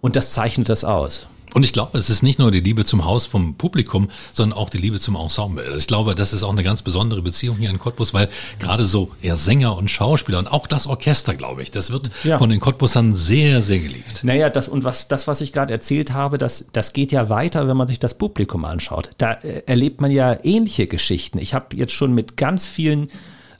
Und 0.00 0.16
das 0.16 0.32
zeichnet 0.32 0.68
das 0.68 0.84
aus. 0.84 1.28
Und 1.56 1.62
ich 1.62 1.72
glaube, 1.72 1.96
es 1.96 2.10
ist 2.10 2.22
nicht 2.22 2.38
nur 2.38 2.50
die 2.50 2.60
Liebe 2.60 2.84
zum 2.84 3.06
Haus 3.06 3.24
vom 3.24 3.54
Publikum, 3.54 4.10
sondern 4.34 4.58
auch 4.58 4.68
die 4.68 4.76
Liebe 4.76 5.00
zum 5.00 5.16
Ensemble. 5.16 5.64
Also 5.64 5.78
ich 5.78 5.86
glaube, 5.86 6.14
das 6.14 6.34
ist 6.34 6.42
auch 6.42 6.52
eine 6.52 6.62
ganz 6.62 6.82
besondere 6.82 7.22
Beziehung 7.22 7.56
hier 7.56 7.70
in 7.70 7.78
Cottbus, 7.78 8.12
weil 8.12 8.28
gerade 8.58 8.84
so 8.84 9.10
eher 9.22 9.36
Sänger 9.36 9.74
und 9.74 9.90
Schauspieler 9.90 10.38
und 10.38 10.48
auch 10.48 10.66
das 10.66 10.86
Orchester, 10.86 11.34
glaube 11.34 11.62
ich, 11.62 11.70
das 11.70 11.90
wird 11.90 12.10
ja. 12.24 12.36
von 12.36 12.50
den 12.50 12.60
Cottbusern 12.60 13.16
sehr, 13.16 13.62
sehr 13.62 13.78
geliebt. 13.78 14.22
Naja, 14.22 14.50
das 14.50 14.68
und 14.68 14.84
was, 14.84 15.08
das, 15.08 15.28
was 15.28 15.40
ich 15.40 15.54
gerade 15.54 15.72
erzählt 15.72 16.12
habe, 16.12 16.36
das, 16.36 16.66
das 16.74 16.92
geht 16.92 17.10
ja 17.10 17.30
weiter, 17.30 17.66
wenn 17.66 17.76
man 17.78 17.86
sich 17.86 18.00
das 18.00 18.18
Publikum 18.18 18.66
anschaut. 18.66 19.12
Da 19.16 19.32
äh, 19.32 19.62
erlebt 19.64 20.02
man 20.02 20.10
ja 20.10 20.36
ähnliche 20.44 20.86
Geschichten. 20.86 21.38
Ich 21.38 21.54
habe 21.54 21.74
jetzt 21.74 21.94
schon 21.94 22.12
mit 22.12 22.36
ganz 22.36 22.66
vielen 22.66 23.08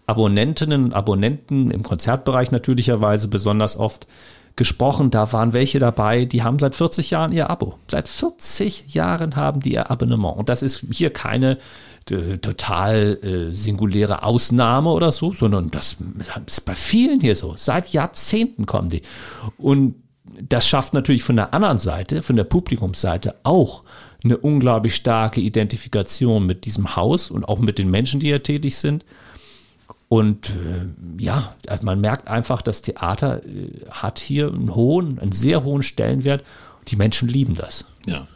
Abonnentinnen 0.06 0.84
und 0.84 0.92
Abonnenten 0.92 1.70
im 1.70 1.82
Konzertbereich 1.82 2.50
natürlicherweise 2.50 3.28
besonders 3.28 3.78
oft 3.78 4.06
gesprochen. 4.56 5.10
Da 5.10 5.32
waren 5.32 5.52
welche 5.52 5.78
dabei, 5.78 6.24
die 6.24 6.42
haben 6.42 6.58
seit 6.58 6.74
40 6.74 7.10
Jahren 7.10 7.32
ihr 7.32 7.50
Abo. 7.50 7.78
Seit 7.90 8.08
40 8.08 8.94
Jahren 8.94 9.36
haben 9.36 9.60
die 9.60 9.74
ihr 9.74 9.90
Abonnement. 9.90 10.36
Und 10.36 10.48
das 10.48 10.62
ist 10.62 10.84
hier 10.90 11.10
keine 11.10 11.58
äh, 12.10 12.38
total 12.38 13.18
äh, 13.22 13.54
singuläre 13.54 14.22
Ausnahme 14.22 14.90
oder 14.90 15.12
so, 15.12 15.32
sondern 15.32 15.70
das 15.70 15.98
ist 16.46 16.64
bei 16.64 16.74
vielen 16.74 17.20
hier 17.20 17.34
so. 17.34 17.54
Seit 17.56 17.92
Jahrzehnten 17.92 18.66
kommen 18.66 18.88
die. 18.88 19.02
Und 19.58 19.96
das 20.40 20.66
schafft 20.66 20.94
natürlich 20.94 21.22
von 21.22 21.36
der 21.36 21.54
anderen 21.54 21.78
Seite, 21.78 22.22
von 22.22 22.36
der 22.36 22.44
Publikumsseite 22.44 23.36
auch 23.44 23.84
eine 24.24 24.38
unglaublich 24.38 24.94
starke 24.94 25.40
Identifikation 25.40 26.46
mit 26.46 26.64
diesem 26.64 26.96
Haus 26.96 27.30
und 27.30 27.44
auch 27.44 27.58
mit 27.58 27.78
den 27.78 27.90
Menschen, 27.90 28.20
die 28.20 28.28
hier 28.28 28.42
tätig 28.42 28.76
sind. 28.76 29.04
Und 30.08 30.50
äh, 30.50 31.22
ja, 31.22 31.56
man 31.82 32.00
merkt 32.00 32.28
einfach, 32.28 32.62
das 32.62 32.82
Theater 32.82 33.44
äh, 33.44 33.70
hat 33.90 34.18
hier 34.18 34.48
einen 34.48 34.74
hohen, 34.74 35.18
einen 35.18 35.32
sehr 35.32 35.64
hohen 35.64 35.82
Stellenwert. 35.82 36.44
Die 36.88 36.96
Menschen 36.96 37.28
lieben 37.28 37.54
das. 37.54 37.84
Ja. 38.06 38.26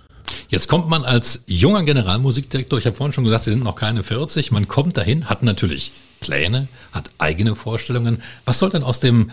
Jetzt 0.48 0.68
kommt 0.68 0.88
man 0.88 1.04
als 1.04 1.44
junger 1.46 1.84
Generalmusikdirektor, 1.84 2.78
ich 2.78 2.86
habe 2.86 2.96
vorhin 2.96 3.12
schon 3.12 3.24
gesagt, 3.24 3.44
Sie 3.44 3.50
sind 3.50 3.62
noch 3.62 3.76
keine 3.76 4.02
40, 4.02 4.50
man 4.50 4.66
kommt 4.68 4.96
dahin, 4.96 5.28
hat 5.28 5.42
natürlich 5.42 5.92
Pläne, 6.20 6.68
hat 6.92 7.10
eigene 7.18 7.54
Vorstellungen. 7.54 8.22
Was 8.44 8.58
soll 8.58 8.70
denn 8.70 8.82
aus 8.82 9.00
dem 9.00 9.30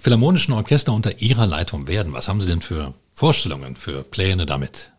Philharmonischen 0.00 0.54
Orchester 0.54 0.92
unter 0.92 1.20
Ihrer 1.20 1.46
Leitung 1.46 1.88
werden? 1.88 2.12
Was 2.12 2.28
haben 2.28 2.40
Sie 2.40 2.48
denn 2.48 2.62
für 2.62 2.94
Vorstellungen, 3.12 3.76
für 3.76 4.02
Pläne 4.02 4.44
damit? 4.44 4.90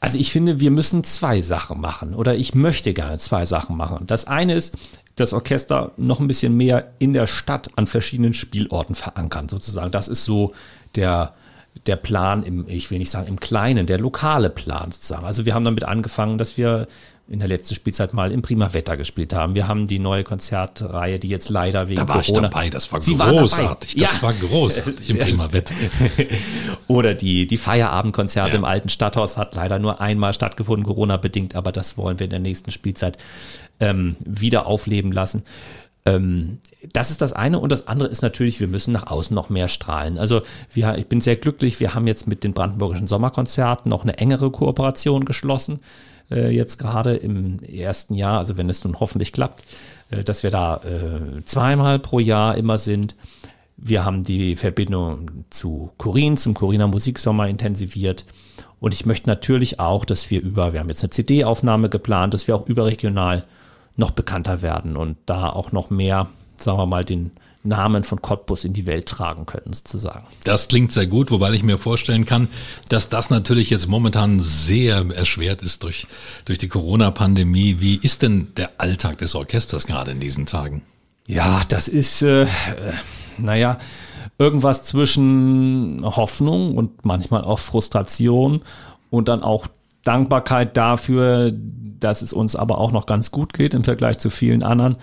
Also 0.00 0.18
ich 0.18 0.32
finde, 0.32 0.60
wir 0.60 0.70
müssen 0.70 1.04
zwei 1.04 1.42
Sachen 1.42 1.80
machen 1.80 2.14
oder 2.14 2.34
ich 2.34 2.54
möchte 2.54 2.94
gerne 2.94 3.18
zwei 3.18 3.44
Sachen 3.44 3.76
machen. 3.76 4.06
Das 4.06 4.26
eine 4.26 4.54
ist, 4.54 4.74
das 5.16 5.32
Orchester 5.32 5.92
noch 5.96 6.20
ein 6.20 6.26
bisschen 6.26 6.56
mehr 6.56 6.92
in 6.98 7.12
der 7.12 7.26
Stadt 7.26 7.70
an 7.76 7.86
verschiedenen 7.86 8.34
Spielorten 8.34 8.94
verankern, 8.94 9.48
sozusagen. 9.48 9.90
Das 9.90 10.08
ist 10.08 10.24
so 10.24 10.54
der, 10.94 11.34
der 11.86 11.96
Plan 11.96 12.42
im, 12.42 12.68
ich 12.68 12.90
will 12.90 12.98
nicht 12.98 13.10
sagen 13.10 13.28
im 13.28 13.40
Kleinen, 13.40 13.86
der 13.86 13.98
lokale 13.98 14.50
Plan 14.50 14.90
sozusagen. 14.90 15.26
Also 15.26 15.46
wir 15.46 15.54
haben 15.54 15.64
damit 15.64 15.84
angefangen, 15.84 16.38
dass 16.38 16.56
wir 16.56 16.86
in 17.30 17.38
der 17.38 17.46
letzten 17.46 17.76
Spielzeit 17.76 18.12
mal 18.12 18.32
im 18.32 18.42
Prima 18.42 18.74
Wetter 18.74 18.96
gespielt 18.96 19.32
haben. 19.32 19.54
Wir 19.54 19.68
haben 19.68 19.86
die 19.86 20.00
neue 20.00 20.24
Konzertreihe, 20.24 21.20
die 21.20 21.28
jetzt 21.28 21.48
leider 21.48 21.88
wegen 21.88 22.00
da 22.00 22.08
war 22.08 22.22
Corona. 22.22 22.48
Ich 22.48 22.52
dabei, 22.52 22.70
das 22.70 22.92
war 22.92 23.00
Sie 23.00 23.16
großartig. 23.16 23.94
Das 23.94 24.16
ja. 24.16 24.22
war 24.22 24.32
großartig 24.32 25.10
im 25.10 25.18
Prima 25.20 25.52
Wetter. 25.52 25.72
Oder 26.88 27.14
die, 27.14 27.46
die 27.46 27.56
Feierabendkonzerte 27.56 28.50
ja. 28.50 28.56
im 28.58 28.64
alten 28.64 28.88
Stadthaus 28.88 29.36
hat 29.36 29.54
leider 29.54 29.78
nur 29.78 30.00
einmal 30.00 30.34
stattgefunden, 30.34 30.84
Corona-bedingt, 30.84 31.54
aber 31.54 31.70
das 31.70 31.96
wollen 31.96 32.18
wir 32.18 32.24
in 32.24 32.30
der 32.30 32.40
nächsten 32.40 32.72
Spielzeit 32.72 33.16
ähm, 33.78 34.16
wieder 34.18 34.66
aufleben 34.66 35.12
lassen. 35.12 35.44
Ähm, 36.06 36.58
das 36.92 37.12
ist 37.12 37.22
das 37.22 37.32
eine 37.32 37.60
und 37.60 37.70
das 37.70 37.86
andere 37.86 38.08
ist 38.08 38.22
natürlich, 38.22 38.58
wir 38.58 38.66
müssen 38.66 38.90
nach 38.90 39.06
außen 39.06 39.34
noch 39.36 39.50
mehr 39.50 39.68
strahlen. 39.68 40.18
Also 40.18 40.42
wir, 40.72 40.98
ich 40.98 41.06
bin 41.06 41.20
sehr 41.20 41.36
glücklich, 41.36 41.78
wir 41.78 41.94
haben 41.94 42.08
jetzt 42.08 42.26
mit 42.26 42.42
den 42.42 42.54
Brandenburgischen 42.54 43.06
Sommerkonzerten 43.06 43.88
noch 43.88 44.02
eine 44.02 44.18
engere 44.18 44.50
Kooperation 44.50 45.24
geschlossen, 45.24 45.78
äh, 46.30 46.50
jetzt 46.50 46.78
gerade 46.78 47.16
im 47.16 47.62
ersten 47.62 48.14
Jahr, 48.14 48.38
also 48.38 48.56
wenn 48.56 48.68
es 48.68 48.84
nun 48.84 49.00
hoffentlich 49.00 49.32
klappt, 49.32 49.64
äh, 50.10 50.24
dass 50.24 50.42
wir 50.42 50.50
da 50.50 50.76
äh, 50.78 51.44
zweimal 51.44 51.98
pro 51.98 52.18
Jahr 52.18 52.56
immer 52.56 52.78
sind. 52.78 53.14
Wir 53.76 54.04
haben 54.04 54.24
die 54.24 54.56
Verbindung 54.56 55.44
zu 55.50 55.90
Kurin, 55.96 56.36
zum 56.36 56.54
Kuriner 56.54 56.86
Musiksommer 56.86 57.48
intensiviert. 57.48 58.26
Und 58.78 58.94
ich 58.94 59.06
möchte 59.06 59.28
natürlich 59.28 59.80
auch, 59.80 60.04
dass 60.04 60.30
wir 60.30 60.40
über, 60.40 60.72
wir 60.72 60.80
haben 60.80 60.88
jetzt 60.88 61.02
eine 61.02 61.10
CD-Aufnahme 61.10 61.88
geplant, 61.88 62.34
dass 62.34 62.46
wir 62.46 62.56
auch 62.56 62.66
überregional 62.66 63.44
noch 63.96 64.10
bekannter 64.10 64.62
werden 64.62 64.96
und 64.96 65.16
da 65.26 65.48
auch 65.48 65.72
noch 65.72 65.90
mehr, 65.90 66.28
sagen 66.56 66.78
wir 66.78 66.86
mal, 66.86 67.04
den 67.04 67.30
Namen 67.62 68.04
von 68.04 68.22
Cottbus 68.22 68.64
in 68.64 68.72
die 68.72 68.86
Welt 68.86 69.06
tragen 69.06 69.44
können, 69.44 69.72
sozusagen. 69.72 70.26
Das 70.44 70.68
klingt 70.68 70.92
sehr 70.92 71.06
gut, 71.06 71.30
wobei 71.30 71.52
ich 71.52 71.62
mir 71.62 71.76
vorstellen 71.76 72.24
kann, 72.24 72.48
dass 72.88 73.08
das 73.08 73.28
natürlich 73.28 73.68
jetzt 73.68 73.86
momentan 73.86 74.40
sehr 74.40 75.04
erschwert 75.14 75.62
ist 75.62 75.82
durch, 75.82 76.06
durch 76.46 76.58
die 76.58 76.68
Corona-Pandemie. 76.68 77.76
Wie 77.80 77.96
ist 77.96 78.22
denn 78.22 78.48
der 78.56 78.70
Alltag 78.78 79.18
des 79.18 79.34
Orchesters 79.34 79.86
gerade 79.86 80.10
in 80.12 80.20
diesen 80.20 80.46
Tagen? 80.46 80.82
Ja, 81.26 81.60
das 81.68 81.86
ist, 81.86 82.22
äh, 82.22 82.46
naja, 83.36 83.78
irgendwas 84.38 84.82
zwischen 84.82 86.00
Hoffnung 86.02 86.76
und 86.76 87.04
manchmal 87.04 87.42
auch 87.42 87.58
Frustration 87.58 88.62
und 89.10 89.28
dann 89.28 89.42
auch 89.42 89.66
Dankbarkeit 90.02 90.78
dafür, 90.78 91.52
dass 91.52 92.22
es 92.22 92.32
uns 92.32 92.56
aber 92.56 92.78
auch 92.78 92.90
noch 92.90 93.04
ganz 93.04 93.30
gut 93.30 93.52
geht 93.52 93.74
im 93.74 93.84
Vergleich 93.84 94.18
zu 94.18 94.30
vielen 94.30 94.62
anderen. 94.62 94.96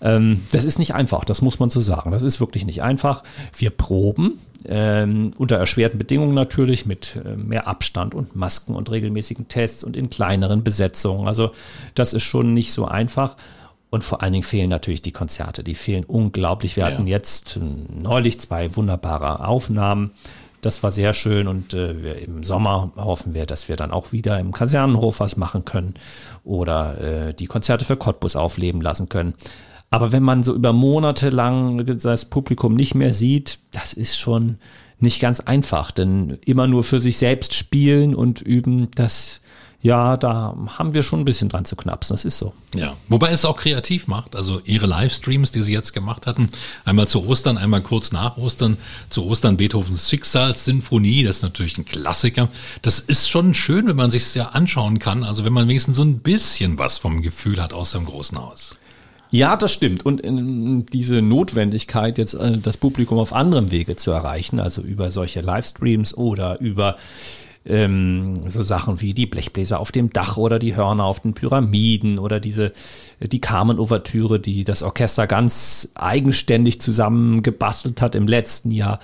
Ähm, 0.00 0.42
das 0.52 0.64
ist 0.64 0.78
nicht 0.78 0.94
einfach, 0.94 1.24
das 1.24 1.42
muss 1.42 1.58
man 1.58 1.70
so 1.70 1.80
sagen. 1.80 2.10
Das 2.10 2.22
ist 2.22 2.40
wirklich 2.40 2.66
nicht 2.66 2.82
einfach. 2.82 3.22
Wir 3.56 3.70
proben 3.70 4.38
ähm, 4.66 5.32
unter 5.36 5.56
erschwerten 5.56 5.98
Bedingungen 5.98 6.34
natürlich 6.34 6.86
mit 6.86 7.18
äh, 7.24 7.36
mehr 7.36 7.66
Abstand 7.66 8.14
und 8.14 8.34
Masken 8.36 8.74
und 8.74 8.90
regelmäßigen 8.90 9.48
Tests 9.48 9.84
und 9.84 9.96
in 9.96 10.10
kleineren 10.10 10.64
Besetzungen. 10.64 11.28
Also 11.28 11.50
das 11.94 12.12
ist 12.12 12.22
schon 12.22 12.54
nicht 12.54 12.72
so 12.72 12.86
einfach. 12.86 13.36
Und 13.90 14.02
vor 14.02 14.22
allen 14.22 14.32
Dingen 14.32 14.42
fehlen 14.42 14.70
natürlich 14.70 15.02
die 15.02 15.12
Konzerte. 15.12 15.62
Die 15.62 15.76
fehlen 15.76 16.04
unglaublich. 16.04 16.74
Wir 16.74 16.84
ja. 16.84 16.90
hatten 16.90 17.06
jetzt 17.06 17.60
neulich 17.62 18.40
zwei 18.40 18.74
wunderbare 18.74 19.46
Aufnahmen 19.46 20.10
das 20.64 20.82
war 20.82 20.90
sehr 20.90 21.14
schön 21.14 21.46
und 21.46 21.74
äh, 21.74 22.02
wir, 22.02 22.18
im 22.22 22.42
Sommer 22.42 22.92
hoffen 22.96 23.34
wir, 23.34 23.46
dass 23.46 23.68
wir 23.68 23.76
dann 23.76 23.90
auch 23.90 24.12
wieder 24.12 24.38
im 24.38 24.52
Kasernenhof 24.52 25.20
was 25.20 25.36
machen 25.36 25.64
können 25.64 25.94
oder 26.42 27.00
äh, 27.00 27.34
die 27.34 27.46
Konzerte 27.46 27.84
für 27.84 27.96
Cottbus 27.96 28.36
aufleben 28.36 28.80
lassen 28.80 29.08
können. 29.08 29.34
Aber 29.94 30.10
wenn 30.10 30.24
man 30.24 30.42
so 30.42 30.56
über 30.56 30.72
Monate 30.72 31.30
lang 31.30 31.86
das 31.86 32.24
Publikum 32.24 32.74
nicht 32.74 32.96
mehr 32.96 33.14
sieht, 33.14 33.60
das 33.70 33.92
ist 33.92 34.18
schon 34.18 34.58
nicht 34.98 35.20
ganz 35.20 35.38
einfach, 35.38 35.92
denn 35.92 36.36
immer 36.44 36.66
nur 36.66 36.82
für 36.82 36.98
sich 36.98 37.16
selbst 37.16 37.54
spielen 37.54 38.16
und 38.16 38.40
üben, 38.40 38.88
das 38.96 39.40
ja, 39.82 40.16
da 40.16 40.56
haben 40.66 40.94
wir 40.94 41.04
schon 41.04 41.20
ein 41.20 41.24
bisschen 41.24 41.48
dran 41.48 41.64
zu 41.64 41.76
knapsen, 41.76 42.14
das 42.14 42.24
ist 42.24 42.38
so. 42.38 42.54
Ja, 42.74 42.96
wobei 43.06 43.30
es 43.30 43.44
auch 43.44 43.56
kreativ 43.56 44.08
macht. 44.08 44.34
Also 44.34 44.62
ihre 44.64 44.86
Livestreams, 44.86 45.52
die 45.52 45.62
sie 45.62 45.74
jetzt 45.74 45.92
gemacht 45.92 46.26
hatten, 46.26 46.48
einmal 46.84 47.06
zu 47.06 47.24
Ostern, 47.28 47.56
einmal 47.56 47.82
kurz 47.82 48.10
nach 48.10 48.36
Ostern, 48.36 48.78
zu 49.10 49.26
Ostern 49.26 49.58
Beethovens 49.58 50.08
Schicksalssinfonie, 50.08 51.22
das 51.22 51.36
ist 51.36 51.42
natürlich 51.42 51.78
ein 51.78 51.84
Klassiker. 51.84 52.48
Das 52.82 52.98
ist 52.98 53.30
schon 53.30 53.54
schön, 53.54 53.86
wenn 53.86 53.96
man 53.96 54.10
sich 54.10 54.22
es 54.22 54.34
ja 54.34 54.46
anschauen 54.46 54.98
kann, 54.98 55.22
also 55.22 55.44
wenn 55.44 55.52
man 55.52 55.68
wenigstens 55.68 55.96
so 55.98 56.02
ein 56.02 56.18
bisschen 56.18 56.78
was 56.78 56.98
vom 56.98 57.22
Gefühl 57.22 57.62
hat 57.62 57.72
aus 57.72 57.92
dem 57.92 58.06
großen 58.06 58.38
Haus. 58.38 58.76
Ja, 59.34 59.56
das 59.56 59.72
stimmt. 59.72 60.06
Und 60.06 60.24
äh, 60.24 60.84
diese 60.92 61.20
Notwendigkeit, 61.20 62.18
jetzt 62.18 62.34
äh, 62.34 62.56
das 62.56 62.76
Publikum 62.76 63.18
auf 63.18 63.32
anderem 63.32 63.72
Wege 63.72 63.96
zu 63.96 64.12
erreichen, 64.12 64.60
also 64.60 64.80
über 64.80 65.10
solche 65.10 65.40
Livestreams 65.40 66.16
oder 66.16 66.60
über 66.60 66.94
ähm, 67.66 68.48
so 68.48 68.62
Sachen 68.62 69.00
wie 69.00 69.12
die 69.12 69.26
Blechbläser 69.26 69.80
auf 69.80 69.90
dem 69.90 70.10
Dach 70.10 70.36
oder 70.36 70.60
die 70.60 70.76
Hörner 70.76 71.02
auf 71.02 71.18
den 71.18 71.34
Pyramiden 71.34 72.20
oder 72.20 72.38
diese 72.38 72.70
die 73.20 73.40
Carmen-Ouvertüre, 73.40 74.38
die 74.38 74.62
das 74.62 74.84
Orchester 74.84 75.26
ganz 75.26 75.90
eigenständig 75.96 76.80
zusammengebastelt 76.80 78.02
hat 78.02 78.14
im 78.14 78.28
letzten 78.28 78.70
Jahr. 78.70 79.00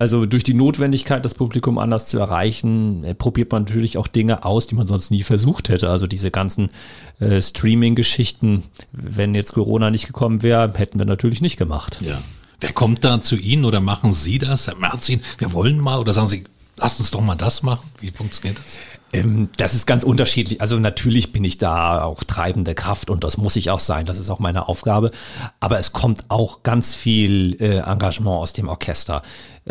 Also 0.00 0.24
durch 0.24 0.44
die 0.44 0.54
Notwendigkeit, 0.54 1.22
das 1.26 1.34
Publikum 1.34 1.76
anders 1.76 2.06
zu 2.06 2.18
erreichen, 2.18 3.04
äh, 3.04 3.14
probiert 3.14 3.52
man 3.52 3.64
natürlich 3.64 3.98
auch 3.98 4.08
Dinge 4.08 4.46
aus, 4.46 4.66
die 4.66 4.74
man 4.74 4.86
sonst 4.86 5.10
nie 5.10 5.22
versucht 5.22 5.68
hätte. 5.68 5.90
Also 5.90 6.06
diese 6.06 6.30
ganzen 6.30 6.70
äh, 7.18 7.42
Streaming-Geschichten, 7.42 8.62
wenn 8.92 9.34
jetzt 9.34 9.52
Corona 9.52 9.90
nicht 9.90 10.06
gekommen 10.06 10.42
wäre, 10.42 10.72
hätten 10.74 10.98
wir 10.98 11.04
natürlich 11.04 11.42
nicht 11.42 11.58
gemacht. 11.58 11.98
Ja. 12.00 12.22
Wer 12.60 12.72
kommt 12.72 13.04
da 13.04 13.20
zu 13.20 13.36
Ihnen 13.36 13.66
oder 13.66 13.80
machen 13.80 14.14
Sie 14.14 14.38
das, 14.38 14.68
Herr 14.68 14.76
Merzin? 14.76 15.20
Wir 15.36 15.52
wollen 15.52 15.78
mal 15.78 15.98
oder 15.98 16.14
sagen 16.14 16.28
Sie, 16.28 16.44
Lass 16.80 16.98
uns 16.98 17.10
doch 17.10 17.20
mal 17.20 17.34
das 17.34 17.62
machen. 17.62 17.90
Wie 18.00 18.10
funktioniert 18.10 18.58
das? 18.58 18.78
Ähm, 19.12 19.48
das 19.56 19.74
ist 19.74 19.86
ganz 19.86 20.02
unterschiedlich. 20.02 20.60
Also 20.60 20.78
natürlich 20.78 21.32
bin 21.32 21.44
ich 21.44 21.58
da 21.58 22.02
auch 22.02 22.24
treibende 22.24 22.74
Kraft 22.74 23.10
und 23.10 23.22
das 23.24 23.36
muss 23.36 23.56
ich 23.56 23.70
auch 23.70 23.80
sein. 23.80 24.06
Das 24.06 24.18
ist 24.18 24.30
auch 24.30 24.38
meine 24.38 24.68
Aufgabe. 24.68 25.10
Aber 25.58 25.78
es 25.78 25.92
kommt 25.92 26.24
auch 26.28 26.62
ganz 26.62 26.94
viel 26.94 27.56
äh, 27.60 27.78
Engagement 27.78 28.38
aus 28.38 28.52
dem 28.52 28.68
Orchester. 28.68 29.22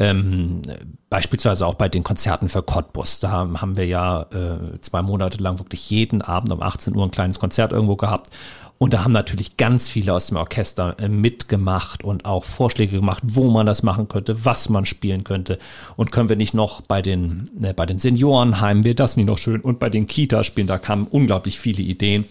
Ähm, 0.01 0.61
beispielsweise 1.09 1.67
auch 1.67 1.73
bei 1.73 1.89
den 1.89 2.03
Konzerten 2.03 2.47
für 2.47 2.63
Cottbus. 2.63 3.19
Da 3.19 3.31
haben 3.31 3.75
wir 3.75 3.85
ja 3.85 4.21
äh, 4.31 4.79
zwei 4.79 5.01
Monate 5.01 5.43
lang 5.43 5.59
wirklich 5.59 5.89
jeden 5.89 6.21
Abend 6.21 6.53
um 6.53 6.61
18 6.61 6.95
Uhr 6.95 7.03
ein 7.03 7.11
kleines 7.11 7.37
Konzert 7.37 7.73
irgendwo 7.73 7.97
gehabt. 7.97 8.29
Und 8.77 8.93
da 8.93 9.03
haben 9.03 9.11
natürlich 9.11 9.57
ganz 9.57 9.89
viele 9.89 10.13
aus 10.13 10.27
dem 10.27 10.37
Orchester 10.37 10.95
äh, 10.99 11.09
mitgemacht 11.09 12.05
und 12.05 12.23
auch 12.23 12.45
Vorschläge 12.45 12.95
gemacht, 12.95 13.21
wo 13.25 13.49
man 13.49 13.65
das 13.65 13.83
machen 13.83 14.07
könnte, 14.07 14.45
was 14.45 14.69
man 14.69 14.85
spielen 14.85 15.25
könnte. 15.25 15.59
Und 15.97 16.13
können 16.13 16.29
wir 16.29 16.37
nicht 16.37 16.53
noch 16.53 16.79
bei 16.79 17.01
den, 17.01 17.49
äh, 17.61 17.73
bei 17.73 17.85
den 17.85 17.99
Seniorenheimen, 17.99 18.85
wäre 18.85 18.95
das 18.95 19.17
nicht 19.17 19.25
noch 19.25 19.37
schön? 19.37 19.59
Und 19.59 19.79
bei 19.79 19.89
den 19.89 20.07
Kita-Spielen, 20.07 20.67
da 20.67 20.77
kamen 20.77 21.07
unglaublich 21.11 21.59
viele 21.59 21.83
Ideen 21.83 22.23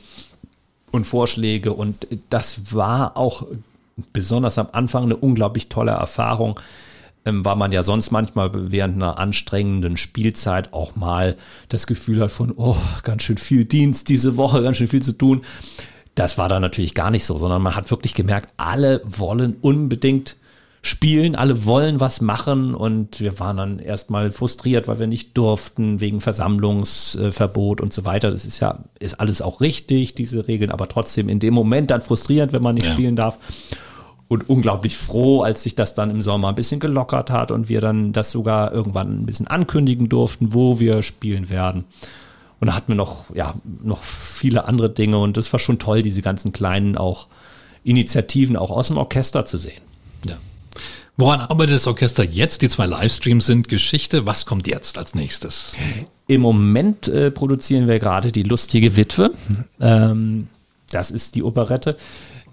und 0.90 1.04
Vorschläge. 1.04 1.74
Und 1.74 2.06
das 2.30 2.74
war 2.74 3.18
auch 3.18 3.46
besonders 4.14 4.56
am 4.56 4.68
Anfang 4.72 5.02
eine 5.02 5.16
unglaublich 5.16 5.68
tolle 5.68 5.90
Erfahrung, 5.90 6.58
weil 7.45 7.57
man 7.57 7.72
ja 7.72 7.83
sonst 7.83 8.11
manchmal 8.11 8.51
während 8.70 8.97
einer 8.97 9.18
anstrengenden 9.18 9.97
Spielzeit 9.97 10.72
auch 10.72 10.97
mal 10.97 11.37
das 11.68 11.87
Gefühl 11.87 12.20
hat 12.22 12.33
von, 12.33 12.53
oh, 12.57 12.76
ganz 13.03 13.22
schön 13.22 13.39
viel 13.39 13.64
Dienst 13.64 14.09
diese 14.09 14.37
Woche, 14.37 14.62
ganz 14.62 14.76
schön 14.76 14.89
viel 14.89 15.03
zu 15.03 15.12
tun. 15.12 15.43
Das 16.14 16.39
war 16.39 16.49
da 16.49 16.59
natürlich 16.59 16.95
gar 16.95 17.11
nicht 17.11 17.24
so, 17.24 17.39
sondern 17.39 17.62
man 17.62 17.76
hat 17.76 17.91
wirklich 17.91 18.14
gemerkt, 18.14 18.53
alle 18.57 19.03
wollen 19.05 19.57
unbedingt 19.61 20.37
spielen, 20.83 21.35
alle 21.35 21.64
wollen 21.64 22.01
was 22.01 22.20
machen 22.20 22.74
und 22.74 23.20
wir 23.20 23.39
waren 23.41 23.57
dann 23.57 23.79
erstmal 23.79 24.31
frustriert, 24.31 24.89
weil 24.89 24.99
wir 24.99 25.07
nicht 25.07 25.37
durften 25.37 26.01
wegen 26.01 26.20
Versammlungsverbot 26.20 27.81
und 27.81 27.93
so 27.93 28.05
weiter. 28.05 28.31
Das 28.31 28.45
ist 28.45 28.61
ja, 28.61 28.85
ist 28.99 29.20
alles 29.20 29.43
auch 29.43 29.61
richtig, 29.61 30.14
diese 30.14 30.47
Regeln, 30.47 30.70
aber 30.70 30.89
trotzdem 30.89 31.29
in 31.29 31.41
dem 31.41 31.55
Moment 31.55 31.91
dann 31.91 32.01
frustrierend, 32.01 32.53
wenn 32.53 32.62
man 32.62 32.74
nicht 32.74 32.87
ja. 32.87 32.93
spielen 32.93 33.16
darf. 33.16 33.39
Und 34.29 34.49
unglaublich 34.51 34.99
froh, 34.99 35.43
als 35.43 35.62
sich 35.62 35.74
das 35.74 35.95
dann 35.95 36.11
im 36.11 36.20
Sommer 36.20 36.51
ein 36.51 36.55
bisschen 36.55 36.81
gelockert 36.81 37.31
hat 37.31 37.51
und 37.51 37.70
wir 37.70 37.81
dann 37.81 38.12
das 38.12 38.31
sogar 38.31 38.72
irgendwann 38.72 39.22
ein 39.22 39.26
bisschen 39.26 39.47
ankündigen 39.47 40.11
durften, 40.11 40.53
wo 40.53 40.79
wir 40.79 41.03
spielen 41.03 41.49
werden. 41.49 41.85
Und 42.61 42.68
da 42.68 42.74
hatten 42.74 42.89
wir 42.89 42.97
noch, 42.97 43.35
ja, 43.35 43.55
noch 43.83 44.03
viele 44.03 44.66
andere 44.66 44.91
Dinge 44.91 45.18
und 45.18 45.37
das 45.37 45.51
war 45.53 45.61
schon 45.61 45.79
toll, 45.79 46.03
diese 46.03 46.20
ganzen 46.20 46.53
kleinen 46.53 46.99
auch 46.99 47.26
Initiativen 47.85 48.57
auch 48.57 48.70
aus 48.70 48.89
dem 48.89 48.99
Orchester 48.99 49.45
zu 49.45 49.57
sehen. 49.57 49.81
Ja. 50.26 50.37
Woran 51.16 51.41
arbeitet 51.41 51.74
das 51.76 51.87
Orchester 51.87 52.24
jetzt? 52.24 52.62
Die 52.62 52.68
zwei 52.68 52.87
Livestreams 52.87 53.47
sind 53.47 53.68
Geschichte. 53.68 54.26
Was 54.26 54.47
kommt 54.47 54.68
jetzt 54.68 54.99
als 54.99 55.14
nächstes? 55.14 55.74
Im 56.26 56.43
Moment 56.43 57.09
äh, 57.09 57.31
produzieren 57.31 57.89
wir 57.89 57.99
gerade 57.99 58.31
die 58.31 58.45
lustige 58.45 58.97
Witwe. 58.97 59.33
Ähm, 59.81 60.49
das 60.91 61.11
ist 61.11 61.35
die 61.35 61.43
Operette 61.43 61.97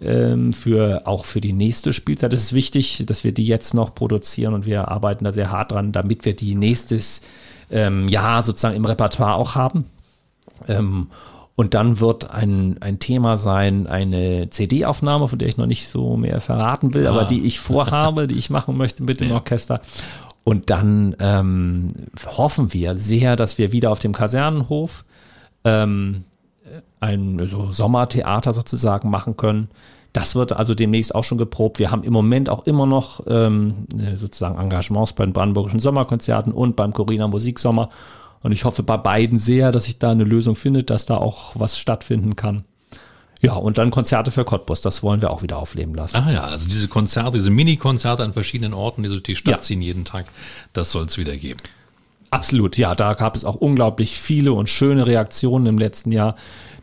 ähm, 0.05 0.53
für 0.53 1.05
auch 1.05 1.25
für 1.25 1.41
die 1.41 1.53
nächste 1.53 1.93
Spielzeit. 1.93 2.33
Es 2.33 2.43
ist 2.43 2.53
wichtig, 2.53 3.03
dass 3.05 3.23
wir 3.23 3.33
die 3.33 3.45
jetzt 3.45 3.73
noch 3.73 3.95
produzieren 3.95 4.53
und 4.53 4.65
wir 4.65 4.87
arbeiten 4.87 5.25
da 5.25 5.31
sehr 5.31 5.51
hart 5.51 5.71
dran, 5.71 5.91
damit 5.91 6.25
wir 6.25 6.35
die 6.35 6.55
nächstes 6.55 7.21
ähm, 7.71 8.07
Jahr 8.07 8.43
sozusagen 8.43 8.75
im 8.75 8.85
Repertoire 8.85 9.35
auch 9.35 9.55
haben. 9.55 9.85
Ähm, 10.67 11.07
und 11.55 11.73
dann 11.73 11.99
wird 12.01 12.31
ein, 12.31 12.81
ein 12.81 12.99
Thema 12.99 13.37
sein, 13.37 13.87
eine 13.87 14.49
CD-Aufnahme, 14.49 15.27
von 15.27 15.39
der 15.39 15.47
ich 15.47 15.57
noch 15.57 15.67
nicht 15.67 15.87
so 15.87 16.17
mehr 16.17 16.41
verraten 16.41 16.93
will, 16.93 17.05
ja. 17.05 17.11
aber 17.11 17.23
die 17.23 17.45
ich 17.45 17.59
vorhabe, 17.59 18.27
die 18.27 18.37
ich 18.37 18.49
machen 18.49 18.75
möchte 18.75 19.03
mit 19.03 19.21
dem 19.21 19.29
ja. 19.29 19.35
Orchester. 19.35 19.81
Und 20.43 20.69
dann 20.69 21.15
ähm, 21.19 21.87
hoffen 22.25 22.73
wir 22.73 22.97
sehr, 22.97 23.35
dass 23.35 23.57
wir 23.57 23.71
wieder 23.71 23.89
auf 23.91 23.99
dem 23.99 24.13
Kasernenhof 24.13 25.05
ähm, 25.63 26.25
ein 27.05 27.47
so 27.47 27.71
Sommertheater 27.71 28.53
sozusagen 28.53 29.09
machen 29.09 29.37
können. 29.37 29.69
Das 30.13 30.35
wird 30.35 30.53
also 30.53 30.73
demnächst 30.73 31.13
auch 31.13 31.23
schon 31.23 31.37
geprobt. 31.37 31.77
Wir 31.77 31.91
haben 31.91 32.03
im 32.03 32.13
Moment 32.13 32.49
auch 32.49 32.65
immer 32.65 32.85
noch 32.85 33.21
ähm, 33.27 33.85
sozusagen 34.15 34.57
Engagements 34.57 35.13
bei 35.13 35.25
den 35.25 35.33
Brandenburgischen 35.33 35.79
Sommerkonzerten 35.79 36.53
und 36.53 36.75
beim 36.75 36.93
Corina 36.93 37.27
Musiksommer. 37.27 37.89
Und 38.41 38.51
ich 38.51 38.63
hoffe 38.63 38.83
bei 38.83 38.97
beiden 38.97 39.39
sehr, 39.39 39.71
dass 39.71 39.85
sich 39.85 39.99
da 39.99 40.11
eine 40.11 40.23
Lösung 40.23 40.55
findet, 40.55 40.89
dass 40.89 41.05
da 41.05 41.17
auch 41.17 41.51
was 41.55 41.77
stattfinden 41.77 42.35
kann. 42.35 42.63
Ja, 43.41 43.55
und 43.55 43.77
dann 43.77 43.91
Konzerte 43.91 44.31
für 44.31 44.45
Cottbus, 44.45 44.81
das 44.81 45.03
wollen 45.03 45.21
wir 45.21 45.31
auch 45.31 45.43
wieder 45.43 45.57
aufleben 45.57 45.93
lassen. 45.93 46.15
Ah 46.15 46.31
ja, 46.31 46.43
also 46.45 46.67
diese 46.67 46.87
Konzerte, 46.87 47.37
diese 47.37 47.49
Mini-Konzerte 47.49 48.23
an 48.23 48.33
verschiedenen 48.33 48.73
Orten, 48.73 49.03
die 49.03 49.09
durch 49.09 49.23
die 49.23 49.35
Stadt 49.35 49.55
ja. 49.55 49.61
ziehen 49.61 49.81
jeden 49.81 50.05
Tag, 50.05 50.25
das 50.73 50.91
soll 50.91 51.05
es 51.05 51.17
wieder 51.17 51.35
geben. 51.35 51.59
Absolut, 52.31 52.77
ja, 52.77 52.95
da 52.95 53.13
gab 53.13 53.35
es 53.35 53.45
auch 53.45 53.55
unglaublich 53.55 54.17
viele 54.19 54.53
und 54.53 54.69
schöne 54.69 55.05
Reaktionen 55.05 55.67
im 55.67 55.77
letzten 55.77 56.11
Jahr. 56.11 56.35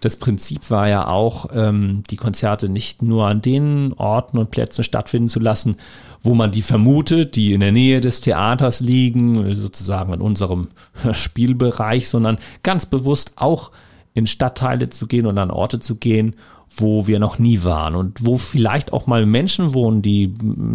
Das 0.03 0.17
Prinzip 0.17 0.71
war 0.71 0.89
ja 0.89 1.07
auch, 1.07 1.47
ähm, 1.55 2.03
die 2.11 2.17
Konzerte 2.17 2.69
nicht 2.69 3.03
nur 3.03 3.27
an 3.27 3.41
den 3.41 3.93
Orten 3.95 4.37
und 4.37 4.51
Plätzen 4.51 4.83
stattfinden 4.83 5.29
zu 5.29 5.39
lassen, 5.39 5.77
wo 6.21 6.35
man 6.35 6.51
die 6.51 6.63
vermutet, 6.63 7.37
die 7.37 7.53
in 7.53 7.61
der 7.61 7.73
Nähe 7.73 8.01
des 8.01 8.21
Theaters 8.21 8.81
liegen, 8.81 9.55
sozusagen 9.55 10.13
in 10.13 10.21
unserem 10.21 10.69
Spielbereich, 11.13 12.09
sondern 12.09 12.39
ganz 12.65 12.85
bewusst 12.85 13.35
auch 13.37 13.71
in 14.13 14.27
Stadtteile 14.27 14.91
zu 14.91 15.07
gehen 15.07 15.25
und 15.25 15.39
an 15.39 15.53
Orte 15.53 15.79
zu 15.79 15.95
gehen, 15.95 16.35
wo 16.77 17.07
wir 17.07 17.21
noch 17.21 17.39
nie 17.39 17.63
waren 17.63 17.95
und 17.95 18.27
wo 18.27 18.37
vielleicht 18.37 18.93
auch 18.93 19.07
mal 19.07 19.25
Menschen 19.25 19.73
wohnen, 19.73 20.03
die 20.03 20.35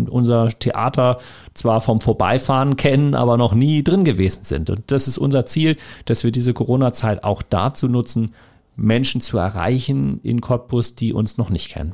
unser 0.10 0.50
Theater 0.58 1.18
zwar 1.54 1.82
vom 1.82 2.00
Vorbeifahren 2.00 2.78
kennen, 2.78 3.14
aber 3.14 3.36
noch 3.36 3.54
nie 3.54 3.84
drin 3.84 4.06
gewesen 4.06 4.44
sind. 4.44 4.70
Und 4.70 4.84
das 4.88 5.10
ist 5.10 5.18
unser 5.18 5.46
Ziel, 5.46 5.76
dass 6.06 6.24
wir 6.24 6.32
diese 6.32 6.54
Corona-Zeit 6.54 7.24
auch 7.24 7.42
dazu 7.42 7.90
nutzen, 7.90 8.32
Menschen 8.78 9.20
zu 9.20 9.38
erreichen 9.38 10.20
in 10.24 10.40
Cottbus, 10.40 10.96
die 10.96 11.12
uns 11.12 11.38
noch 11.38 11.50
nicht 11.50 11.70
kennen. 11.70 11.94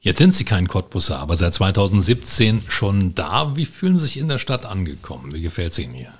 Jetzt 0.00 0.18
sind 0.18 0.34
Sie 0.34 0.44
kein 0.44 0.66
Cottbusser, 0.66 1.20
aber 1.20 1.36
seit 1.36 1.54
2017 1.54 2.62
schon 2.68 3.14
da. 3.14 3.54
Wie 3.54 3.66
fühlen 3.66 3.96
Sie 3.98 4.06
sich 4.06 4.18
in 4.18 4.26
der 4.26 4.38
Stadt 4.38 4.66
angekommen? 4.66 5.32
Wie 5.32 5.42
gefällt 5.42 5.72
es 5.72 5.78
Ihnen 5.78 5.94
hier? 5.94 6.12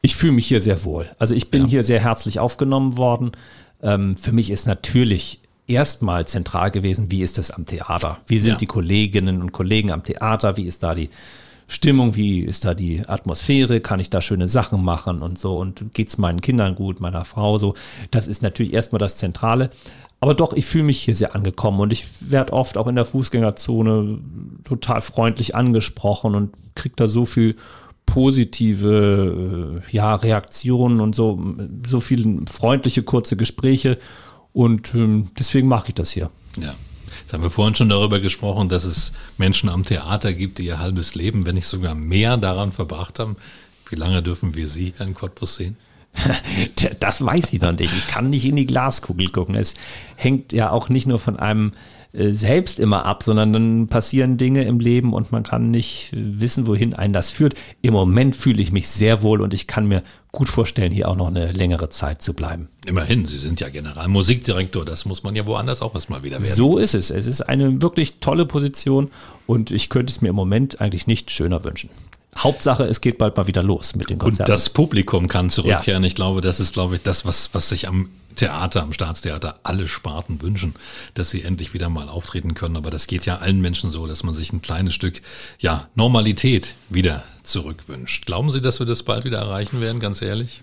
Ich 0.00 0.16
fühle 0.16 0.32
mich 0.32 0.48
hier 0.48 0.60
sehr 0.60 0.82
wohl. 0.84 1.08
Also 1.18 1.34
ich 1.34 1.50
bin 1.50 1.62
ja. 1.62 1.68
hier 1.68 1.84
sehr 1.84 2.00
herzlich 2.00 2.40
aufgenommen 2.40 2.96
worden. 2.96 3.32
Ähm, 3.82 4.16
für 4.16 4.32
mich 4.32 4.50
ist 4.50 4.66
natürlich 4.66 5.38
erstmal 5.68 6.26
zentral 6.26 6.72
gewesen, 6.72 7.10
wie 7.10 7.22
ist 7.22 7.38
das 7.38 7.52
am 7.52 7.66
Theater? 7.66 8.18
Wie 8.26 8.40
sind 8.40 8.52
ja. 8.52 8.56
die 8.58 8.66
Kolleginnen 8.66 9.42
und 9.42 9.52
Kollegen 9.52 9.92
am 9.92 10.02
Theater? 10.02 10.56
Wie 10.56 10.66
ist 10.66 10.82
da 10.82 10.94
die 10.94 11.10
Stimmung? 11.68 12.16
Wie 12.16 12.40
ist 12.40 12.64
da 12.64 12.74
die 12.74 13.02
Atmosphäre? 13.06 13.80
Kann 13.80 14.00
ich 14.00 14.10
da 14.10 14.20
schöne 14.20 14.48
Sachen 14.48 14.82
machen 14.82 15.22
und 15.22 15.38
so? 15.38 15.56
Und 15.56 15.94
geht 15.94 16.08
es 16.08 16.18
meinen 16.18 16.40
Kindern 16.40 16.74
gut, 16.74 17.00
meiner 17.00 17.24
Frau 17.26 17.58
so? 17.58 17.74
Das 18.10 18.26
ist 18.26 18.42
natürlich 18.42 18.72
erstmal 18.72 18.98
das 18.98 19.18
Zentrale. 19.18 19.70
Aber 20.20 20.34
doch, 20.34 20.54
ich 20.54 20.64
fühle 20.64 20.84
mich 20.84 21.00
hier 21.00 21.14
sehr 21.14 21.36
angekommen 21.36 21.78
und 21.78 21.92
ich 21.92 22.08
werde 22.20 22.52
oft 22.52 22.76
auch 22.76 22.88
in 22.88 22.96
der 22.96 23.04
Fußgängerzone 23.04 24.18
total 24.64 25.00
freundlich 25.00 25.54
angesprochen 25.54 26.34
und 26.34 26.54
kriege 26.74 26.94
da 26.96 27.06
so 27.06 27.24
viel 27.24 27.54
positive 28.06 29.82
äh, 29.86 29.94
ja, 29.94 30.14
Reaktionen 30.14 31.00
und 31.00 31.14
so, 31.14 31.38
so 31.86 32.00
viele 32.00 32.40
freundliche, 32.50 33.02
kurze 33.02 33.36
Gespräche. 33.36 33.98
Und 34.52 34.94
ähm, 34.94 35.30
deswegen 35.38 35.68
mag 35.68 35.84
ich 35.88 35.94
das 35.94 36.10
hier. 36.10 36.30
Ja. 36.60 36.74
Jetzt 37.28 37.34
haben 37.34 37.42
wir 37.42 37.50
vorhin 37.50 37.74
schon 37.74 37.90
darüber 37.90 38.20
gesprochen, 38.20 38.70
dass 38.70 38.84
es 38.84 39.12
Menschen 39.36 39.68
am 39.68 39.84
Theater 39.84 40.32
gibt, 40.32 40.56
die 40.56 40.64
ihr 40.64 40.78
halbes 40.78 41.14
Leben, 41.14 41.44
wenn 41.44 41.56
nicht 41.56 41.66
sogar 41.66 41.94
mehr 41.94 42.38
daran 42.38 42.72
verbracht 42.72 43.18
haben. 43.18 43.36
Wie 43.90 43.96
lange 43.96 44.22
dürfen 44.22 44.54
wir 44.54 44.66
Sie, 44.66 44.94
Herrn 44.96 45.12
Cottbus, 45.12 45.56
sehen? 45.56 45.76
Das 47.00 47.24
weiß 47.24 47.52
ich 47.52 47.60
noch 47.60 47.72
nicht. 47.72 47.94
Ich 47.96 48.06
kann 48.06 48.30
nicht 48.30 48.44
in 48.44 48.56
die 48.56 48.66
Glaskugel 48.66 49.28
gucken. 49.28 49.54
Es 49.54 49.74
hängt 50.16 50.52
ja 50.52 50.70
auch 50.70 50.88
nicht 50.88 51.06
nur 51.06 51.18
von 51.18 51.38
einem 51.38 51.72
äh, 52.12 52.32
selbst 52.32 52.80
immer 52.80 53.04
ab, 53.04 53.22
sondern 53.22 53.52
dann 53.52 53.88
passieren 53.88 54.38
Dinge 54.38 54.64
im 54.64 54.80
Leben 54.80 55.12
und 55.12 55.30
man 55.30 55.42
kann 55.42 55.70
nicht 55.70 56.12
äh, 56.14 56.40
wissen, 56.40 56.66
wohin 56.66 56.94
einen 56.94 57.12
das 57.12 57.30
führt. 57.30 57.54
Im 57.82 57.92
Moment 57.92 58.34
fühle 58.34 58.62
ich 58.62 58.72
mich 58.72 58.88
sehr 58.88 59.22
wohl 59.22 59.42
und 59.42 59.52
ich 59.52 59.66
kann 59.66 59.86
mir 59.86 60.02
gut 60.32 60.48
vorstellen, 60.48 60.90
hier 60.90 61.08
auch 61.08 61.16
noch 61.16 61.28
eine 61.28 61.52
längere 61.52 61.90
Zeit 61.90 62.22
zu 62.22 62.32
bleiben. 62.32 62.68
Immerhin, 62.86 63.26
Sie 63.26 63.38
sind 63.38 63.60
ja 63.60 63.68
Generalmusikdirektor, 63.68 64.86
das 64.86 65.04
muss 65.04 65.22
man 65.22 65.36
ja 65.36 65.46
woanders 65.46 65.82
auch 65.82 65.94
erstmal 65.94 66.22
wieder 66.22 66.38
werden. 66.38 66.50
So 66.50 66.78
ist 66.78 66.94
es. 66.94 67.10
Es 67.10 67.26
ist 67.26 67.42
eine 67.42 67.82
wirklich 67.82 68.20
tolle 68.20 68.46
Position 68.46 69.10
und 69.46 69.70
ich 69.70 69.90
könnte 69.90 70.10
es 70.10 70.22
mir 70.22 70.28
im 70.28 70.36
Moment 70.36 70.80
eigentlich 70.80 71.06
nicht 71.06 71.30
schöner 71.30 71.62
wünschen. 71.64 71.90
Hauptsache, 72.36 72.84
es 72.84 73.00
geht 73.00 73.18
bald 73.18 73.36
mal 73.36 73.46
wieder 73.46 73.62
los 73.62 73.96
mit 73.96 74.10
den 74.10 74.18
Konzerten. 74.18 74.50
Und 74.50 74.56
das 74.56 74.70
Publikum 74.70 75.28
kann 75.28 75.50
zurückkehren. 75.50 76.02
Ja. 76.02 76.06
Ich 76.06 76.14
glaube, 76.14 76.40
das 76.40 76.60
ist, 76.60 76.72
glaube 76.72 76.96
ich, 76.96 77.02
das, 77.02 77.24
was, 77.24 77.52
was 77.52 77.68
sich 77.68 77.88
am 77.88 78.10
Theater, 78.36 78.82
am 78.82 78.92
Staatstheater 78.92 79.58
alle 79.64 79.88
Sparten 79.88 80.40
wünschen, 80.40 80.74
dass 81.14 81.30
sie 81.30 81.42
endlich 81.42 81.74
wieder 81.74 81.88
mal 81.88 82.08
auftreten 82.08 82.54
können. 82.54 82.76
Aber 82.76 82.90
das 82.90 83.06
geht 83.06 83.26
ja 83.26 83.38
allen 83.38 83.60
Menschen 83.60 83.90
so, 83.90 84.06
dass 84.06 84.22
man 84.22 84.34
sich 84.34 84.52
ein 84.52 84.62
kleines 84.62 84.94
Stück, 84.94 85.20
ja, 85.58 85.88
Normalität 85.94 86.74
wieder 86.88 87.24
zurückwünscht. 87.42 88.26
Glauben 88.26 88.50
Sie, 88.50 88.62
dass 88.62 88.78
wir 88.78 88.86
das 88.86 89.02
bald 89.02 89.24
wieder 89.24 89.38
erreichen 89.38 89.80
werden, 89.80 89.98
ganz 89.98 90.22
ehrlich? 90.22 90.62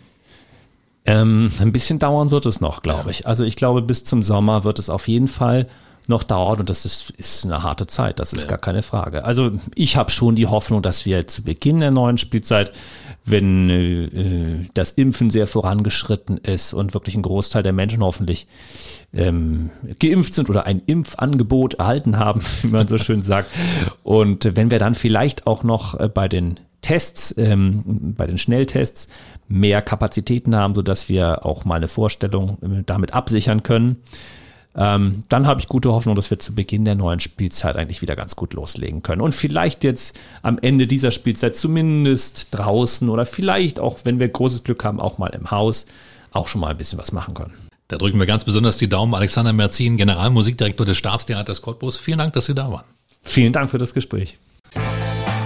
Ähm, 1.05 1.51
ein 1.59 1.72
bisschen 1.72 1.99
dauern 1.99 2.32
wird 2.32 2.45
es 2.45 2.61
noch, 2.61 2.82
glaube 2.82 3.05
ja. 3.05 3.09
ich. 3.11 3.28
Also 3.28 3.43
ich 3.43 3.55
glaube, 3.55 3.82
bis 3.82 4.05
zum 4.05 4.24
Sommer 4.24 4.63
wird 4.63 4.80
es 4.80 4.89
auf 4.89 5.07
jeden 5.07 5.28
Fall 5.28 5.68
noch 6.09 6.23
dauert 6.23 6.59
und 6.59 6.69
das 6.69 6.85
ist, 6.85 7.11
ist 7.11 7.45
eine 7.45 7.63
harte 7.63 7.87
Zeit, 7.87 8.19
das 8.19 8.33
ist 8.33 8.43
ja. 8.43 8.49
gar 8.49 8.57
keine 8.57 8.81
Frage. 8.81 9.23
Also 9.23 9.51
ich 9.73 9.97
habe 9.97 10.11
schon 10.11 10.35
die 10.35 10.47
Hoffnung, 10.47 10.81
dass 10.81 11.05
wir 11.05 11.27
zu 11.27 11.43
Beginn 11.43 11.79
der 11.79 11.91
neuen 11.91 12.17
Spielzeit, 12.17 12.71
wenn 13.23 13.69
äh, 13.69 14.69
das 14.73 14.91
Impfen 14.91 15.29
sehr 15.29 15.47
vorangeschritten 15.47 16.37
ist 16.37 16.73
und 16.73 16.93
wirklich 16.93 17.15
ein 17.15 17.21
Großteil 17.21 17.63
der 17.63 17.73
Menschen 17.73 18.03
hoffentlich 18.03 18.47
ähm, 19.13 19.71
geimpft 19.99 20.33
sind 20.33 20.49
oder 20.49 20.65
ein 20.65 20.81
Impfangebot 20.85 21.75
erhalten 21.75 22.17
haben, 22.17 22.41
wie 22.61 22.67
man 22.67 22.87
so 22.87 22.97
schön 22.97 23.23
sagt. 23.23 23.49
Und 24.03 24.55
wenn 24.55 24.71
wir 24.71 24.79
dann 24.79 24.95
vielleicht 24.95 25.47
auch 25.47 25.63
noch 25.63 25.99
äh, 25.99 26.07
bei 26.07 26.27
den 26.27 26.59
Tests, 26.81 27.35
ähm, 27.37 28.13
bei 28.15 28.27
den 28.27 28.37
Schnelltests 28.37 29.07
mehr 29.47 29.81
Kapazitäten 29.81 30.55
haben, 30.55 30.75
sodass 30.75 31.09
wir 31.09 31.45
auch 31.45 31.65
mal 31.65 31.75
eine 31.75 31.87
Vorstellung 31.87 32.57
äh, 32.61 32.83
damit 32.85 33.13
absichern 33.13 33.63
können 33.63 33.97
ähm, 34.78 35.23
dann 35.30 35.47
habe 35.47 35.61
ich 35.61 35.67
gute 35.67 35.91
Hoffnung, 35.91 36.15
dass 36.15 36.30
wir 36.30 36.39
zu 36.39 36.53
Beginn 36.53 36.86
der 36.86 36.95
neuen 36.95 37.19
Spielzeit 37.19 37.76
eigentlich 37.78 38.01
wieder 38.01 38.15
ganz 38.15 38.36
gut 38.36 38.53
loslegen 38.53 39.03
können. 39.03 39.21
Und 39.21 39.34
vielleicht 39.34 39.84
jetzt 39.84 40.19
am 40.41 40.57
Ende 40.59 40.88
dieser 40.88 41.11
Spielzeit 41.11 41.55
zumindest 41.55 42.49
draußen 42.51 43.09
oder 43.09 43.26
vielleicht 43.26 43.80
auch, 43.80 43.99
wenn 44.03 44.19
wir 44.19 44.28
großes 44.28 44.63
Glück 44.63 44.84
haben, 44.84 44.99
auch 44.99 45.17
mal 45.17 45.34
im 45.34 45.51
Haus 45.51 45.86
auch 46.32 46.47
schon 46.47 46.61
mal 46.61 46.67
ein 46.67 46.78
bisschen 46.78 46.99
was 46.99 47.11
machen 47.13 47.34
können. 47.34 47.53
Da 47.88 47.97
drücken 47.97 48.19
wir 48.19 48.26
ganz 48.26 48.43
besonders 48.43 48.78
die 48.78 48.89
Daumen. 48.89 49.13
Alexander 49.13 49.53
Merzin, 49.53 49.95
Generalmusikdirektor 49.95 50.86
des 50.86 50.97
Staatstheaters 50.97 51.61
Cottbus. 51.61 51.97
Vielen 51.97 52.17
Dank, 52.17 52.34
dass 52.34 52.47
Sie 52.47 52.55
da 52.55 52.71
waren. 52.71 52.86
Vielen 53.23 53.53
Dank 53.53 53.69
für 53.69 53.78
das 53.78 53.93
Gespräch. 53.93 54.38